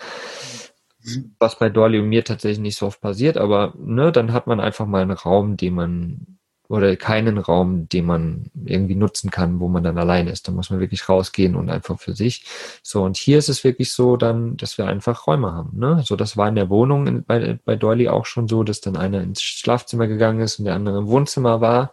was 1.38 1.59
bei 1.59 1.68
Dolly 1.68 2.01
und 2.01 2.09
mir 2.09 2.25
tatsächlich 2.25 2.61
nicht 2.61 2.79
so 2.79 2.87
oft 2.87 3.01
passiert, 3.01 3.37
aber 3.37 3.75
ne, 3.79 4.11
dann 4.11 4.33
hat 4.33 4.46
man 4.46 4.59
einfach 4.59 4.87
mal 4.87 5.03
einen 5.03 5.12
Raum, 5.12 5.57
den 5.57 5.75
man 5.75 6.38
oder 6.68 6.96
keinen 6.96 7.38
Raum, 7.38 7.88
den 7.88 8.07
man 8.07 8.50
irgendwie 8.64 8.96
nutzen 8.96 9.31
kann, 9.31 9.61
wo 9.61 9.68
man 9.68 9.85
dann 9.85 9.98
allein 9.98 10.26
ist. 10.26 10.48
Da 10.48 10.52
muss 10.52 10.70
man 10.70 10.81
wirklich 10.81 11.09
rausgehen 11.09 11.55
und 11.55 11.70
einfach 11.70 11.98
für 11.98 12.14
sich. 12.14 12.44
So, 12.83 13.02
und 13.02 13.16
hier 13.16 13.38
ist 13.38 13.48
es 13.48 13.62
wirklich 13.64 13.92
so 13.92 14.16
dann, 14.16 14.57
dass 14.57 14.79
wir 14.79 14.87
einfach 14.87 15.26
Räume 15.26 15.52
haben. 15.52 15.79
Ne? 15.79 16.02
So, 16.05 16.16
das 16.16 16.37
war 16.37 16.48
in 16.48 16.57
der 16.57 16.70
Wohnung 16.70 17.07
in, 17.07 17.24
bei, 17.24 17.59
bei 17.64 17.76
Doily 17.76 18.09
auch 18.09 18.26
schon 18.26 18.48
so, 18.48 18.64
dass 18.64 18.81
dann 18.81 18.96
einer 18.96 19.20
ins 19.20 19.42
Schlafzimmer 19.42 20.07
gegangen 20.07 20.40
ist 20.40 20.59
und 20.59 20.64
der 20.64 20.74
andere 20.74 20.98
im 20.98 21.07
Wohnzimmer 21.07 21.61
war, 21.61 21.92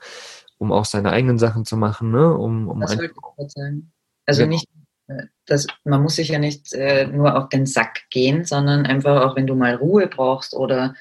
um 0.58 0.72
auch 0.72 0.86
seine 0.86 1.12
eigenen 1.12 1.38
Sachen 1.38 1.66
zu 1.66 1.78
machen. 1.78 2.12
Ne? 2.12 2.34
Um, 2.34 2.68
um 2.68 2.80
das 2.80 2.98
wollte 2.98 3.14
ich 3.38 3.52
sagen. 3.52 3.92
Also 4.26 4.42
ja. 4.42 4.48
nicht 4.48 4.68
äh, 5.08 5.24
das, 5.46 5.68
man 5.84 6.02
muss 6.02 6.16
sich 6.16 6.30
ja 6.30 6.40
nicht 6.40 6.74
äh, 6.74 7.06
nur 7.08 7.38
auf 7.38 7.50
den 7.50 7.66
Sack 7.66 8.10
gehen, 8.10 8.46
sondern 8.46 8.86
einfach 8.86 9.22
auch, 9.22 9.36
wenn 9.36 9.48
du 9.48 9.56
mal 9.56 9.76
Ruhe 9.76 10.08
brauchst 10.08 10.56
oder 10.56 10.96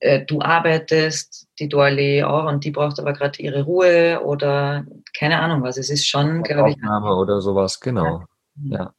äh, 0.00 0.24
du 0.24 0.40
arbeitest, 0.40 1.46
die 1.58 1.68
Dorle 1.68 2.28
auch, 2.28 2.46
und 2.46 2.64
die 2.64 2.70
braucht 2.70 2.98
aber 2.98 3.12
gerade 3.12 3.40
ihre 3.42 3.62
Ruhe 3.62 4.20
oder 4.24 4.84
keine 5.16 5.40
Ahnung 5.40 5.62
was. 5.62 5.76
Es 5.76 5.90
ist 5.90 6.06
schon, 6.06 6.42
glaube 6.42 6.70
ich. 6.70 6.76
Aufnahme 6.76 7.14
oder 7.14 7.40
sowas, 7.40 7.80
genau. 7.80 8.24
Ja. 8.64 8.78
ja. 8.78 8.94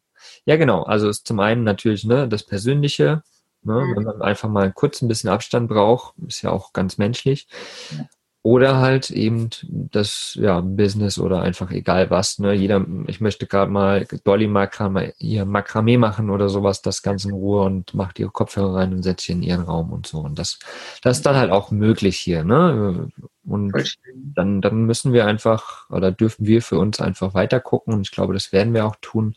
ja. 0.45 0.55
genau. 0.57 0.83
Also 0.83 1.09
ist 1.09 1.27
zum 1.27 1.39
einen 1.39 1.63
natürlich 1.63 2.05
ne, 2.05 2.27
das 2.27 2.43
Persönliche, 2.43 3.23
ne, 3.63 3.73
mhm. 3.73 3.95
wenn 3.95 4.03
man 4.03 4.21
einfach 4.21 4.49
mal 4.49 4.71
kurz 4.71 5.01
ein 5.01 5.07
bisschen 5.07 5.29
Abstand 5.29 5.67
braucht, 5.69 6.13
ist 6.27 6.43
ja 6.43 6.51
auch 6.51 6.71
ganz 6.73 6.97
menschlich. 6.97 7.47
Ja. 7.91 8.05
Oder 8.43 8.77
halt 8.77 9.11
eben 9.11 9.49
das 9.69 10.35
ja, 10.39 10.61
Business 10.61 11.19
oder 11.19 11.43
einfach 11.43 11.69
egal 11.69 12.09
was. 12.09 12.39
Ne? 12.39 12.53
Jeder, 12.53 12.83
ich 13.05 13.21
möchte 13.21 13.45
gerade 13.45 13.71
mal, 13.71 14.07
Dolly 14.23 14.47
mal 14.47 15.13
ihr 15.19 15.45
Makramee 15.45 15.97
machen 15.97 16.31
oder 16.31 16.49
sowas, 16.49 16.81
das 16.81 17.03
Ganze 17.03 17.29
in 17.29 17.35
Ruhe 17.35 17.61
und 17.63 17.93
macht 17.93 18.17
ihre 18.17 18.31
Kopfhörer 18.31 18.77
rein 18.77 18.93
und 18.93 19.03
setzt 19.03 19.25
sie 19.25 19.33
in 19.33 19.43
ihren 19.43 19.61
Raum 19.61 19.93
und 19.93 20.07
so. 20.07 20.21
Und 20.21 20.39
das, 20.39 20.57
das 21.03 21.17
ist 21.17 21.25
dann 21.27 21.35
halt 21.35 21.51
auch 21.51 21.69
möglich 21.69 22.17
hier. 22.17 22.43
Ne? 22.43 23.11
Und 23.45 23.73
dann, 24.15 24.61
dann 24.61 24.85
müssen 24.85 25.13
wir 25.13 25.27
einfach 25.27 25.87
oder 25.91 26.11
dürfen 26.11 26.47
wir 26.47 26.63
für 26.63 26.79
uns 26.79 26.99
einfach 26.99 27.35
weiter 27.35 27.59
gucken 27.59 27.93
und 27.93 28.01
ich 28.01 28.11
glaube, 28.11 28.33
das 28.33 28.51
werden 28.51 28.73
wir 28.73 28.87
auch 28.87 28.95
tun, 29.01 29.35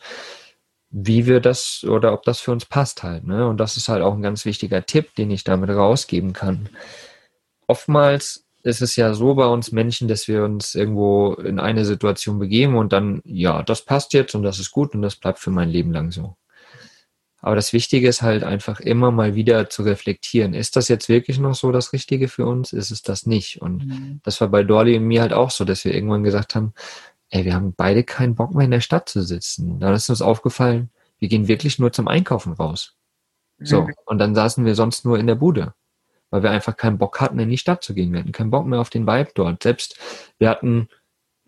wie 0.88 1.26
wir 1.26 1.40
das 1.40 1.84
oder 1.86 2.14
ob 2.14 2.22
das 2.22 2.40
für 2.40 2.52
uns 2.52 2.64
passt 2.64 3.02
halt. 3.02 3.26
Ne? 3.26 3.46
Und 3.48 3.58
das 3.58 3.76
ist 3.76 3.88
halt 3.88 4.02
auch 4.02 4.14
ein 4.14 4.22
ganz 4.22 4.46
wichtiger 4.46 4.86
Tipp, 4.86 5.14
den 5.16 5.30
ich 5.30 5.44
damit 5.44 5.68
rausgeben 5.68 6.32
kann. 6.32 6.70
Oftmals 7.66 8.43
ist 8.64 8.80
es 8.80 8.96
ja 8.96 9.12
so 9.12 9.34
bei 9.34 9.46
uns 9.46 9.72
Menschen, 9.72 10.08
dass 10.08 10.26
wir 10.26 10.42
uns 10.42 10.74
irgendwo 10.74 11.34
in 11.34 11.60
eine 11.60 11.84
Situation 11.84 12.38
begeben 12.38 12.76
und 12.76 12.92
dann, 12.92 13.20
ja, 13.24 13.62
das 13.62 13.84
passt 13.84 14.14
jetzt 14.14 14.34
und 14.34 14.42
das 14.42 14.58
ist 14.58 14.70
gut 14.70 14.94
und 14.94 15.02
das 15.02 15.16
bleibt 15.16 15.38
für 15.38 15.50
mein 15.50 15.68
Leben 15.68 15.92
lang 15.92 16.10
so. 16.10 16.36
Aber 17.42 17.56
das 17.56 17.74
Wichtige 17.74 18.08
ist 18.08 18.22
halt 18.22 18.42
einfach 18.42 18.80
immer 18.80 19.10
mal 19.10 19.34
wieder 19.34 19.68
zu 19.68 19.82
reflektieren. 19.82 20.54
Ist 20.54 20.76
das 20.76 20.88
jetzt 20.88 21.10
wirklich 21.10 21.38
noch 21.38 21.54
so 21.54 21.72
das 21.72 21.92
Richtige 21.92 22.28
für 22.28 22.46
uns? 22.46 22.72
Ist 22.72 22.90
es 22.90 23.02
das 23.02 23.26
nicht? 23.26 23.60
Und 23.60 23.84
mhm. 23.84 24.20
das 24.24 24.40
war 24.40 24.48
bei 24.48 24.62
Dolly 24.62 24.96
und 24.96 25.04
mir 25.04 25.20
halt 25.20 25.34
auch 25.34 25.50
so, 25.50 25.66
dass 25.66 25.84
wir 25.84 25.92
irgendwann 25.94 26.24
gesagt 26.24 26.54
haben, 26.54 26.72
ey, 27.28 27.44
wir 27.44 27.52
haben 27.52 27.74
beide 27.76 28.02
keinen 28.02 28.34
Bock 28.34 28.54
mehr 28.54 28.64
in 28.64 28.70
der 28.70 28.80
Stadt 28.80 29.10
zu 29.10 29.22
sitzen. 29.22 29.78
Dann 29.78 29.92
ist 29.92 30.08
uns 30.08 30.22
aufgefallen, 30.22 30.88
wir 31.18 31.28
gehen 31.28 31.46
wirklich 31.46 31.78
nur 31.78 31.92
zum 31.92 32.08
Einkaufen 32.08 32.54
raus. 32.54 32.96
So. 33.58 33.82
Mhm. 33.82 33.94
Und 34.06 34.18
dann 34.18 34.34
saßen 34.34 34.64
wir 34.64 34.74
sonst 34.74 35.04
nur 35.04 35.18
in 35.18 35.26
der 35.26 35.34
Bude 35.34 35.74
weil 36.34 36.42
wir 36.42 36.50
einfach 36.50 36.76
keinen 36.76 36.98
Bock 36.98 37.20
hatten, 37.20 37.38
in 37.38 37.48
die 37.48 37.58
Stadt 37.58 37.84
zu 37.84 37.94
gehen. 37.94 38.12
Wir 38.12 38.18
hatten 38.18 38.32
keinen 38.32 38.50
Bock 38.50 38.66
mehr 38.66 38.80
auf 38.80 38.90
den 38.90 39.06
Vibe 39.06 39.30
dort. 39.36 39.62
Selbst 39.62 39.96
wir 40.38 40.50
hatten 40.50 40.88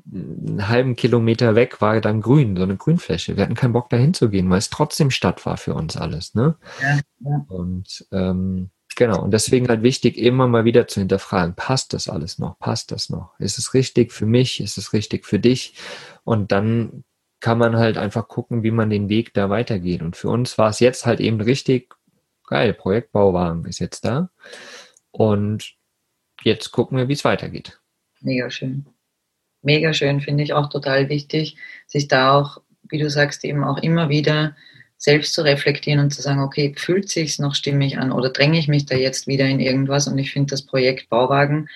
einen 0.08 0.68
halben 0.68 0.94
Kilometer 0.94 1.56
weg 1.56 1.80
war 1.80 2.00
dann 2.00 2.20
grün, 2.20 2.56
so 2.56 2.62
eine 2.62 2.76
Grünfläche. 2.76 3.36
Wir 3.36 3.42
hatten 3.42 3.56
keinen 3.56 3.72
Bock 3.72 3.90
dahin 3.90 4.14
zu 4.14 4.30
gehen, 4.30 4.48
weil 4.48 4.58
es 4.58 4.70
trotzdem 4.70 5.10
Stadt 5.10 5.44
war 5.44 5.56
für 5.56 5.74
uns 5.74 5.96
alles. 5.96 6.36
Ne? 6.36 6.54
Ja, 6.80 7.00
ja. 7.18 7.44
Und 7.48 8.06
ähm, 8.12 8.70
Genau, 8.94 9.22
und 9.22 9.32
deswegen 9.32 9.68
halt 9.68 9.82
wichtig, 9.82 10.16
immer 10.16 10.46
mal 10.46 10.64
wieder 10.64 10.86
zu 10.86 11.00
hinterfragen, 11.00 11.54
passt 11.54 11.92
das 11.92 12.08
alles 12.08 12.38
noch, 12.38 12.58
passt 12.58 12.92
das 12.92 13.10
noch? 13.10 13.38
Ist 13.38 13.58
es 13.58 13.74
richtig 13.74 14.10
für 14.10 14.24
mich, 14.24 14.60
ist 14.60 14.78
es 14.78 14.94
richtig 14.94 15.26
für 15.26 15.38
dich? 15.38 15.74
Und 16.24 16.50
dann 16.50 17.04
kann 17.40 17.58
man 17.58 17.76
halt 17.76 17.98
einfach 17.98 18.26
gucken, 18.26 18.62
wie 18.62 18.70
man 18.70 18.88
den 18.88 19.10
Weg 19.10 19.34
da 19.34 19.50
weitergeht. 19.50 20.00
Und 20.00 20.16
für 20.16 20.30
uns 20.30 20.56
war 20.56 20.70
es 20.70 20.80
jetzt 20.80 21.04
halt 21.04 21.20
eben 21.20 21.42
richtig 21.42 21.94
geil, 22.46 22.72
Projektbauwagen 22.74 23.64
ist 23.66 23.78
jetzt 23.78 24.04
da. 24.04 24.30
Und 25.10 25.74
jetzt 26.42 26.70
gucken 26.72 26.98
wir, 26.98 27.08
wie 27.08 27.14
es 27.14 27.24
weitergeht. 27.24 27.80
Mega 28.20 28.50
schön. 28.50 28.86
Mega 29.62 29.92
schön, 29.92 30.20
finde 30.20 30.44
ich 30.44 30.52
auch 30.52 30.68
total 30.68 31.08
wichtig, 31.08 31.56
sich 31.86 32.08
da 32.08 32.32
auch, 32.32 32.58
wie 32.88 32.98
du 32.98 33.10
sagst, 33.10 33.44
eben 33.44 33.64
auch 33.64 33.78
immer 33.78 34.08
wieder 34.08 34.54
selbst 34.98 35.34
zu 35.34 35.42
reflektieren 35.42 36.00
und 36.00 36.10
zu 36.10 36.22
sagen, 36.22 36.40
okay, 36.40 36.72
fühlt 36.76 37.08
sich's 37.08 37.38
noch 37.38 37.54
stimmig 37.54 37.98
an 37.98 38.12
oder 38.12 38.30
dränge 38.30 38.58
ich 38.58 38.68
mich 38.68 38.86
da 38.86 38.96
jetzt 38.96 39.26
wieder 39.26 39.44
in 39.44 39.60
irgendwas? 39.60 40.06
Und 40.06 40.18
ich 40.18 40.32
finde 40.32 40.50
das 40.50 40.62
Projekt 40.62 41.08
Bauwagen, 41.08 41.68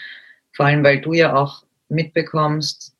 vor 0.53 0.67
allem 0.67 0.85
weil 0.85 1.01
du 1.01 1.13
ja 1.13 1.35
auch 1.35 1.65
mitbekommst, 1.89 2.95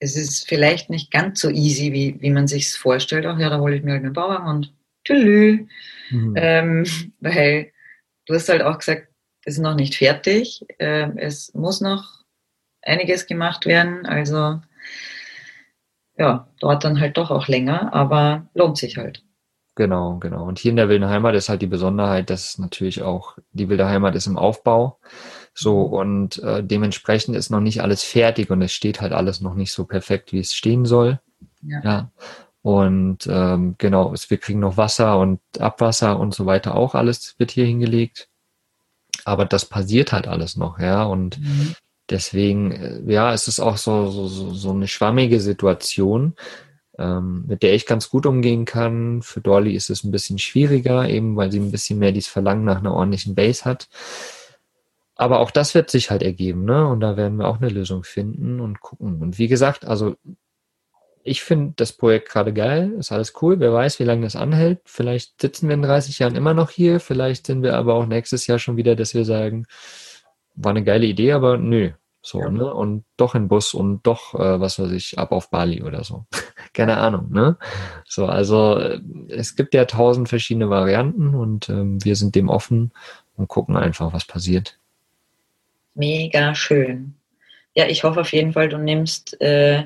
es 0.00 0.16
ist 0.16 0.48
vielleicht 0.48 0.90
nicht 0.90 1.12
ganz 1.12 1.40
so 1.40 1.48
easy, 1.48 1.92
wie, 1.92 2.20
wie 2.20 2.30
man 2.30 2.48
sich 2.48 2.72
vorstellt. 2.72 3.24
Ach 3.24 3.38
ja, 3.38 3.48
da 3.48 3.60
hole 3.60 3.76
ich 3.76 3.84
mir 3.84 3.92
halt 3.92 4.02
einen 4.02 4.12
Bauwagen 4.12 4.48
und 4.48 4.72
tschüss. 5.04 5.60
Mhm. 6.10 6.34
Ähm, 6.36 6.86
weil 7.20 7.72
du 8.26 8.34
hast 8.34 8.48
halt 8.48 8.62
auch 8.62 8.78
gesagt, 8.78 9.08
es 9.44 9.54
ist 9.54 9.60
noch 9.60 9.74
nicht 9.74 9.96
fertig. 9.96 10.64
Äh, 10.78 11.10
es 11.16 11.52
muss 11.54 11.80
noch 11.80 12.22
einiges 12.82 13.26
gemacht 13.26 13.66
werden. 13.66 14.06
Also 14.06 14.60
ja, 16.18 16.48
dauert 16.60 16.84
dann 16.84 17.00
halt 17.00 17.16
doch 17.16 17.30
auch 17.30 17.48
länger, 17.48 17.92
aber 17.92 18.48
lohnt 18.54 18.78
sich 18.78 18.96
halt. 18.96 19.24
Genau, 19.74 20.18
genau. 20.18 20.44
Und 20.44 20.58
hier 20.58 20.70
in 20.70 20.76
der 20.76 20.90
Wilden 20.90 21.08
Heimat 21.08 21.34
ist 21.34 21.48
halt 21.48 21.62
die 21.62 21.66
Besonderheit, 21.66 22.28
dass 22.28 22.58
natürlich 22.58 23.02
auch 23.02 23.38
die 23.52 23.70
Wilde 23.70 23.88
Heimat 23.88 24.14
ist 24.14 24.26
im 24.26 24.36
Aufbau. 24.36 24.98
So 25.54 25.88
mhm. 25.88 25.92
und 25.94 26.42
äh, 26.42 26.62
dementsprechend 26.62 27.36
ist 27.36 27.50
noch 27.50 27.60
nicht 27.60 27.82
alles 27.82 28.02
fertig 28.02 28.50
und 28.50 28.60
es 28.60 28.72
steht 28.72 29.00
halt 29.00 29.12
alles 29.12 29.40
noch 29.40 29.54
nicht 29.54 29.72
so 29.72 29.84
perfekt, 29.84 30.32
wie 30.32 30.40
es 30.40 30.54
stehen 30.54 30.84
soll. 30.84 31.20
Ja. 31.62 31.80
ja. 31.82 32.12
Und 32.62 33.26
ähm, 33.28 33.74
genau, 33.78 34.14
wir 34.14 34.38
kriegen 34.38 34.60
noch 34.60 34.76
Wasser 34.76 35.18
und 35.18 35.40
Abwasser 35.58 36.18
und 36.18 36.34
so 36.34 36.46
weiter 36.46 36.76
auch 36.76 36.94
alles 36.94 37.34
wird 37.38 37.50
hier 37.50 37.66
hingelegt. 37.66 38.28
Aber 39.24 39.44
das 39.44 39.64
passiert 39.64 40.12
halt 40.12 40.28
alles 40.28 40.56
noch, 40.56 40.78
ja. 40.78 41.02
Und 41.02 41.40
mhm. 41.40 41.74
deswegen, 42.08 42.72
äh, 42.72 43.12
ja, 43.12 43.32
es 43.32 43.48
ist 43.48 43.60
auch 43.60 43.76
so, 43.76 44.08
so, 44.08 44.54
so 44.54 44.70
eine 44.70 44.88
schwammige 44.88 45.40
Situation 45.40 46.34
ähm, 46.98 47.44
mit 47.46 47.62
der 47.62 47.74
ich 47.74 47.86
ganz 47.86 48.08
gut 48.10 48.26
umgehen 48.26 48.64
kann. 48.64 49.22
Für 49.22 49.40
Dolly 49.40 49.74
ist 49.74 49.90
es 49.90 50.04
ein 50.04 50.10
bisschen 50.10 50.38
schwieriger, 50.38 51.08
eben 51.08 51.36
weil 51.36 51.50
sie 51.50 51.58
ein 51.58 51.70
bisschen 51.70 51.98
mehr 51.98 52.12
dieses 52.12 52.30
Verlangen 52.30 52.64
nach 52.64 52.78
einer 52.78 52.94
ordentlichen 52.94 53.34
Base 53.34 53.64
hat. 53.64 53.88
Aber 55.16 55.40
auch 55.40 55.50
das 55.50 55.74
wird 55.74 55.90
sich 55.90 56.10
halt 56.10 56.22
ergeben, 56.22 56.64
ne? 56.64 56.86
Und 56.86 57.00
da 57.00 57.16
werden 57.16 57.38
wir 57.38 57.46
auch 57.46 57.60
eine 57.60 57.68
Lösung 57.68 58.02
finden 58.02 58.60
und 58.60 58.80
gucken. 58.80 59.20
Und 59.20 59.38
wie 59.38 59.48
gesagt, 59.48 59.84
also 59.84 60.16
ich 61.24 61.42
finde 61.42 61.74
das 61.76 61.92
Projekt 61.92 62.28
gerade 62.30 62.52
geil, 62.52 62.92
ist 62.98 63.12
alles 63.12 63.32
cool. 63.40 63.60
Wer 63.60 63.72
weiß, 63.72 63.98
wie 64.00 64.04
lange 64.04 64.22
das 64.22 64.36
anhält. 64.36 64.80
Vielleicht 64.84 65.40
sitzen 65.40 65.68
wir 65.68 65.74
in 65.74 65.82
30 65.82 66.18
Jahren 66.18 66.34
immer 66.34 66.54
noch 66.54 66.70
hier. 66.70 67.00
Vielleicht 67.00 67.46
sind 67.46 67.62
wir 67.62 67.76
aber 67.76 67.94
auch 67.94 68.06
nächstes 68.06 68.46
Jahr 68.46 68.58
schon 68.58 68.76
wieder, 68.76 68.96
dass 68.96 69.14
wir 69.14 69.24
sagen, 69.24 69.66
war 70.54 70.70
eine 70.70 70.84
geile 70.84 71.06
Idee, 71.06 71.32
aber 71.32 71.56
nö, 71.58 71.92
so, 72.22 72.40
ja. 72.40 72.50
ne? 72.50 72.72
Und 72.72 73.04
doch 73.16 73.34
in 73.34 73.48
Bus 73.48 73.74
und 73.74 74.06
doch, 74.06 74.34
äh, 74.34 74.60
was 74.60 74.78
weiß 74.78 74.92
ich, 74.92 75.18
ab 75.18 75.32
auf 75.32 75.50
Bali 75.50 75.82
oder 75.82 76.04
so. 76.04 76.24
Keine 76.72 76.98
Ahnung, 76.98 77.30
ne? 77.30 77.56
So, 78.06 78.26
also 78.26 78.78
äh, 78.78 79.00
es 79.28 79.56
gibt 79.56 79.74
ja 79.74 79.84
tausend 79.84 80.28
verschiedene 80.28 80.70
Varianten 80.70 81.34
und 81.34 81.68
ähm, 81.68 82.02
wir 82.04 82.14
sind 82.14 82.34
dem 82.34 82.48
offen 82.48 82.92
und 83.36 83.48
gucken 83.48 83.76
einfach, 83.76 84.12
was 84.12 84.24
passiert. 84.24 84.78
Mega 85.94 86.54
schön. 86.54 87.14
Ja, 87.74 87.86
ich 87.86 88.04
hoffe 88.04 88.20
auf 88.20 88.32
jeden 88.32 88.52
Fall, 88.52 88.68
du 88.68 88.78
nimmst 88.78 89.40
äh, 89.40 89.84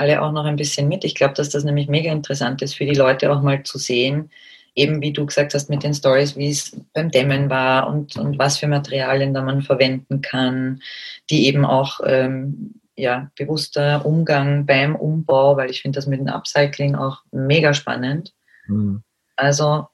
alle 0.00 0.22
auch 0.22 0.32
noch 0.32 0.44
ein 0.44 0.56
bisschen 0.56 0.88
mit. 0.88 1.04
Ich 1.04 1.14
glaube, 1.14 1.34
dass 1.34 1.50
das 1.50 1.64
nämlich 1.64 1.88
mega 1.88 2.10
interessant 2.10 2.62
ist 2.62 2.74
für 2.74 2.86
die 2.86 2.94
Leute 2.94 3.30
auch 3.30 3.42
mal 3.42 3.62
zu 3.62 3.78
sehen, 3.78 4.30
eben 4.74 5.00
wie 5.02 5.12
du 5.12 5.26
gesagt 5.26 5.54
hast 5.54 5.68
mit 5.68 5.82
den 5.82 5.94
Stories, 5.94 6.36
wie 6.36 6.50
es 6.50 6.76
beim 6.94 7.10
Dämmen 7.10 7.50
war 7.50 7.88
und, 7.88 8.16
und 8.16 8.38
was 8.38 8.58
für 8.58 8.66
Materialien 8.66 9.34
da 9.34 9.42
man 9.42 9.62
verwenden 9.62 10.22
kann, 10.22 10.80
die 11.28 11.46
eben 11.46 11.64
auch 11.64 12.00
ähm, 12.04 12.74
ja, 12.96 13.30
bewusster 13.36 14.04
Umgang 14.04 14.66
beim 14.66 14.94
Umbau, 14.96 15.56
weil 15.56 15.70
ich 15.70 15.82
finde 15.82 15.96
das 15.96 16.06
mit 16.06 16.20
dem 16.20 16.28
Upcycling 16.28 16.94
auch 16.94 17.22
mega 17.32 17.74
spannend. 17.74 18.34
Mhm. 18.66 19.02
Also 19.36 19.86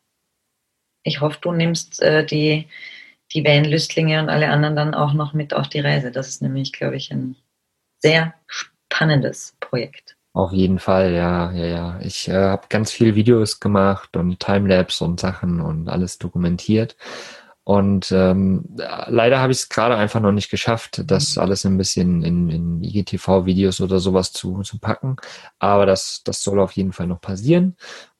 ich 1.02 1.20
hoffe, 1.20 1.38
du 1.40 1.52
nimmst 1.52 2.02
äh, 2.02 2.26
die, 2.26 2.68
die 3.32 3.44
Van-Lüstlinge 3.44 4.20
und 4.20 4.28
alle 4.28 4.48
anderen 4.48 4.76
dann 4.76 4.94
auch 4.94 5.12
noch 5.12 5.32
mit 5.32 5.54
auf 5.54 5.68
die 5.68 5.80
Reise. 5.80 6.10
Das 6.10 6.28
ist 6.28 6.42
nämlich, 6.42 6.72
glaube 6.72 6.96
ich, 6.96 7.12
ein 7.12 7.36
sehr 8.00 8.34
spannendes 8.46 9.55
Projekt. 9.76 10.16
Auf 10.32 10.52
jeden 10.52 10.78
Fall, 10.78 11.14
ja, 11.14 11.50
ja, 11.52 11.64
ja. 11.64 12.00
Ich 12.02 12.28
äh, 12.28 12.34
habe 12.34 12.66
ganz 12.68 12.90
viel 12.90 13.14
Videos 13.14 13.58
gemacht 13.58 14.16
und 14.16 14.38
Timelapse 14.38 15.04
und 15.04 15.18
Sachen 15.18 15.60
und 15.60 15.88
alles 15.88 16.18
dokumentiert. 16.18 16.96
Und 17.64 18.12
ähm, 18.12 18.64
leider 19.06 19.40
habe 19.40 19.50
ich 19.52 19.58
es 19.58 19.68
gerade 19.68 19.96
einfach 19.96 20.20
noch 20.20 20.32
nicht 20.32 20.50
geschafft, 20.50 21.02
das 21.06 21.36
alles 21.38 21.64
ein 21.66 21.78
bisschen 21.78 22.22
in, 22.22 22.48
in 22.50 22.82
IGTV-Videos 22.82 23.80
oder 23.80 23.98
sowas 23.98 24.32
zu, 24.32 24.62
zu 24.62 24.78
packen. 24.78 25.16
Aber 25.58 25.84
das, 25.86 26.22
das 26.24 26.42
soll 26.42 26.60
auf 26.60 26.72
jeden 26.72 26.92
Fall 26.92 27.06
noch 27.08 27.20
passieren. 27.20 27.76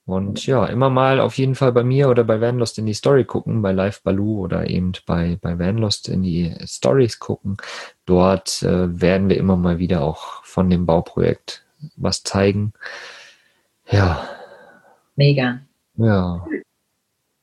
Und 0.06 0.46
ja, 0.46 0.64
immer 0.66 0.88
mal 0.88 1.18
auf 1.18 1.36
jeden 1.36 1.56
Fall 1.56 1.72
bei 1.72 1.82
mir 1.82 2.08
oder 2.08 2.22
bei 2.22 2.40
Vanlost 2.40 2.78
in 2.78 2.86
die 2.86 2.94
Story 2.94 3.24
gucken, 3.24 3.60
bei 3.60 3.72
Live 3.72 4.02
Baloo 4.02 4.44
oder 4.44 4.70
eben 4.70 4.92
bei, 5.04 5.36
bei 5.40 5.58
Vanlost 5.58 6.08
in 6.08 6.22
die 6.22 6.54
Stories 6.64 7.18
gucken. 7.18 7.56
Dort 8.04 8.62
äh, 8.62 9.00
werden 9.00 9.28
wir 9.28 9.36
immer 9.36 9.56
mal 9.56 9.78
wieder 9.80 10.02
auch 10.02 10.44
von 10.44 10.70
dem 10.70 10.86
Bauprojekt 10.86 11.64
was 11.96 12.22
zeigen. 12.22 12.72
Ja. 13.90 14.28
Mega. 15.16 15.58
Ja. 15.96 16.46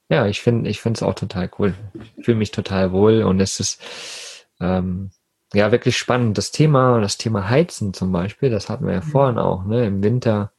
Ja, 0.08 0.28
ich 0.28 0.42
finde 0.42 0.70
ich 0.70 0.80
finde 0.80 0.98
es 0.98 1.04
auch 1.04 1.16
total 1.16 1.50
cool. 1.60 1.74
Ich 2.16 2.24
fühle 2.24 2.38
mich 2.38 2.52
total 2.52 2.94
wohl 2.94 3.24
und 3.24 3.42
es 3.42 3.60
ist 3.60 4.46
ähm, 4.62 5.12
ja 5.54 5.74
wirklich 5.74 5.98
spannend. 5.98 6.38
Das 6.38 6.52
Thema, 6.52 7.02
das 7.02 7.18
Thema 7.18 7.50
Heizen 7.50 7.94
zum 7.94 8.14
Beispiel, 8.14 8.50
das 8.50 8.70
hatten 8.70 8.86
wir 8.86 8.94
ja 8.94 9.02
mhm. 9.02 9.10
vorhin 9.10 9.38
auch, 9.38 9.66
ne, 9.66 9.86
im 9.86 10.02
Winter. 10.02 10.53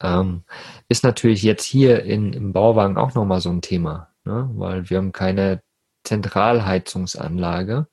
Ähm, 0.00 0.44
ist 0.88 1.04
natürlich 1.04 1.42
jetzt 1.42 1.64
hier 1.64 2.02
in, 2.04 2.32
im 2.32 2.52
Bauwagen 2.52 2.96
auch 2.96 3.14
nochmal 3.14 3.40
so 3.40 3.50
ein 3.50 3.62
Thema, 3.62 4.08
ne? 4.24 4.50
weil 4.54 4.90
wir 4.90 4.98
haben 4.98 5.12
keine 5.12 5.62
Zentralheizungsanlage 6.04 7.86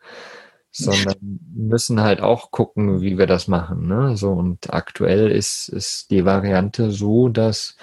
sondern 0.71 1.39
müssen 1.53 2.01
halt 2.01 2.21
auch 2.21 2.51
gucken, 2.51 3.01
wie 3.01 3.17
wir 3.17 3.27
das 3.27 3.47
machen. 3.47 3.87
Ne? 3.87 4.15
So, 4.15 4.31
und 4.31 4.73
aktuell 4.73 5.29
ist, 5.29 5.67
ist 5.67 6.11
die 6.11 6.25
Variante 6.25 6.91
so, 6.91 7.27
dass 7.27 7.75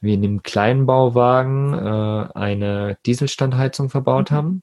wir 0.00 0.14
in 0.14 0.22
dem 0.22 0.42
kleinen 0.42 0.86
Bauwagen 0.86 1.74
äh, 1.74 2.28
eine 2.34 2.96
Dieselstandheizung 3.04 3.90
verbaut 3.90 4.30
mhm. 4.30 4.34
haben. 4.34 4.62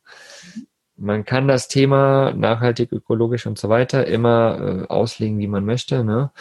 Man 0.97 1.23
kann 1.23 1.47
das 1.47 1.69
Thema 1.69 2.33
nachhaltig, 2.33 2.91
ökologisch 2.91 3.45
und 3.45 3.57
so 3.57 3.69
weiter 3.69 4.05
immer 4.07 4.59
äh, 4.59 4.87
auslegen, 4.87 5.37
wie 5.39 5.47
man 5.47 5.63
möchte. 5.63 6.03
Ne? 6.03 6.31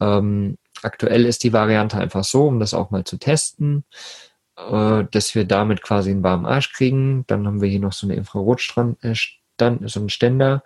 Ähm, 0.00 0.58
aktuell 0.84 1.24
ist 1.24 1.42
die 1.44 1.52
Variante 1.52 1.98
einfach 1.98 2.24
so, 2.24 2.46
um 2.46 2.60
das 2.60 2.74
auch 2.74 2.90
mal 2.90 3.04
zu 3.04 3.18
testen, 3.18 3.84
äh, 4.56 5.04
dass 5.10 5.34
wir 5.34 5.44
damit 5.44 5.82
quasi 5.82 6.10
einen 6.10 6.22
warmen 6.22 6.46
Arsch 6.46 6.72
kriegen. 6.72 7.24
Dann 7.26 7.46
haben 7.46 7.60
wir 7.60 7.68
hier 7.68 7.80
noch 7.80 7.92
so 7.92 8.06
eine 8.06 8.16
Infrarotstrand. 8.16 9.02
Äh, 9.02 9.14
dann 9.56 9.86
so 9.86 10.00
ein 10.00 10.08
Ständer, 10.08 10.62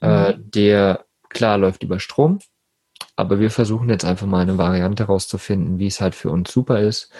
äh, 0.00 0.32
mhm. 0.32 0.50
der 0.50 1.04
klar 1.28 1.58
läuft 1.58 1.82
über 1.82 2.00
Strom. 2.00 2.38
Aber 3.16 3.40
wir 3.40 3.50
versuchen 3.50 3.88
jetzt 3.88 4.04
einfach 4.04 4.26
mal 4.26 4.40
eine 4.40 4.58
Variante 4.58 5.04
rauszufinden, 5.04 5.78
wie 5.78 5.86
es 5.86 6.00
halt 6.00 6.14
für 6.14 6.30
uns 6.30 6.50
super 6.52 6.80
ist. 6.80 7.10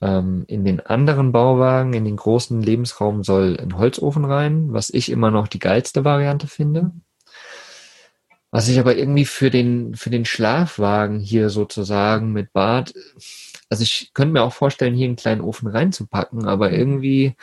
Ähm, 0.00 0.44
in 0.48 0.64
den 0.64 0.80
anderen 0.80 1.32
Bauwagen, 1.32 1.92
in 1.92 2.04
den 2.04 2.16
großen 2.16 2.62
Lebensraum 2.62 3.24
soll 3.24 3.58
ein 3.60 3.76
Holzofen 3.78 4.24
rein, 4.24 4.72
was 4.72 4.90
ich 4.90 5.10
immer 5.10 5.30
noch 5.30 5.48
die 5.48 5.58
geilste 5.58 6.04
Variante 6.04 6.46
finde. 6.46 6.92
Was 8.54 8.68
ich 8.68 8.78
aber 8.78 8.96
irgendwie 8.96 9.24
für 9.24 9.50
den, 9.50 9.96
für 9.96 10.10
den 10.10 10.24
Schlafwagen 10.24 11.18
hier 11.18 11.50
sozusagen 11.50 12.30
mit 12.32 12.52
Bad, 12.52 12.94
also 13.68 13.82
ich 13.82 14.12
könnte 14.14 14.32
mir 14.32 14.44
auch 14.44 14.52
vorstellen, 14.52 14.94
hier 14.94 15.06
einen 15.06 15.16
kleinen 15.16 15.40
Ofen 15.40 15.66
reinzupacken, 15.66 16.46
aber 16.46 16.68
mhm. 16.68 16.74
irgendwie 16.76 17.36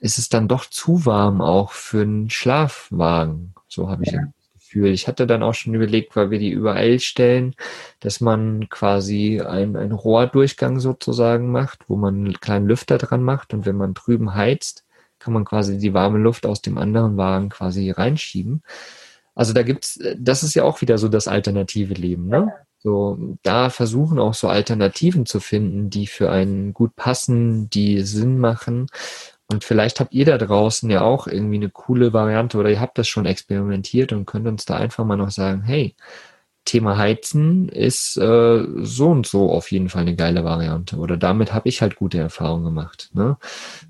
ist 0.00 0.18
es 0.18 0.28
dann 0.28 0.46
doch 0.46 0.66
zu 0.66 1.06
warm 1.06 1.40
auch 1.40 1.72
für 1.72 2.02
einen 2.02 2.28
Schlafwagen. 2.28 3.54
So 3.68 3.88
habe 3.88 4.04
ich 4.04 4.12
ja. 4.12 4.18
das 4.18 4.52
Gefühl. 4.52 4.88
Ich 4.88 5.08
hatte 5.08 5.26
dann 5.26 5.42
auch 5.42 5.54
schon 5.54 5.72
überlegt, 5.72 6.14
weil 6.14 6.30
wir 6.30 6.38
die 6.38 6.50
überall 6.50 7.00
stellen, 7.00 7.54
dass 8.00 8.20
man 8.20 8.68
quasi 8.68 9.40
einen, 9.40 9.76
einen 9.76 9.92
Rohrdurchgang 9.92 10.78
sozusagen 10.78 11.50
macht, 11.50 11.88
wo 11.88 11.96
man 11.96 12.16
einen 12.16 12.38
kleinen 12.38 12.68
Lüfter 12.68 12.98
dran 12.98 13.22
macht 13.22 13.54
und 13.54 13.64
wenn 13.64 13.76
man 13.76 13.94
drüben 13.94 14.34
heizt, 14.34 14.84
kann 15.20 15.32
man 15.32 15.46
quasi 15.46 15.78
die 15.78 15.94
warme 15.94 16.18
Luft 16.18 16.44
aus 16.44 16.60
dem 16.60 16.76
anderen 16.76 17.16
Wagen 17.16 17.48
quasi 17.48 17.90
reinschieben. 17.90 18.62
Also 19.38 19.54
da 19.54 19.62
gibt's, 19.64 20.00
das 20.18 20.42
ist 20.44 20.54
ja 20.54 20.64
auch 20.64 20.82
wieder 20.82 20.98
so 20.98 21.08
das 21.08 21.28
alternative 21.28 21.94
Leben, 21.94 22.28
ne? 22.28 22.52
So, 22.80 23.18
da 23.42 23.70
versuchen 23.70 24.18
auch 24.20 24.34
so 24.34 24.48
Alternativen 24.48 25.26
zu 25.26 25.40
finden, 25.40 25.90
die 25.90 26.06
für 26.08 26.30
einen 26.30 26.74
gut 26.74 26.96
passen, 26.96 27.70
die 27.70 28.02
Sinn 28.02 28.38
machen 28.38 28.88
Und 29.50 29.64
vielleicht 29.64 30.00
habt 30.00 30.12
ihr 30.14 30.26
da 30.26 30.38
draußen 30.38 30.90
ja 30.90 31.02
auch 31.02 31.26
irgendwie 31.26 31.56
eine 31.56 31.70
coole 31.70 32.12
Variante 32.12 32.58
oder 32.58 32.70
ihr 32.70 32.80
habt 32.80 32.98
das 32.98 33.08
schon 33.08 33.26
experimentiert 33.26 34.12
und 34.12 34.26
könnt 34.26 34.46
uns 34.46 34.66
da 34.66 34.76
einfach 34.76 35.04
mal 35.06 35.16
noch 35.16 35.30
sagen, 35.30 35.62
hey, 35.62 35.94
Thema 36.68 36.98
Heizen 36.98 37.70
ist 37.70 38.18
äh, 38.18 38.64
so 38.82 39.08
und 39.08 39.26
so 39.26 39.50
auf 39.50 39.72
jeden 39.72 39.88
Fall 39.88 40.02
eine 40.02 40.14
geile 40.14 40.44
Variante. 40.44 40.96
Oder 40.96 41.16
damit 41.16 41.54
habe 41.54 41.68
ich 41.68 41.80
halt 41.80 41.96
gute 41.96 42.18
Erfahrungen 42.18 42.64
gemacht. 42.64 43.08
Ne? 43.14 43.38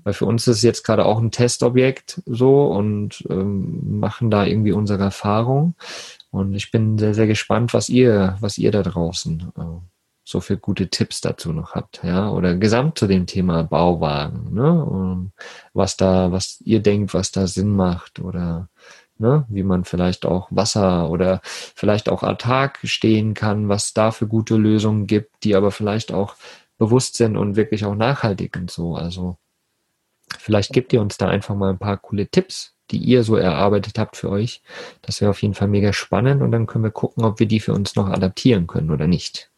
Weil 0.03 0.13
für 0.13 0.25
uns 0.25 0.47
ist 0.47 0.57
es 0.57 0.63
jetzt 0.63 0.83
gerade 0.83 1.05
auch 1.05 1.19
ein 1.19 1.31
Testobjekt 1.31 2.21
so 2.25 2.67
und 2.67 3.25
ähm, 3.29 3.99
machen 3.99 4.31
da 4.31 4.45
irgendwie 4.45 4.71
unsere 4.71 5.03
Erfahrung. 5.03 5.75
Und 6.31 6.53
ich 6.55 6.71
bin 6.71 6.97
sehr, 6.97 7.13
sehr 7.13 7.27
gespannt, 7.27 7.73
was 7.73 7.89
ihr, 7.89 8.37
was 8.39 8.57
ihr 8.57 8.71
da 8.71 8.81
draußen 8.81 9.51
äh, 9.57 9.61
so 10.23 10.39
für 10.39 10.57
gute 10.57 10.89
Tipps 10.89 11.21
dazu 11.21 11.51
noch 11.51 11.73
habt, 11.73 12.01
ja, 12.03 12.29
oder 12.29 12.55
gesamt 12.55 12.99
zu 12.99 13.07
dem 13.07 13.25
Thema 13.25 13.63
Bauwagen, 13.63 14.53
ne, 14.53 14.85
und 14.85 15.31
was 15.73 15.97
da, 15.97 16.31
was 16.31 16.61
ihr 16.61 16.81
denkt, 16.81 17.15
was 17.15 17.31
da 17.31 17.47
Sinn 17.47 17.75
macht 17.75 18.19
oder 18.19 18.69
ne, 19.19 19.45
wie 19.49 19.63
man 19.63 19.83
vielleicht 19.85 20.25
auch 20.25 20.47
Wasser 20.51 21.09
oder 21.09 21.41
vielleicht 21.43 22.09
auch 22.09 22.23
autark 22.23 22.79
stehen 22.83 23.33
kann, 23.33 23.69
was 23.69 23.93
da 23.93 24.11
für 24.11 24.27
gute 24.27 24.55
Lösungen 24.55 25.07
gibt, 25.07 25.43
die 25.43 25.55
aber 25.55 25.71
vielleicht 25.71 26.11
auch 26.11 26.35
bewusst 26.77 27.17
sind 27.17 27.37
und 27.37 27.55
wirklich 27.55 27.85
auch 27.85 27.95
nachhaltig 27.95 28.55
und 28.55 28.71
so. 28.71 28.95
Also 28.95 29.37
vielleicht 30.37 30.71
gebt 30.71 30.93
ihr 30.93 31.01
uns 31.01 31.17
da 31.17 31.27
einfach 31.27 31.55
mal 31.55 31.69
ein 31.69 31.79
paar 31.79 31.97
coole 31.97 32.27
Tipps, 32.27 32.75
die 32.91 32.97
ihr 32.97 33.23
so 33.23 33.35
erarbeitet 33.35 33.99
habt 33.99 34.17
für 34.17 34.29
euch. 34.29 34.61
Das 35.01 35.21
wäre 35.21 35.31
auf 35.31 35.41
jeden 35.41 35.53
Fall 35.53 35.67
mega 35.67 35.93
spannend 35.93 36.41
und 36.41 36.51
dann 36.51 36.67
können 36.67 36.85
wir 36.85 36.91
gucken, 36.91 37.23
ob 37.23 37.39
wir 37.39 37.47
die 37.47 37.59
für 37.59 37.73
uns 37.73 37.95
noch 37.95 38.07
adaptieren 38.07 38.67
können 38.67 38.91
oder 38.91 39.07
nicht. 39.07 39.51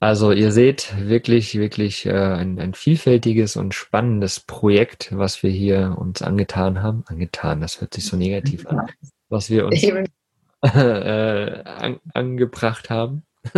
Also 0.00 0.32
ihr 0.32 0.52
seht 0.52 0.94
wirklich, 0.98 1.54
wirklich 1.54 2.04
äh, 2.06 2.12
ein, 2.12 2.58
ein 2.58 2.74
vielfältiges 2.74 3.56
und 3.56 3.74
spannendes 3.74 4.40
Projekt, 4.40 5.16
was 5.16 5.42
wir 5.42 5.50
hier 5.50 5.96
uns 5.98 6.20
angetan 6.20 6.82
haben. 6.82 7.04
Angetan, 7.06 7.60
das 7.60 7.80
hört 7.80 7.94
sich 7.94 8.04
so 8.04 8.16
negativ 8.16 8.66
an. 8.66 8.86
Was 9.28 9.50
wir 9.50 9.66
uns 9.66 9.82
äh, 10.62 11.62
an, 11.64 12.00
angebracht 12.12 12.90
haben. 12.90 13.24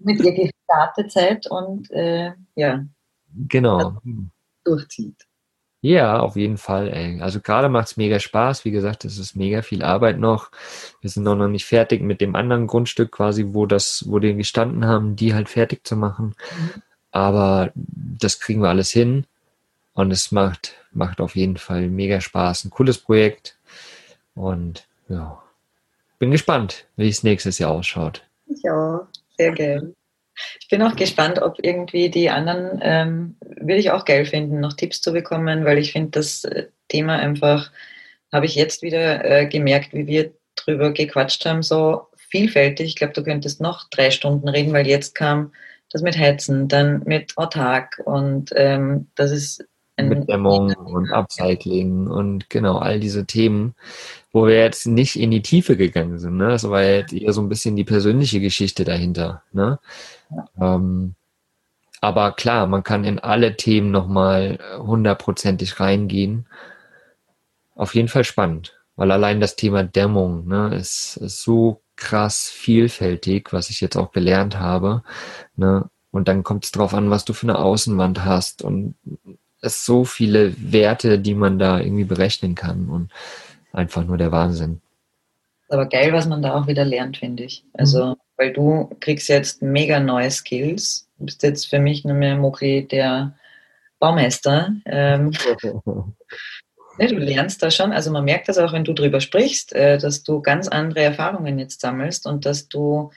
Mit 0.00 0.20
ihr 0.20 0.32
gestartet 0.32 1.12
seid 1.12 1.46
und 1.50 1.90
äh, 1.90 2.32
ja. 2.54 2.84
Genau. 3.48 4.00
Durchzieht. 4.64 5.27
Ja, 5.80 6.18
auf 6.18 6.34
jeden 6.34 6.56
Fall, 6.56 6.88
ey. 6.88 7.20
Also 7.20 7.40
gerade 7.40 7.68
macht's 7.68 7.96
mega 7.96 8.18
Spaß. 8.18 8.64
Wie 8.64 8.72
gesagt, 8.72 9.04
es 9.04 9.16
ist 9.18 9.36
mega 9.36 9.62
viel 9.62 9.84
Arbeit 9.84 10.18
noch. 10.18 10.50
Wir 11.00 11.08
sind 11.08 11.22
noch 11.22 11.36
nicht 11.48 11.66
fertig 11.66 12.02
mit 12.02 12.20
dem 12.20 12.34
anderen 12.34 12.66
Grundstück 12.66 13.12
quasi, 13.12 13.46
wo 13.48 13.64
das, 13.64 14.04
wo 14.08 14.18
die 14.18 14.34
gestanden 14.34 14.86
haben, 14.86 15.14
die 15.14 15.34
halt 15.34 15.48
fertig 15.48 15.86
zu 15.86 15.94
machen. 15.96 16.34
Mhm. 16.50 16.82
Aber 17.12 17.70
das 17.74 18.40
kriegen 18.40 18.60
wir 18.60 18.70
alles 18.70 18.90
hin. 18.90 19.24
Und 19.94 20.10
es 20.10 20.32
macht, 20.32 20.74
macht 20.92 21.20
auf 21.20 21.36
jeden 21.36 21.56
Fall 21.56 21.88
mega 21.88 22.20
Spaß. 22.20 22.64
Ein 22.64 22.70
cooles 22.70 22.98
Projekt. 22.98 23.56
Und 24.34 24.86
ja, 25.08 25.42
bin 26.18 26.30
gespannt, 26.32 26.86
wie 26.96 27.08
es 27.08 27.22
nächstes 27.22 27.58
Jahr 27.58 27.70
ausschaut. 27.70 28.24
Ja, 28.64 29.06
sehr 29.36 29.52
gerne. 29.52 29.94
Ich 30.60 30.68
bin 30.68 30.82
auch 30.82 30.96
gespannt, 30.96 31.40
ob 31.40 31.56
irgendwie 31.62 32.10
die 32.10 32.30
anderen, 32.30 32.80
ähm, 32.82 33.36
würde 33.40 33.80
ich 33.80 33.90
auch 33.90 34.04
geil 34.04 34.24
finden, 34.24 34.60
noch 34.60 34.74
Tipps 34.74 35.00
zu 35.00 35.12
bekommen, 35.12 35.64
weil 35.64 35.78
ich 35.78 35.92
finde 35.92 36.10
das 36.10 36.44
äh, 36.44 36.66
Thema 36.88 37.16
einfach, 37.16 37.70
habe 38.32 38.46
ich 38.46 38.54
jetzt 38.54 38.82
wieder 38.82 39.24
äh, 39.24 39.46
gemerkt, 39.46 39.92
wie 39.92 40.06
wir 40.06 40.32
drüber 40.56 40.92
gequatscht 40.92 41.44
haben, 41.46 41.62
so 41.62 42.08
vielfältig. 42.16 42.88
Ich 42.88 42.96
glaube, 42.96 43.14
du 43.14 43.22
könntest 43.22 43.60
noch 43.60 43.88
drei 43.90 44.10
Stunden 44.10 44.48
reden, 44.48 44.72
weil 44.72 44.86
jetzt 44.86 45.14
kam 45.14 45.52
das 45.90 46.02
mit 46.02 46.18
Heizen, 46.18 46.68
dann 46.68 47.02
mit 47.04 47.36
Autark 47.36 48.02
und 48.04 48.52
ähm, 48.54 49.08
das 49.14 49.30
ist 49.30 49.64
mit 49.96 50.28
Dämmung 50.28 50.72
und 50.74 51.10
Upcycling 51.10 52.06
und 52.06 52.48
genau 52.50 52.78
all 52.78 53.00
diese 53.00 53.26
Themen, 53.26 53.74
wo 54.32 54.46
wir 54.46 54.56
jetzt 54.56 54.86
nicht 54.86 55.18
in 55.18 55.30
die 55.30 55.42
Tiefe 55.42 55.76
gegangen 55.76 56.18
sind. 56.18 56.36
Ne? 56.36 56.48
Das 56.48 56.68
war 56.68 56.82
jetzt 56.82 57.12
eher 57.12 57.32
so 57.32 57.40
ein 57.40 57.48
bisschen 57.48 57.76
die 57.76 57.84
persönliche 57.84 58.40
Geschichte 58.40 58.84
dahinter. 58.84 59.42
Ne? 59.52 59.78
Ähm, 60.60 61.14
aber 62.00 62.32
klar, 62.32 62.66
man 62.66 62.84
kann 62.84 63.04
in 63.04 63.18
alle 63.18 63.56
Themen 63.56 63.90
nochmal 63.90 64.58
hundertprozentig 64.78 65.80
reingehen. 65.80 66.46
Auf 67.74 67.94
jeden 67.94 68.08
Fall 68.08 68.24
spannend, 68.24 68.78
weil 68.96 69.10
allein 69.10 69.40
das 69.40 69.56
Thema 69.56 69.82
Dämmung 69.82 70.46
ne, 70.46 70.74
ist, 70.74 71.16
ist 71.16 71.42
so 71.42 71.80
krass 71.96 72.48
vielfältig, 72.48 73.52
was 73.52 73.70
ich 73.70 73.80
jetzt 73.80 73.96
auch 73.96 74.12
gelernt 74.12 74.58
habe. 74.58 75.02
Ne? 75.56 75.88
Und 76.10 76.28
dann 76.28 76.44
kommt 76.44 76.64
es 76.64 76.72
drauf 76.72 76.94
an, 76.94 77.10
was 77.10 77.24
du 77.24 77.32
für 77.32 77.46
eine 77.46 77.58
Außenwand 77.58 78.24
hast. 78.24 78.62
Und 78.62 78.94
es 79.60 79.84
so 79.84 80.04
viele 80.04 80.54
Werte, 80.72 81.18
die 81.18 81.34
man 81.34 81.58
da 81.58 81.80
irgendwie 81.80 82.04
berechnen 82.04 82.54
kann. 82.54 82.88
Und 82.88 83.10
einfach 83.78 84.04
nur 84.04 84.18
der 84.18 84.32
Wahnsinn. 84.32 84.80
Aber 85.70 85.86
geil, 85.86 86.12
was 86.12 86.26
man 86.26 86.42
da 86.42 86.54
auch 86.54 86.66
wieder 86.66 86.84
lernt, 86.84 87.18
finde 87.18 87.44
ich. 87.44 87.64
Also, 87.74 88.06
mhm. 88.06 88.14
weil 88.36 88.52
du 88.52 88.90
kriegst 89.00 89.28
jetzt 89.28 89.62
mega 89.62 90.00
neue 90.00 90.30
Skills. 90.30 91.08
Du 91.18 91.26
bist 91.26 91.42
jetzt 91.42 91.68
für 91.68 91.78
mich 91.78 92.04
nur 92.04 92.14
mehr 92.14 92.36
Mokri 92.36 92.86
der 92.86 93.34
Baumeister. 93.98 94.72
Ähm, 94.86 95.32
du 96.98 97.16
lernst 97.16 97.62
da 97.62 97.70
schon, 97.70 97.92
also 97.92 98.10
man 98.10 98.24
merkt 98.24 98.48
das 98.48 98.58
auch, 98.58 98.72
wenn 98.72 98.84
du 98.84 98.92
drüber 98.92 99.20
sprichst, 99.20 99.74
äh, 99.74 99.98
dass 99.98 100.22
du 100.22 100.40
ganz 100.40 100.68
andere 100.68 101.02
Erfahrungen 101.02 101.58
jetzt 101.58 101.80
sammelst 101.80 102.26
und 102.26 102.46
dass 102.46 102.68
du 102.68 103.10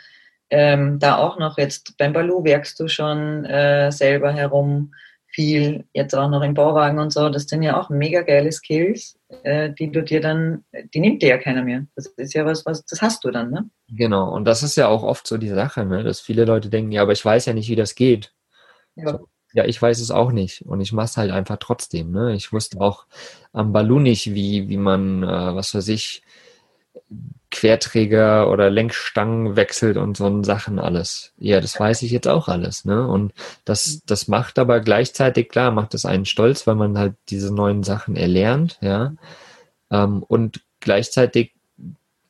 ähm, 0.50 1.00
da 1.00 1.18
auch 1.18 1.40
noch 1.40 1.58
jetzt 1.58 1.98
beim 1.98 2.14
Balu 2.14 2.44
werkst 2.44 2.80
du 2.80 2.88
schon 2.88 3.46
äh, 3.46 3.92
selber 3.92 4.34
herum 4.34 4.94
viel, 5.28 5.86
jetzt 5.94 6.14
auch 6.14 6.30
noch 6.30 6.42
im 6.42 6.54
Bauwagen 6.54 7.00
und 7.00 7.14
so, 7.14 7.30
das 7.30 7.44
sind 7.44 7.64
ja 7.64 7.80
auch 7.80 7.90
mega 7.90 8.22
geile 8.22 8.52
Skills, 8.52 9.18
äh, 9.44 9.72
die 9.72 9.92
du 9.92 10.04
dir 10.04 10.22
dann, 10.22 10.64
die 10.94 11.00
nimmt 11.00 11.22
dir 11.22 11.30
ja 11.30 11.38
keiner 11.38 11.64
mehr. 11.64 11.86
Das 11.96 12.08
ist 12.08 12.34
ja 12.34 12.46
was, 12.46 12.66
was, 12.66 12.86
das 12.86 13.02
hast 13.02 13.24
du 13.24 13.32
dann, 13.32 13.52
ne? 13.52 13.70
Genau, 13.90 14.34
und 14.34 14.46
das 14.46 14.64
ist 14.64 14.76
ja 14.78 14.88
auch 14.88 15.04
oft 15.04 15.28
so 15.28 15.38
die 15.38 15.50
Sache, 15.50 15.86
ne? 15.86 16.04
dass 16.04 16.22
viele 16.22 16.46
Leute 16.46 16.70
denken, 16.70 16.92
ja, 16.92 17.02
aber 17.02 17.14
ich 17.14 17.24
weiß 17.24 17.46
ja 17.46 17.54
nicht, 17.54 17.70
wie 17.70 17.76
das 17.76 17.96
geht. 17.96 18.34
Ja. 18.96 19.12
So, 19.12 19.28
ja, 19.54 19.66
ich 19.66 19.82
weiß 19.82 20.00
es 20.00 20.12
auch 20.12 20.32
nicht 20.32 20.62
und 20.64 20.80
ich 20.82 20.94
mache 20.94 21.06
es 21.06 21.18
halt 21.18 21.32
einfach 21.32 21.58
trotzdem. 21.58 22.12
Ne? 22.12 22.36
Ich 22.36 22.54
wusste 22.54 22.80
auch 22.80 23.06
am 23.52 23.74
Balu 23.74 24.00
nicht, 24.00 24.34
wie, 24.34 24.70
wie 24.70 24.78
man, 24.78 25.24
äh, 25.24 25.56
was 25.56 25.76
weiß 25.76 25.90
ich, 25.90 26.24
Querträger 27.52 28.50
oder 28.50 28.70
Lenkstangen 28.70 29.56
wechselt 29.56 29.98
und 29.98 30.18
so 30.18 30.44
Sachen 30.44 30.80
alles. 30.80 31.34
Ja, 31.38 31.60
das 31.60 31.80
weiß 31.80 32.02
ich 32.02 32.12
jetzt 32.12 32.28
auch 32.28 32.48
alles, 32.48 32.86
ne? 32.86 33.06
Und 33.06 33.34
das, 33.66 34.02
das 34.06 34.28
macht 34.28 34.58
aber 34.58 34.80
gleichzeitig, 34.80 35.50
klar, 35.50 35.72
macht 35.72 35.94
es 35.94 36.06
einen 36.06 36.26
stolz, 36.26 36.66
weil 36.66 36.76
man 36.76 36.98
halt 36.98 37.16
diese 37.30 37.54
neuen 37.54 37.84
Sachen 37.84 38.16
erlernt, 38.16 38.78
ja. 38.82 39.14
Ähm, 39.92 40.24
und 40.24 40.62
gleichzeitig, 40.80 41.54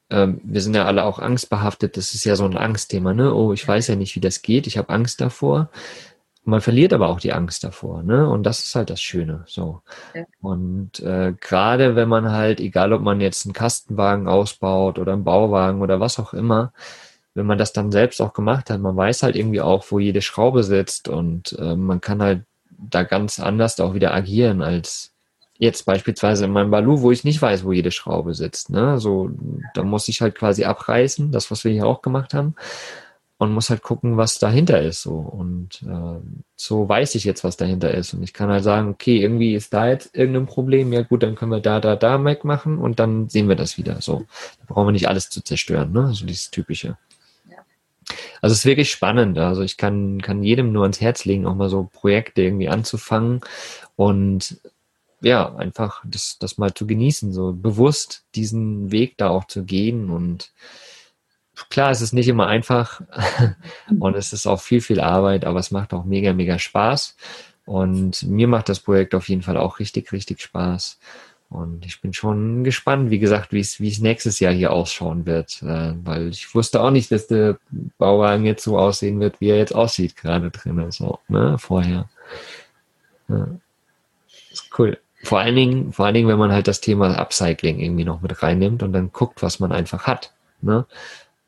ähm, 0.10 0.42
wir 0.44 0.62
sind 0.62 0.76
ja 0.76 0.86
alle 0.86 1.06
auch 1.06 1.20
angstbehaftet, 1.20 1.98
das 1.98 2.16
ist 2.16 2.26
ja 2.26 2.36
so 2.36 2.46
ein 2.46 2.58
Angstthema, 2.58 3.14
ne? 3.14 3.34
Oh, 3.34 3.54
ich 3.54 3.66
weiß 3.66 3.88
ja 3.88 3.96
nicht, 3.96 4.16
wie 4.16 4.22
das 4.22 4.42
geht, 4.42 4.66
ich 4.66 4.78
habe 4.78 4.90
Angst 4.90 5.22
davor. 5.22 5.70
Man 6.44 6.62
verliert 6.62 6.92
aber 6.92 7.10
auch 7.10 7.20
die 7.20 7.34
Angst 7.34 7.64
davor, 7.64 8.02
ne? 8.02 8.28
Und 8.28 8.44
das 8.44 8.60
ist 8.64 8.74
halt 8.74 8.90
das 8.90 9.02
Schöne. 9.02 9.44
So. 9.46 9.82
Ja. 10.16 10.24
Und 10.42 11.00
äh, 11.00 11.34
gerade 11.40 11.96
wenn 11.96 12.10
man 12.10 12.32
halt, 12.32 12.60
egal 12.60 12.94
ob 12.94 13.02
man 13.02 13.22
jetzt 13.22 13.46
einen 13.46 13.54
Kastenwagen 13.54 14.28
ausbaut 14.28 14.98
oder 14.98 15.14
einen 15.14 15.24
Bauwagen 15.24 15.82
oder 15.82 16.00
was 16.00 16.20
auch 16.20 16.34
immer, 16.34 16.74
wenn 17.36 17.46
man 17.46 17.60
das 17.60 17.74
dann 17.74 17.92
selbst 17.92 18.22
auch 18.22 18.34
gemacht 18.34 18.70
hat, 18.70 18.82
man 18.82 18.98
weiß 18.98 19.24
halt 19.24 19.36
irgendwie 19.36 19.62
auch, 19.62 19.86
wo 19.90 20.00
jede 20.00 20.22
Schraube 20.22 20.64
sitzt 20.64 21.08
und 21.08 21.58
äh, 21.60 21.76
man 21.76 22.02
kann 22.02 22.22
halt 22.22 22.44
da 22.70 23.04
ganz 23.04 23.40
anders 23.40 23.80
auch 23.80 23.94
wieder 23.94 24.14
agieren 24.14 24.62
als 24.64 25.12
jetzt 25.60 25.86
beispielsweise 25.86 26.46
in 26.46 26.52
meinem 26.52 26.72
Balu, 26.72 27.02
wo 27.02 27.12
ich 27.12 27.24
nicht 27.24 27.40
weiß, 27.40 27.64
wo 27.64 27.72
jede 27.72 27.92
Schraube 27.92 28.34
sitzt. 28.34 28.72
Ne? 28.72 29.00
So, 29.00 29.30
da 29.76 29.84
muss 29.84 30.08
ich 30.08 30.22
halt 30.22 30.34
quasi 30.34 30.66
abreißen, 30.66 31.32
das, 31.32 31.52
was 31.52 31.64
wir 31.64 31.72
hier 31.72 31.86
auch 31.86 32.02
gemacht 32.02 32.34
haben 32.34 32.56
und 33.42 33.54
muss 33.54 33.72
halt 33.72 33.82
gucken, 33.82 34.18
was 34.18 34.38
dahinter 34.38 34.80
ist. 34.84 35.02
So. 35.02 35.16
Und 35.16 35.82
äh, 35.82 36.20
so 36.56 36.88
weiß 36.88 37.16
ich 37.16 37.24
jetzt, 37.24 37.44
was 37.44 37.58
dahinter 37.58 37.92
ist. 37.92 38.14
Und 38.14 38.22
ich 38.22 38.34
kann 38.34 38.52
halt 38.52 38.64
sagen, 38.64 38.90
okay, 38.90 39.20
irgendwie 39.20 39.56
ist 39.56 39.74
da 39.74 39.88
jetzt 39.88 40.16
irgendein 40.16 40.46
Problem, 40.46 40.94
ja 40.94 41.02
gut, 41.02 41.24
dann 41.24 41.34
können 41.34 41.50
wir 41.50 41.60
da, 41.60 41.80
da, 41.80 41.96
da 41.96 42.24
wegmachen 42.24 42.78
und 42.78 43.00
dann 43.00 43.30
sehen 43.30 43.50
wir 43.50 43.56
das 43.56 43.80
wieder. 43.80 44.00
So. 44.00 44.28
Da 44.60 44.66
brauchen 44.68 44.90
wir 44.90 44.92
nicht 44.92 45.10
alles 45.10 45.32
zu 45.32 45.42
zerstören, 45.44 45.92
ne? 45.92 46.14
So 46.14 46.28
dieses 46.28 46.52
typische. 46.52 47.00
Also 48.44 48.54
es 48.54 48.60
ist 48.60 48.66
wirklich 48.66 48.92
spannend. 48.92 49.40
Also 49.40 49.64
ich 49.64 49.76
kann, 49.76 50.22
kann 50.22 50.44
jedem 50.44 50.72
nur 50.72 50.84
ans 50.84 51.02
Herz 51.02 51.26
legen, 51.26 51.48
auch 51.48 51.56
mal 51.56 51.70
so 51.70 51.90
Projekte 51.92 52.44
irgendwie 52.44 52.70
anzufangen 52.70 53.42
und 53.96 54.62
ja, 55.22 55.56
einfach 55.56 56.04
das, 56.06 56.38
das 56.40 56.60
mal 56.60 56.76
zu 56.76 56.86
genießen, 56.86 57.34
so 57.34 57.54
bewusst 57.54 58.24
diesen 58.36 58.92
Weg 58.92 59.18
da 59.18 59.30
auch 59.30 59.46
zu 59.46 59.64
gehen 59.64 60.12
und 60.12 60.52
klar, 61.70 61.92
es 61.92 62.02
ist 62.02 62.14
nicht 62.14 62.28
immer 62.28 62.48
einfach 62.48 63.02
und 64.00 64.16
es 64.16 64.34
ist 64.34 64.48
auch 64.48 64.62
viel, 64.62 64.82
viel 64.82 65.00
Arbeit, 65.00 65.46
aber 65.46 65.60
es 65.60 65.72
macht 65.72 65.94
auch 65.94 66.06
mega, 66.06 66.34
mega 66.34 66.60
Spaß. 66.60 67.16
Und 67.66 68.24
mir 68.24 68.48
macht 68.48 68.70
das 68.70 68.80
Projekt 68.80 69.16
auf 69.16 69.30
jeden 69.30 69.44
Fall 69.44 69.58
auch 69.58 69.80
richtig, 69.80 70.12
richtig 70.12 70.42
Spaß. 70.42 71.00
Und 71.50 71.86
ich 71.86 72.00
bin 72.00 72.14
schon 72.14 72.64
gespannt, 72.64 73.10
wie 73.12 73.20
gesagt, 73.20 73.52
wie 73.52 73.60
es, 73.60 73.82
wie 73.82 73.90
es 73.90 74.00
nächstes 74.00 74.40
Jahr 74.40 74.54
hier 74.54 74.72
ausschauen 74.72 75.26
wird. 75.26 75.62
Äh, 75.62 75.94
weil 76.04 76.30
ich 76.30 76.56
wusste 76.56 76.82
auch 76.82 76.92
nicht, 76.92 77.12
dass 77.12 77.28
der 77.28 77.58
Bauwagen 77.98 78.46
jetzt 78.46 78.64
so 78.64 78.80
aussehen 78.80 79.20
wird, 79.20 79.42
wie 79.42 79.50
er 79.50 79.58
jetzt 79.58 79.76
aussieht, 79.76 80.16
gerade 80.16 80.50
drin, 80.50 80.90
so, 80.92 81.20
ne, 81.28 81.58
vorher. 81.58 82.10
Ja. 83.28 83.48
Ist 84.50 84.70
cool. 84.80 84.98
Vor 85.24 85.40
allen 85.40 85.56
Dingen, 85.56 85.92
vor 85.92 86.06
allen 86.06 86.16
Dingen, 86.16 86.30
wenn 86.30 86.40
man 86.40 86.54
halt 86.54 86.68
das 86.68 86.82
Thema 86.82 87.18
Upcycling 87.18 87.80
irgendwie 87.80 88.06
noch 88.06 88.22
mit 88.22 88.42
reinnimmt 88.42 88.82
und 88.82 88.94
dann 88.94 89.12
guckt, 89.12 89.42
was 89.44 89.60
man 89.60 89.74
einfach 89.74 90.08
hat. 90.08 90.34
Ne? 90.62 90.86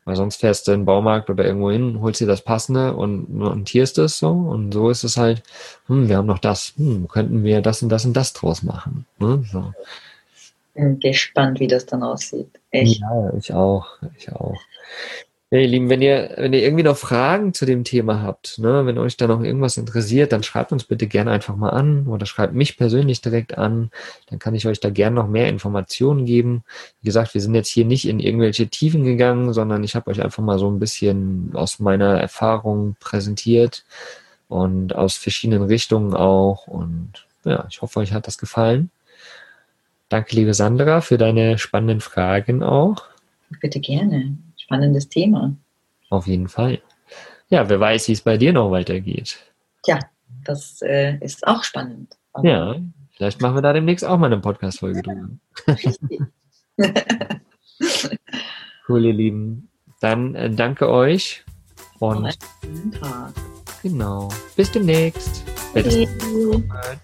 Weil 0.04 0.16
sonst 0.16 0.36
fährst 0.36 0.66
du 0.66 0.72
in 0.72 0.80
den 0.80 0.86
Baumarkt 0.86 1.30
oder 1.30 1.44
irgendwo 1.44 1.70
hin, 1.70 2.00
holst 2.00 2.20
dir 2.20 2.26
das 2.26 2.42
Passende 2.42 2.94
und 2.94 3.32
montierst 3.32 3.98
es 3.98 4.18
so. 4.18 4.30
Und 4.30 4.72
so 4.72 4.90
ist 4.90 5.04
es 5.04 5.16
halt, 5.16 5.42
hm, 5.86 6.08
wir 6.08 6.18
haben 6.18 6.26
noch 6.26 6.38
das, 6.38 6.74
hm, 6.76 7.08
könnten 7.08 7.42
wir 7.42 7.62
das 7.62 7.82
und 7.82 7.88
das 7.88 8.04
und 8.04 8.14
das 8.14 8.32
draus 8.32 8.62
machen. 8.62 9.06
Ne? 9.18 9.42
So. 9.50 9.72
Bin 10.74 10.98
gespannt, 11.00 11.60
wie 11.60 11.68
das 11.68 11.86
dann 11.86 12.02
aussieht. 12.02 12.50
Echt. 12.70 13.00
Ja, 13.00 13.32
ich 13.38 13.52
auch, 13.52 13.86
ich 14.18 14.30
auch. 14.32 14.60
Ja, 15.54 15.60
ihr 15.60 15.68
Lieben, 15.68 15.88
wenn 15.88 16.02
ihr, 16.02 16.34
wenn 16.36 16.52
ihr 16.52 16.64
irgendwie 16.64 16.82
noch 16.82 16.96
Fragen 16.96 17.54
zu 17.54 17.64
dem 17.64 17.84
Thema 17.84 18.22
habt, 18.22 18.58
ne, 18.58 18.86
wenn 18.86 18.98
euch 18.98 19.16
da 19.16 19.28
noch 19.28 19.40
irgendwas 19.40 19.76
interessiert, 19.76 20.32
dann 20.32 20.42
schreibt 20.42 20.72
uns 20.72 20.82
bitte 20.82 21.06
gerne 21.06 21.30
einfach 21.30 21.54
mal 21.54 21.68
an 21.68 22.08
oder 22.08 22.26
schreibt 22.26 22.54
mich 22.54 22.76
persönlich 22.76 23.20
direkt 23.20 23.56
an. 23.56 23.92
Dann 24.26 24.40
kann 24.40 24.56
ich 24.56 24.66
euch 24.66 24.80
da 24.80 24.90
gerne 24.90 25.14
noch 25.14 25.28
mehr 25.28 25.48
Informationen 25.48 26.24
geben. 26.26 26.64
Wie 27.00 27.06
gesagt, 27.06 27.34
wir 27.34 27.40
sind 27.40 27.54
jetzt 27.54 27.68
hier 27.68 27.84
nicht 27.84 28.08
in 28.08 28.18
irgendwelche 28.18 28.66
Tiefen 28.66 29.04
gegangen, 29.04 29.52
sondern 29.52 29.84
ich 29.84 29.94
habe 29.94 30.10
euch 30.10 30.20
einfach 30.20 30.42
mal 30.42 30.58
so 30.58 30.68
ein 30.68 30.80
bisschen 30.80 31.52
aus 31.54 31.78
meiner 31.78 32.18
Erfahrung 32.20 32.96
präsentiert 32.98 33.84
und 34.48 34.96
aus 34.96 35.14
verschiedenen 35.16 35.62
Richtungen 35.62 36.14
auch. 36.14 36.66
Und 36.66 37.28
ja, 37.44 37.64
ich 37.70 37.80
hoffe, 37.80 38.00
euch 38.00 38.12
hat 38.12 38.26
das 38.26 38.38
gefallen. 38.38 38.90
Danke, 40.08 40.34
liebe 40.34 40.52
Sandra, 40.52 41.00
für 41.00 41.16
deine 41.16 41.58
spannenden 41.58 42.00
Fragen 42.00 42.64
auch. 42.64 43.04
Bitte 43.60 43.78
gerne 43.78 44.36
spannendes 44.64 45.08
Thema. 45.08 45.54
Auf 46.10 46.26
jeden 46.26 46.48
Fall. 46.48 46.80
Ja, 47.48 47.68
wer 47.68 47.78
weiß, 47.78 48.08
wie 48.08 48.12
es 48.12 48.22
bei 48.22 48.36
dir 48.36 48.52
noch 48.52 48.70
weitergeht. 48.70 49.38
Ja, 49.86 49.98
das 50.44 50.80
äh, 50.82 51.18
ist 51.20 51.46
auch 51.46 51.62
spannend. 51.62 52.16
Aber 52.32 52.48
ja, 52.48 52.76
vielleicht 53.12 53.40
machen 53.40 53.56
wir 53.56 53.62
da 53.62 53.72
demnächst 53.72 54.04
auch 54.04 54.18
mal 54.18 54.26
eine 54.26 54.40
Podcast-Folge 54.40 55.02
drüber. 55.02 55.28
cool, 58.88 59.04
ihr 59.04 59.12
Lieben. 59.12 59.68
Dann 60.00 60.34
äh, 60.34 60.50
danke 60.50 60.88
euch 60.88 61.44
und 61.98 62.36
Tag. 63.00 63.32
genau. 63.82 64.28
Bis 64.56 64.72
demnächst. 64.72 65.44
Tschüss. 65.74 66.08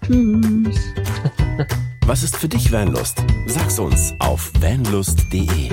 Was 2.07 2.23
ist 2.23 2.35
für 2.35 2.49
dich 2.49 2.71
Vanlust? 2.71 3.23
Sag's 3.47 3.79
uns 3.79 4.13
auf 4.19 4.51
vanlust.de. 4.59 5.69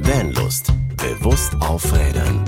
Vanlust. 0.00 0.72
Bewusst 1.02 1.56
aufrädern. 1.58 2.44